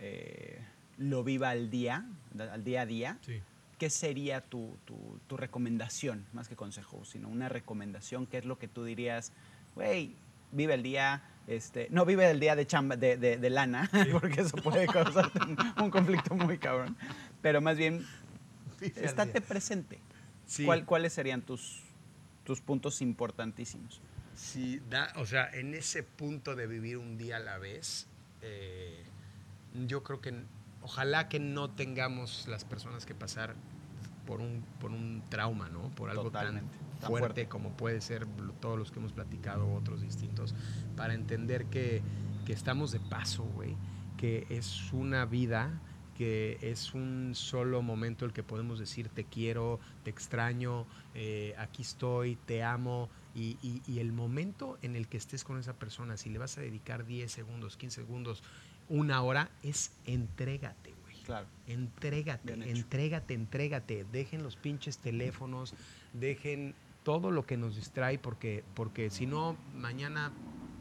eh, 0.00 0.60
lo 0.96 1.22
viva 1.22 1.50
al 1.50 1.70
día, 1.70 2.04
al 2.36 2.64
día 2.64 2.80
a 2.82 2.86
día. 2.86 3.18
Sí. 3.24 3.40
¿Qué 3.78 3.88
sería 3.90 4.40
tu, 4.40 4.76
tu- 4.84 5.20
tu 5.28 5.36
recomendación, 5.36 6.26
más 6.32 6.48
que 6.48 6.56
consejo, 6.56 7.04
sino 7.04 7.28
una 7.28 7.48
recomendación? 7.48 8.26
¿Qué 8.26 8.38
es 8.38 8.44
lo 8.44 8.58
que 8.58 8.66
tú 8.66 8.82
dirías, 8.84 9.30
güey, 9.76 10.16
vive 10.50 10.74
el 10.74 10.82
día, 10.82 11.22
este, 11.46 11.86
no 11.92 12.04
vive 12.04 12.28
el 12.28 12.40
día 12.40 12.56
de 12.56 12.66
chamba, 12.66 12.96
de, 12.96 13.16
de- 13.16 13.36
de 13.36 13.50
lana, 13.50 13.88
porque 14.12 14.40
eso 14.40 14.56
puede 14.56 14.88
causarte 14.88 15.38
un, 15.44 15.56
un 15.84 15.90
conflicto 15.92 16.34
muy 16.34 16.58
cabrón, 16.58 16.96
pero 17.40 17.60
más 17.60 17.76
bien, 17.76 18.04
estate 18.80 19.40
presente. 19.40 20.00
Sí. 20.46 20.64
¿Cuál- 20.64 20.84
¿Cuáles 20.84 21.12
serían 21.12 21.42
tus, 21.42 21.80
tus 22.48 22.62
puntos 22.62 23.02
importantísimos? 23.02 24.00
Sí, 24.34 24.80
da, 24.88 25.12
o 25.16 25.26
sea, 25.26 25.50
en 25.52 25.74
ese 25.74 26.02
punto 26.02 26.56
de 26.56 26.66
vivir 26.66 26.96
un 26.96 27.18
día 27.18 27.36
a 27.36 27.40
la 27.40 27.58
vez, 27.58 28.06
eh, 28.40 29.04
yo 29.86 30.02
creo 30.02 30.22
que 30.22 30.32
ojalá 30.80 31.28
que 31.28 31.40
no 31.40 31.68
tengamos 31.68 32.48
las 32.48 32.64
personas 32.64 33.04
que 33.04 33.14
pasar 33.14 33.54
por 34.26 34.40
un, 34.40 34.64
por 34.80 34.92
un 34.92 35.22
trauma, 35.28 35.68
¿no? 35.68 35.90
Por 35.90 36.08
algo 36.08 36.22
Totalmente, 36.22 36.74
tan, 36.78 37.00
tan 37.00 37.10
fuerte, 37.10 37.26
fuerte. 37.26 37.48
como 37.48 37.76
puede 37.76 38.00
ser 38.00 38.26
todos 38.62 38.78
los 38.78 38.92
que 38.92 38.98
hemos 38.98 39.12
platicado, 39.12 39.70
otros 39.74 40.00
distintos, 40.00 40.54
para 40.96 41.12
entender 41.12 41.66
que, 41.66 42.00
que 42.46 42.54
estamos 42.54 42.92
de 42.92 43.00
paso, 43.00 43.42
güey, 43.42 43.76
que 44.16 44.46
es 44.48 44.90
una 44.94 45.26
vida 45.26 45.82
que 46.18 46.58
es 46.60 46.94
un 46.94 47.30
solo 47.36 47.80
momento 47.80 48.24
el 48.24 48.32
que 48.32 48.42
podemos 48.42 48.80
decir 48.80 49.08
te 49.08 49.24
quiero, 49.24 49.78
te 50.02 50.10
extraño, 50.10 50.88
eh, 51.14 51.54
aquí 51.58 51.82
estoy, 51.82 52.34
te 52.34 52.64
amo, 52.64 53.08
y, 53.32 53.56
y- 53.62 53.82
y 53.86 54.00
el 54.00 54.10
momento 54.12 54.78
en 54.82 54.96
el 54.96 55.06
que 55.06 55.16
estés 55.16 55.44
con 55.44 55.60
esa 55.60 55.78
persona, 55.78 56.16
si 56.16 56.28
le 56.28 56.38
vas 56.38 56.58
a 56.58 56.60
dedicar 56.60 57.06
10 57.06 57.30
segundos, 57.30 57.76
15 57.76 58.00
segundos, 58.00 58.42
una 58.88 59.22
hora, 59.22 59.52
es 59.62 59.92
entrégate, 60.06 60.92
güey. 60.94 61.14
Claro. 61.22 61.46
Entrégate, 61.66 62.52
entrégate, 62.68 63.34
entrégate. 63.34 64.04
Dejen 64.04 64.42
los 64.42 64.56
pinches 64.56 64.98
teléfonos, 64.98 65.72
dejen 66.12 66.74
todo 67.04 67.30
lo 67.30 67.46
que 67.46 67.56
nos 67.56 67.76
distrae, 67.76 68.18
porque, 68.18 68.64
porque 68.74 69.10
si 69.10 69.26
no, 69.26 69.56
mañana 69.72 70.32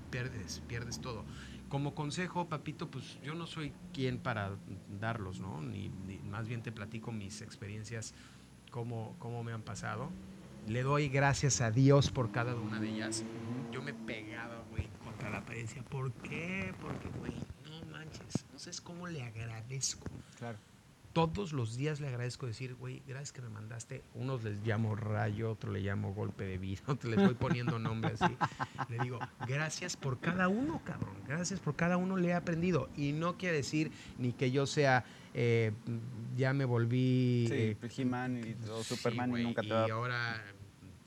pierdes, 0.10 0.62
pierdes 0.68 1.00
todo. 1.00 1.26
Como 1.70 1.94
consejo, 1.94 2.48
papito, 2.48 2.88
pues 2.90 3.20
yo 3.22 3.36
no 3.36 3.46
soy 3.46 3.74
quien 3.94 4.20
para 4.20 4.52
darlos, 5.00 5.40
¿no? 5.40 5.62
Ni, 5.62 5.90
ni- 5.90 6.20
más 6.20 6.48
bien 6.48 6.62
te 6.62 6.72
platico 6.72 7.12
mis 7.12 7.42
experiencias, 7.42 8.14
cómo, 8.72 9.16
cómo 9.20 9.44
me 9.44 9.52
han 9.52 9.62
pasado. 9.64 10.10
Le 10.66 10.84
doy 10.84 11.10
gracias 11.10 11.62
a 11.62 11.72
Dios 11.72 12.10
por 12.10 12.32
cada 12.32 12.56
una 12.56 12.80
de 12.80 12.90
ellas. 12.90 13.24
Yo 13.72 13.82
me 13.82 13.94
pegaba, 13.94 14.64
güey, 14.70 14.88
contra 15.04 15.30
la 15.30 15.42
pared 15.46 15.68
¿por 15.90 16.12
qué? 16.14 16.74
Porque, 16.82 17.10
güey, 17.20 17.34
no 17.66 17.84
manches, 17.92 18.46
no 18.52 18.60
sabes 18.60 18.82
cómo 18.82 19.08
le 19.08 19.24
agradezco 19.24 20.08
Claro. 20.38 20.58
Todos 21.26 21.52
los 21.52 21.76
días 21.76 22.00
le 22.00 22.08
agradezco 22.08 22.46
decir, 22.46 22.76
güey, 22.76 23.02
gracias 23.08 23.32
que 23.32 23.42
me 23.42 23.50
mandaste. 23.50 24.04
Unos 24.14 24.44
les 24.44 24.60
llamo 24.64 24.96
rayo, 24.96 25.52
otro 25.52 25.72
le 25.72 25.80
llamo 25.82 26.14
golpe 26.14 26.46
de 26.46 26.60
vida, 26.60 26.82
otro 26.88 27.10
les 27.10 27.20
voy 27.24 27.34
poniendo 27.34 27.80
nombres 27.80 28.22
así. 28.22 28.38
Le 28.90 29.00
digo, 29.00 29.20
gracias 29.48 29.98
por 29.98 30.20
cada 30.20 30.48
uno, 30.48 30.82
cabrón. 30.86 31.16
Gracias 31.28 31.60
por 31.60 31.76
cada 31.76 31.98
uno 31.98 32.18
le 32.18 32.30
he 32.30 32.34
aprendido. 32.34 32.90
Y 32.96 33.14
no 33.14 33.38
quiere 33.38 33.58
decir 33.58 33.92
ni 34.20 34.32
que 34.34 34.52
yo 34.52 34.68
sea, 34.68 35.04
eh, 35.34 35.72
ya 36.36 36.54
me 36.54 36.66
volví... 36.66 37.46
Sí, 37.48 37.54
eh, 37.54 37.78
He-Man 37.98 38.38
y 38.46 38.70
o 38.70 38.84
sí, 38.84 38.96
Superman 38.96 39.36
y 39.38 39.44
nunca 39.44 39.62
te 39.62 39.68
y 39.68 39.72
va 39.72 39.86
ahora 39.86 40.44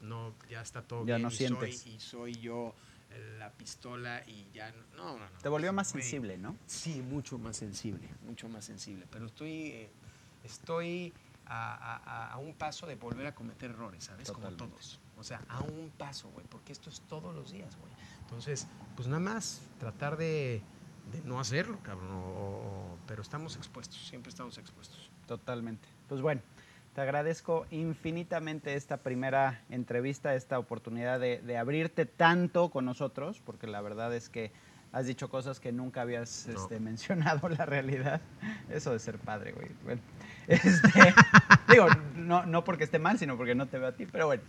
no, 0.02 0.34
ya 0.50 0.60
está 0.60 0.82
todo 0.82 1.06
Ya 1.06 1.16
bien. 1.16 1.22
no 1.22 1.28
y 1.28 1.36
sientes. 1.36 1.80
Soy, 1.80 1.92
y 1.92 2.00
soy 2.00 2.32
yo 2.34 2.74
la 3.38 3.52
pistola 3.56 4.22
y 4.26 4.50
ya 4.52 4.72
no, 4.96 5.18
no, 5.18 5.30
no. 5.30 5.38
Te 5.38 5.48
volvió 5.48 5.72
más 5.72 5.88
sensible, 5.88 6.38
¿no? 6.38 6.56
Sí, 6.66 7.02
mucho 7.02 7.38
más 7.38 7.56
sensible, 7.56 8.14
mucho 8.20 8.48
más 8.48 8.64
sensible. 8.64 9.06
Pero 9.10 9.26
estoy, 9.26 9.52
eh, 9.72 9.92
estoy 10.42 11.12
a, 11.46 11.74
a- 11.74 11.96
a- 11.96 12.32
a 12.32 12.38
un 12.38 12.54
paso 12.54 12.86
de 12.86 12.94
volver 12.94 13.26
a 13.26 13.34
cometer 13.34 13.70
errores, 13.70 14.04
¿sabes? 14.04 14.26
Totalmente. 14.28 14.58
Como 14.58 14.70
todos. 14.72 15.00
O 15.16 15.24
sea, 15.24 15.44
a 15.48 15.60
un 15.62 15.90
paso, 15.90 16.30
güey, 16.30 16.46
porque 16.46 16.72
esto 16.72 16.88
es 16.90 17.00
todos 17.02 17.34
los 17.34 17.50
días, 17.50 17.76
güey. 17.76 17.92
Entonces, 18.20 18.66
pues 18.94 19.08
nada 19.08 19.20
más 19.20 19.60
tratar 19.78 20.16
de, 20.16 20.62
de 21.04 21.20
no 21.22 21.40
hacerlo, 21.40 21.78
cabrón. 21.82 22.10
o- 22.12 22.94
o- 22.94 22.98
pero 23.06 23.22
estamos 23.22 23.56
expuestos, 23.56 24.06
siempre 24.06 24.30
estamos 24.30 24.56
expuestos. 24.58 25.10
Totalmente. 25.26 25.88
Pues 26.08 26.20
bueno, 26.20 26.42
te 26.94 27.00
agradezco 27.00 27.66
infinitamente 27.70 28.74
esta 28.74 28.98
primera 28.98 29.62
entrevista, 29.70 30.34
esta 30.34 30.58
oportunidad 30.58 31.20
de, 31.20 31.38
de 31.40 31.56
abrirte 31.56 32.06
tanto 32.06 32.70
con 32.70 32.84
nosotros, 32.84 33.40
porque 33.44 33.66
la 33.66 33.80
verdad 33.80 34.14
es 34.14 34.28
que 34.28 34.50
has 34.92 35.06
dicho 35.06 35.30
cosas 35.30 35.60
que 35.60 35.70
nunca 35.70 36.00
habías 36.02 36.48
No. 36.48 36.60
este, 36.60 36.80
mencionado 36.80 37.48
la 37.48 37.64
realidad. 37.64 38.20
Eso 38.68 38.92
de 38.92 38.98
ser 38.98 39.18
padre, 39.18 39.52
güey. 39.52 39.68
Bueno, 39.84 40.00
este, 40.48 41.14
digo, 41.68 41.86
no, 42.16 42.44
no 42.44 42.64
porque 42.64 42.84
esté 42.84 42.98
mal, 42.98 43.16
sino 43.18 43.36
porque 43.36 43.54
no 43.54 43.66
te 43.68 43.78
veo 43.78 43.88
a 43.88 43.92
ti, 43.92 44.06
pero 44.06 44.26
bueno. 44.26 44.42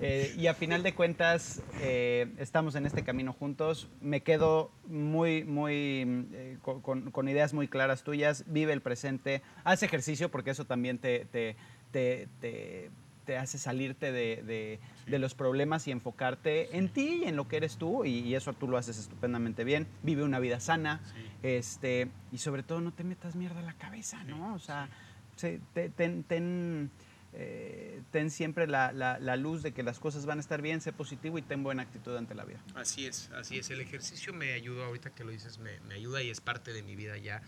Eh, 0.00 0.32
y 0.38 0.46
a 0.46 0.54
final 0.54 0.84
de 0.84 0.94
cuentas, 0.94 1.60
eh, 1.80 2.32
estamos 2.38 2.76
en 2.76 2.86
este 2.86 3.02
camino 3.02 3.32
juntos. 3.32 3.88
Me 4.00 4.22
quedo 4.22 4.70
muy, 4.86 5.42
muy 5.42 6.26
eh, 6.32 6.58
con, 6.62 6.80
con- 6.80 7.10
con 7.10 7.26
ideas 7.28 7.52
muy 7.52 7.66
claras 7.66 8.04
tuyas. 8.04 8.44
Vive 8.46 8.72
el 8.72 8.80
presente. 8.80 9.42
Haz 9.64 9.82
ejercicio 9.82 10.30
porque 10.30 10.50
eso 10.52 10.64
también 10.66 10.98
te, 10.98 11.24
te, 11.24 11.56
te, 11.92 12.28
te- 12.40 12.90
te 13.24 13.36
hace 13.36 13.58
salirte 13.58 14.10
de, 14.10 14.42
de- 14.42 14.80
de 15.06 15.18
los 15.18 15.34
problemas 15.34 15.86
y 15.86 15.90
enfocarte 15.90 16.76
en 16.78 16.88
ti 16.88 17.20
y 17.24 17.28
en 17.28 17.36
lo 17.36 17.46
que 17.46 17.58
eres 17.58 17.76
tú. 17.76 18.04
Y, 18.06 18.20
y 18.20 18.34
eso 18.34 18.52
tú 18.54 18.68
lo 18.68 18.78
haces 18.78 18.98
estupendamente 18.98 19.64
bien. 19.64 19.86
Vive 20.02 20.22
una 20.22 20.38
vida 20.38 20.60
sana. 20.60 21.00
Este, 21.42 22.08
y 22.32 22.38
sobre 22.38 22.62
todo 22.62 22.80
no 22.80 22.92
te 22.92 23.04
metas 23.04 23.36
mierda 23.36 23.60
a 23.60 23.62
la 23.62 23.74
cabeza, 23.74 24.24
¿no? 24.24 24.54
O 24.54 24.58
sea, 24.58 24.88
se- 25.36 25.60
te- 25.74 25.88
ten, 25.90 26.24
ten, 26.24 26.90
eh, 27.34 28.00
ten 28.10 28.30
siempre 28.30 28.66
la, 28.66 28.92
la- 28.92 29.18
la 29.18 29.36
luz 29.36 29.62
de 29.62 29.72
que 29.72 29.82
las 29.82 29.98
cosas 29.98 30.24
van 30.26 30.38
a 30.38 30.40
estar 30.40 30.62
bien, 30.62 30.80
sé 30.80 30.92
positivo 30.94 31.36
y 31.38 31.42
ten 31.42 31.62
buena 31.62 31.82
actitud 31.82 32.16
ante 32.16 32.34
la 32.34 32.44
vida. 32.44 32.60
Así 32.74 33.06
es, 33.06 33.30
así 33.34 33.58
es. 33.58 33.68
El 33.70 33.80
ejercicio 33.82 34.32
me 34.32 34.52
ayudó, 34.54 34.84
ahorita 34.86 35.10
que 35.10 35.24
lo 35.24 35.30
dices, 35.30 35.58
me, 35.58 35.78
me 35.80 35.94
ayuda 35.94 36.22
y 36.22 36.30
es 36.30 36.40
parte 36.40 36.72
de 36.72 36.82
mi 36.82 36.96
vida 36.96 37.16
ya 37.18 37.42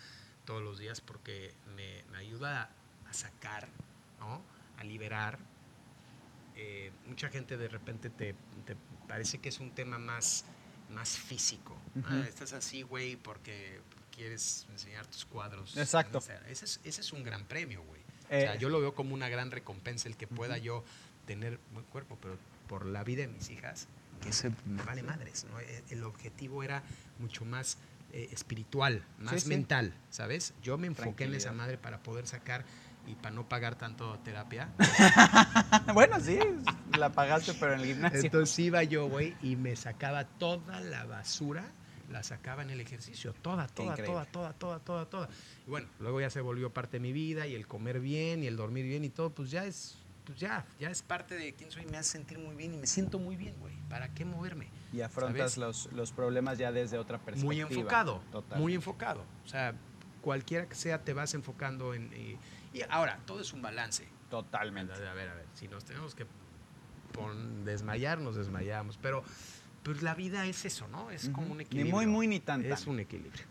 todos 0.44 0.62
los 0.62 0.78
días 0.78 1.00
porque 1.00 1.52
me, 1.74 2.04
me 2.12 2.18
ayuda 2.18 2.70
a 3.08 3.12
sacar, 3.14 3.66
¿no? 4.20 4.42
A 4.78 4.84
liberar. 4.84 5.38
Eh, 6.56 6.92
mucha 7.06 7.28
gente 7.28 7.56
de 7.56 7.68
repente 7.68 8.10
te, 8.10 8.34
te 8.66 8.76
parece 9.08 9.38
que 9.38 9.48
es 9.48 9.60
un 9.60 9.70
tema 9.70 9.98
más, 9.98 10.44
más 10.90 11.10
físico. 11.16 11.76
Ah, 12.04 12.24
estás 12.28 12.52
así, 12.52 12.82
güey, 12.82 13.16
porque 13.16 13.80
quieres 14.14 14.66
enseñar 14.70 15.06
tus 15.06 15.24
cuadros. 15.24 15.76
Exacto. 15.76 16.18
O 16.18 16.20
sea, 16.20 16.36
ese, 16.48 16.64
es, 16.66 16.80
ese 16.84 17.00
es 17.00 17.12
un 17.12 17.24
gran 17.24 17.44
premio, 17.46 17.82
güey. 17.82 18.00
o 18.02 18.26
Eh, 18.34 18.42
sea, 18.42 18.54
yo 18.56 18.68
lo 18.68 18.80
veo 18.80 18.94
como 18.94 19.14
una 19.14 19.28
gran 19.28 19.50
recompensa 19.50 20.08
el 20.08 20.16
que 20.16 20.26
pueda 20.26 20.58
yo 20.58 20.84
tener 21.26 21.58
buen 21.72 21.86
cuerpo, 21.86 22.18
pero 22.20 22.36
por 22.68 22.84
la 22.86 23.04
vida 23.04 23.22
de 23.22 23.28
mis 23.28 23.48
hijas, 23.50 23.88
que 24.20 24.30
me 24.66 24.82
vale 24.82 25.02
madres, 25.02 25.44
¿no? 25.44 25.58
E- 25.60 25.84
El 25.90 26.04
objetivo 26.04 26.62
era 26.62 26.82
mucho 27.18 27.44
más 27.44 27.78
eh, 28.12 28.28
espiritual, 28.32 29.02
más 29.18 29.44
sí. 29.44 29.48
mental, 29.48 29.94
¿sabes? 30.10 30.52
Yo 30.62 30.76
me 30.76 30.88
enfoqué 30.88 31.24
en 31.24 31.34
esa 31.34 31.52
madre 31.52 31.78
para 31.78 32.02
poder 32.02 32.26
sacar 32.26 32.64
y 33.06 33.14
para 33.14 33.34
no 33.34 33.48
pagar 33.48 33.76
tanto 33.76 34.18
terapia. 34.24 34.68
bueno, 35.94 36.20
sí, 36.20 36.38
la 36.98 37.12
pagaste, 37.12 37.54
pero 37.54 37.74
en 37.74 37.80
el 37.80 37.86
gimnasio. 37.86 38.20
Entonces 38.20 38.58
iba 38.58 38.82
yo, 38.82 39.08
güey, 39.08 39.34
y 39.42 39.56
me 39.56 39.76
sacaba 39.76 40.24
toda 40.24 40.80
la 40.80 41.04
basura, 41.04 41.70
la 42.10 42.22
sacaba 42.22 42.62
en 42.62 42.70
el 42.70 42.80
ejercicio, 42.80 43.32
toda, 43.34 43.66
toda, 43.68 43.96
toda, 43.96 44.24
toda, 44.26 44.52
toda, 44.52 44.78
toda, 44.80 45.06
toda. 45.06 45.28
Y 45.66 45.70
bueno, 45.70 45.88
luego 45.98 46.20
ya 46.20 46.30
se 46.30 46.40
volvió 46.40 46.70
parte 46.70 46.98
de 46.98 47.00
mi 47.00 47.12
vida 47.12 47.46
y 47.46 47.54
el 47.54 47.66
comer 47.66 48.00
bien 48.00 48.42
y 48.42 48.46
el 48.46 48.56
dormir 48.56 48.84
bien 48.86 49.04
y 49.04 49.10
todo, 49.10 49.30
pues 49.30 49.50
ya 49.50 49.64
es, 49.64 49.98
pues 50.24 50.38
ya, 50.38 50.64
ya 50.78 50.90
es 50.90 51.02
parte 51.02 51.34
de 51.34 51.54
quién 51.54 51.70
soy, 51.70 51.86
me 51.86 51.96
hace 51.96 52.12
sentir 52.12 52.38
muy 52.38 52.54
bien 52.54 52.74
y 52.74 52.76
me 52.76 52.86
siento 52.86 53.18
muy 53.18 53.36
bien, 53.36 53.54
güey. 53.60 53.74
¿Para 53.88 54.12
qué 54.14 54.24
moverme? 54.24 54.68
y 54.92 55.00
afrontas 55.02 55.56
los, 55.56 55.88
los 55.92 56.12
problemas 56.12 56.58
ya 56.58 56.72
desde 56.72 56.98
otra 56.98 57.18
perspectiva. 57.18 57.46
Muy 57.46 57.60
enfocado, 57.60 58.22
Total. 58.32 58.58
muy 58.58 58.74
enfocado. 58.74 59.24
O 59.44 59.48
sea, 59.48 59.74
cualquiera 60.20 60.68
que 60.68 60.74
sea, 60.74 61.02
te 61.02 61.12
vas 61.12 61.34
enfocando 61.34 61.94
en... 61.94 62.12
Y, 62.12 62.36
y 62.72 62.82
ahora, 62.88 63.18
todo 63.26 63.40
es 63.40 63.52
un 63.52 63.62
balance. 63.62 64.06
Totalmente. 64.30 64.92
A 64.94 65.12
ver, 65.14 65.28
a 65.28 65.34
ver, 65.34 65.46
si 65.54 65.66
nos 65.68 65.84
tenemos 65.84 66.14
que 66.14 66.26
pon- 67.12 67.64
desmayar, 67.64 68.18
nos 68.18 68.36
desmayamos. 68.36 68.96
Pero 68.98 69.24
pues 69.82 70.02
la 70.02 70.14
vida 70.14 70.46
es 70.46 70.64
eso, 70.64 70.86
¿no? 70.88 71.10
Es 71.10 71.28
como 71.30 71.42
Ujú. 71.44 71.52
un 71.52 71.58
Ni 71.58 71.64
equilibrio. 71.64 71.94
muy, 71.96 72.06
muy, 72.06 72.26
ni 72.28 72.40
tan, 72.40 72.64
Es 72.64 72.84
tan. 72.84 72.90
un 72.94 73.00
equilibrio. 73.00 73.44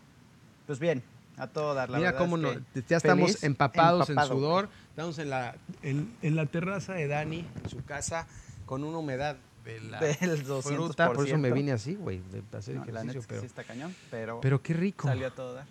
Pues 0.66 0.78
bien, 0.78 1.02
a 1.36 1.46
todo 1.48 1.74
dar. 1.74 1.90
La 1.90 1.98
Mira 1.98 2.16
cómo 2.16 2.36
es 2.36 2.42
no- 2.42 2.52
que 2.72 2.82
ya 2.88 2.96
estamos 2.96 3.26
feliz, 3.32 3.44
empapados 3.44 4.08
empapado. 4.08 4.32
en 4.34 4.38
sudor. 4.40 4.68
Estamos 4.90 5.18
en 5.18 5.30
la, 5.30 5.56
en, 5.82 6.16
en 6.22 6.36
la 6.36 6.46
terraza 6.46 6.94
de 6.94 7.06
Dani, 7.08 7.46
en 7.62 7.68
su 7.70 7.84
casa, 7.84 8.26
con 8.66 8.84
una 8.84 8.98
humedad 8.98 9.36
de 9.64 9.80
la 9.82 10.00
Del 10.00 10.38
fruta. 10.44 11.12
Por 11.12 11.26
eso 11.26 11.36
me 11.36 11.50
200%. 11.50 11.54
vine 11.54 11.72
así, 11.72 11.94
güey, 11.96 12.22
de 12.30 12.42
hacer 12.56 12.76
No, 12.76 12.84
la 12.86 13.04
neta 13.04 13.18
ejercicio. 13.18 13.20
es 13.20 13.26
que 13.26 13.28
pero, 13.34 13.40
sí 13.42 13.46
está 13.46 13.64
cañón, 13.64 13.94
pero, 14.10 14.40
pero 14.40 14.62
qué 14.62 14.72
rico. 14.74 15.08
salió 15.08 15.26
a 15.26 15.30
todo 15.30 15.54
dar. 15.54 15.66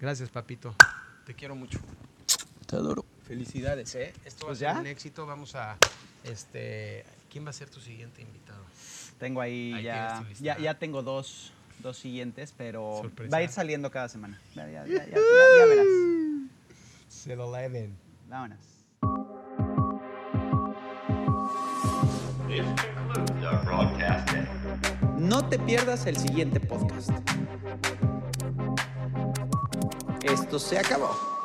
Gracias, 0.00 0.30
papito. 0.30 0.74
Te 1.26 1.34
quiero 1.34 1.54
mucho. 1.54 1.78
Te 2.68 2.76
adoro. 2.76 3.04
Felicidades, 3.26 3.94
¿eh? 3.94 4.12
Esto 4.26 4.46
Pues 4.46 4.62
va 4.62 4.68
a 4.70 4.74
ser 4.74 4.76
ya. 4.76 4.80
un 4.80 4.86
éxito. 4.86 5.26
Vamos 5.26 5.54
a. 5.54 5.76
Este, 6.24 7.04
¿Quién 7.32 7.46
va 7.46 7.50
a 7.50 7.52
ser 7.54 7.70
tu 7.70 7.80
siguiente 7.80 8.20
invitado? 8.20 8.62
Tengo 9.18 9.40
ahí, 9.40 9.72
Ahí 9.74 9.82
ya, 9.84 10.22
ya, 10.40 10.58
ya 10.58 10.78
tengo 10.78 11.02
dos, 11.02 11.52
dos 11.80 11.96
siguientes, 11.96 12.52
pero 12.56 12.98
Sorpresa. 13.02 13.30
va 13.32 13.38
a 13.38 13.42
ir 13.42 13.48
saliendo 13.50 13.90
cada 13.90 14.08
semana. 14.08 14.38
Ya, 14.54 14.66
ya, 14.68 14.86
ya, 14.86 14.92
ya, 14.98 15.06
ya- 15.06 15.16
ya 15.58 15.64
verás. 15.68 15.86
Se 17.08 17.34
lo 17.34 17.50
leven. 17.56 17.96
Vámonos. 18.28 18.58
No 25.18 25.46
te 25.48 25.58
pierdas 25.58 26.06
el 26.06 26.16
siguiente 26.16 26.60
podcast. 26.60 27.10
Esto 30.22 30.58
se 30.58 30.78
acabó. 30.78 31.37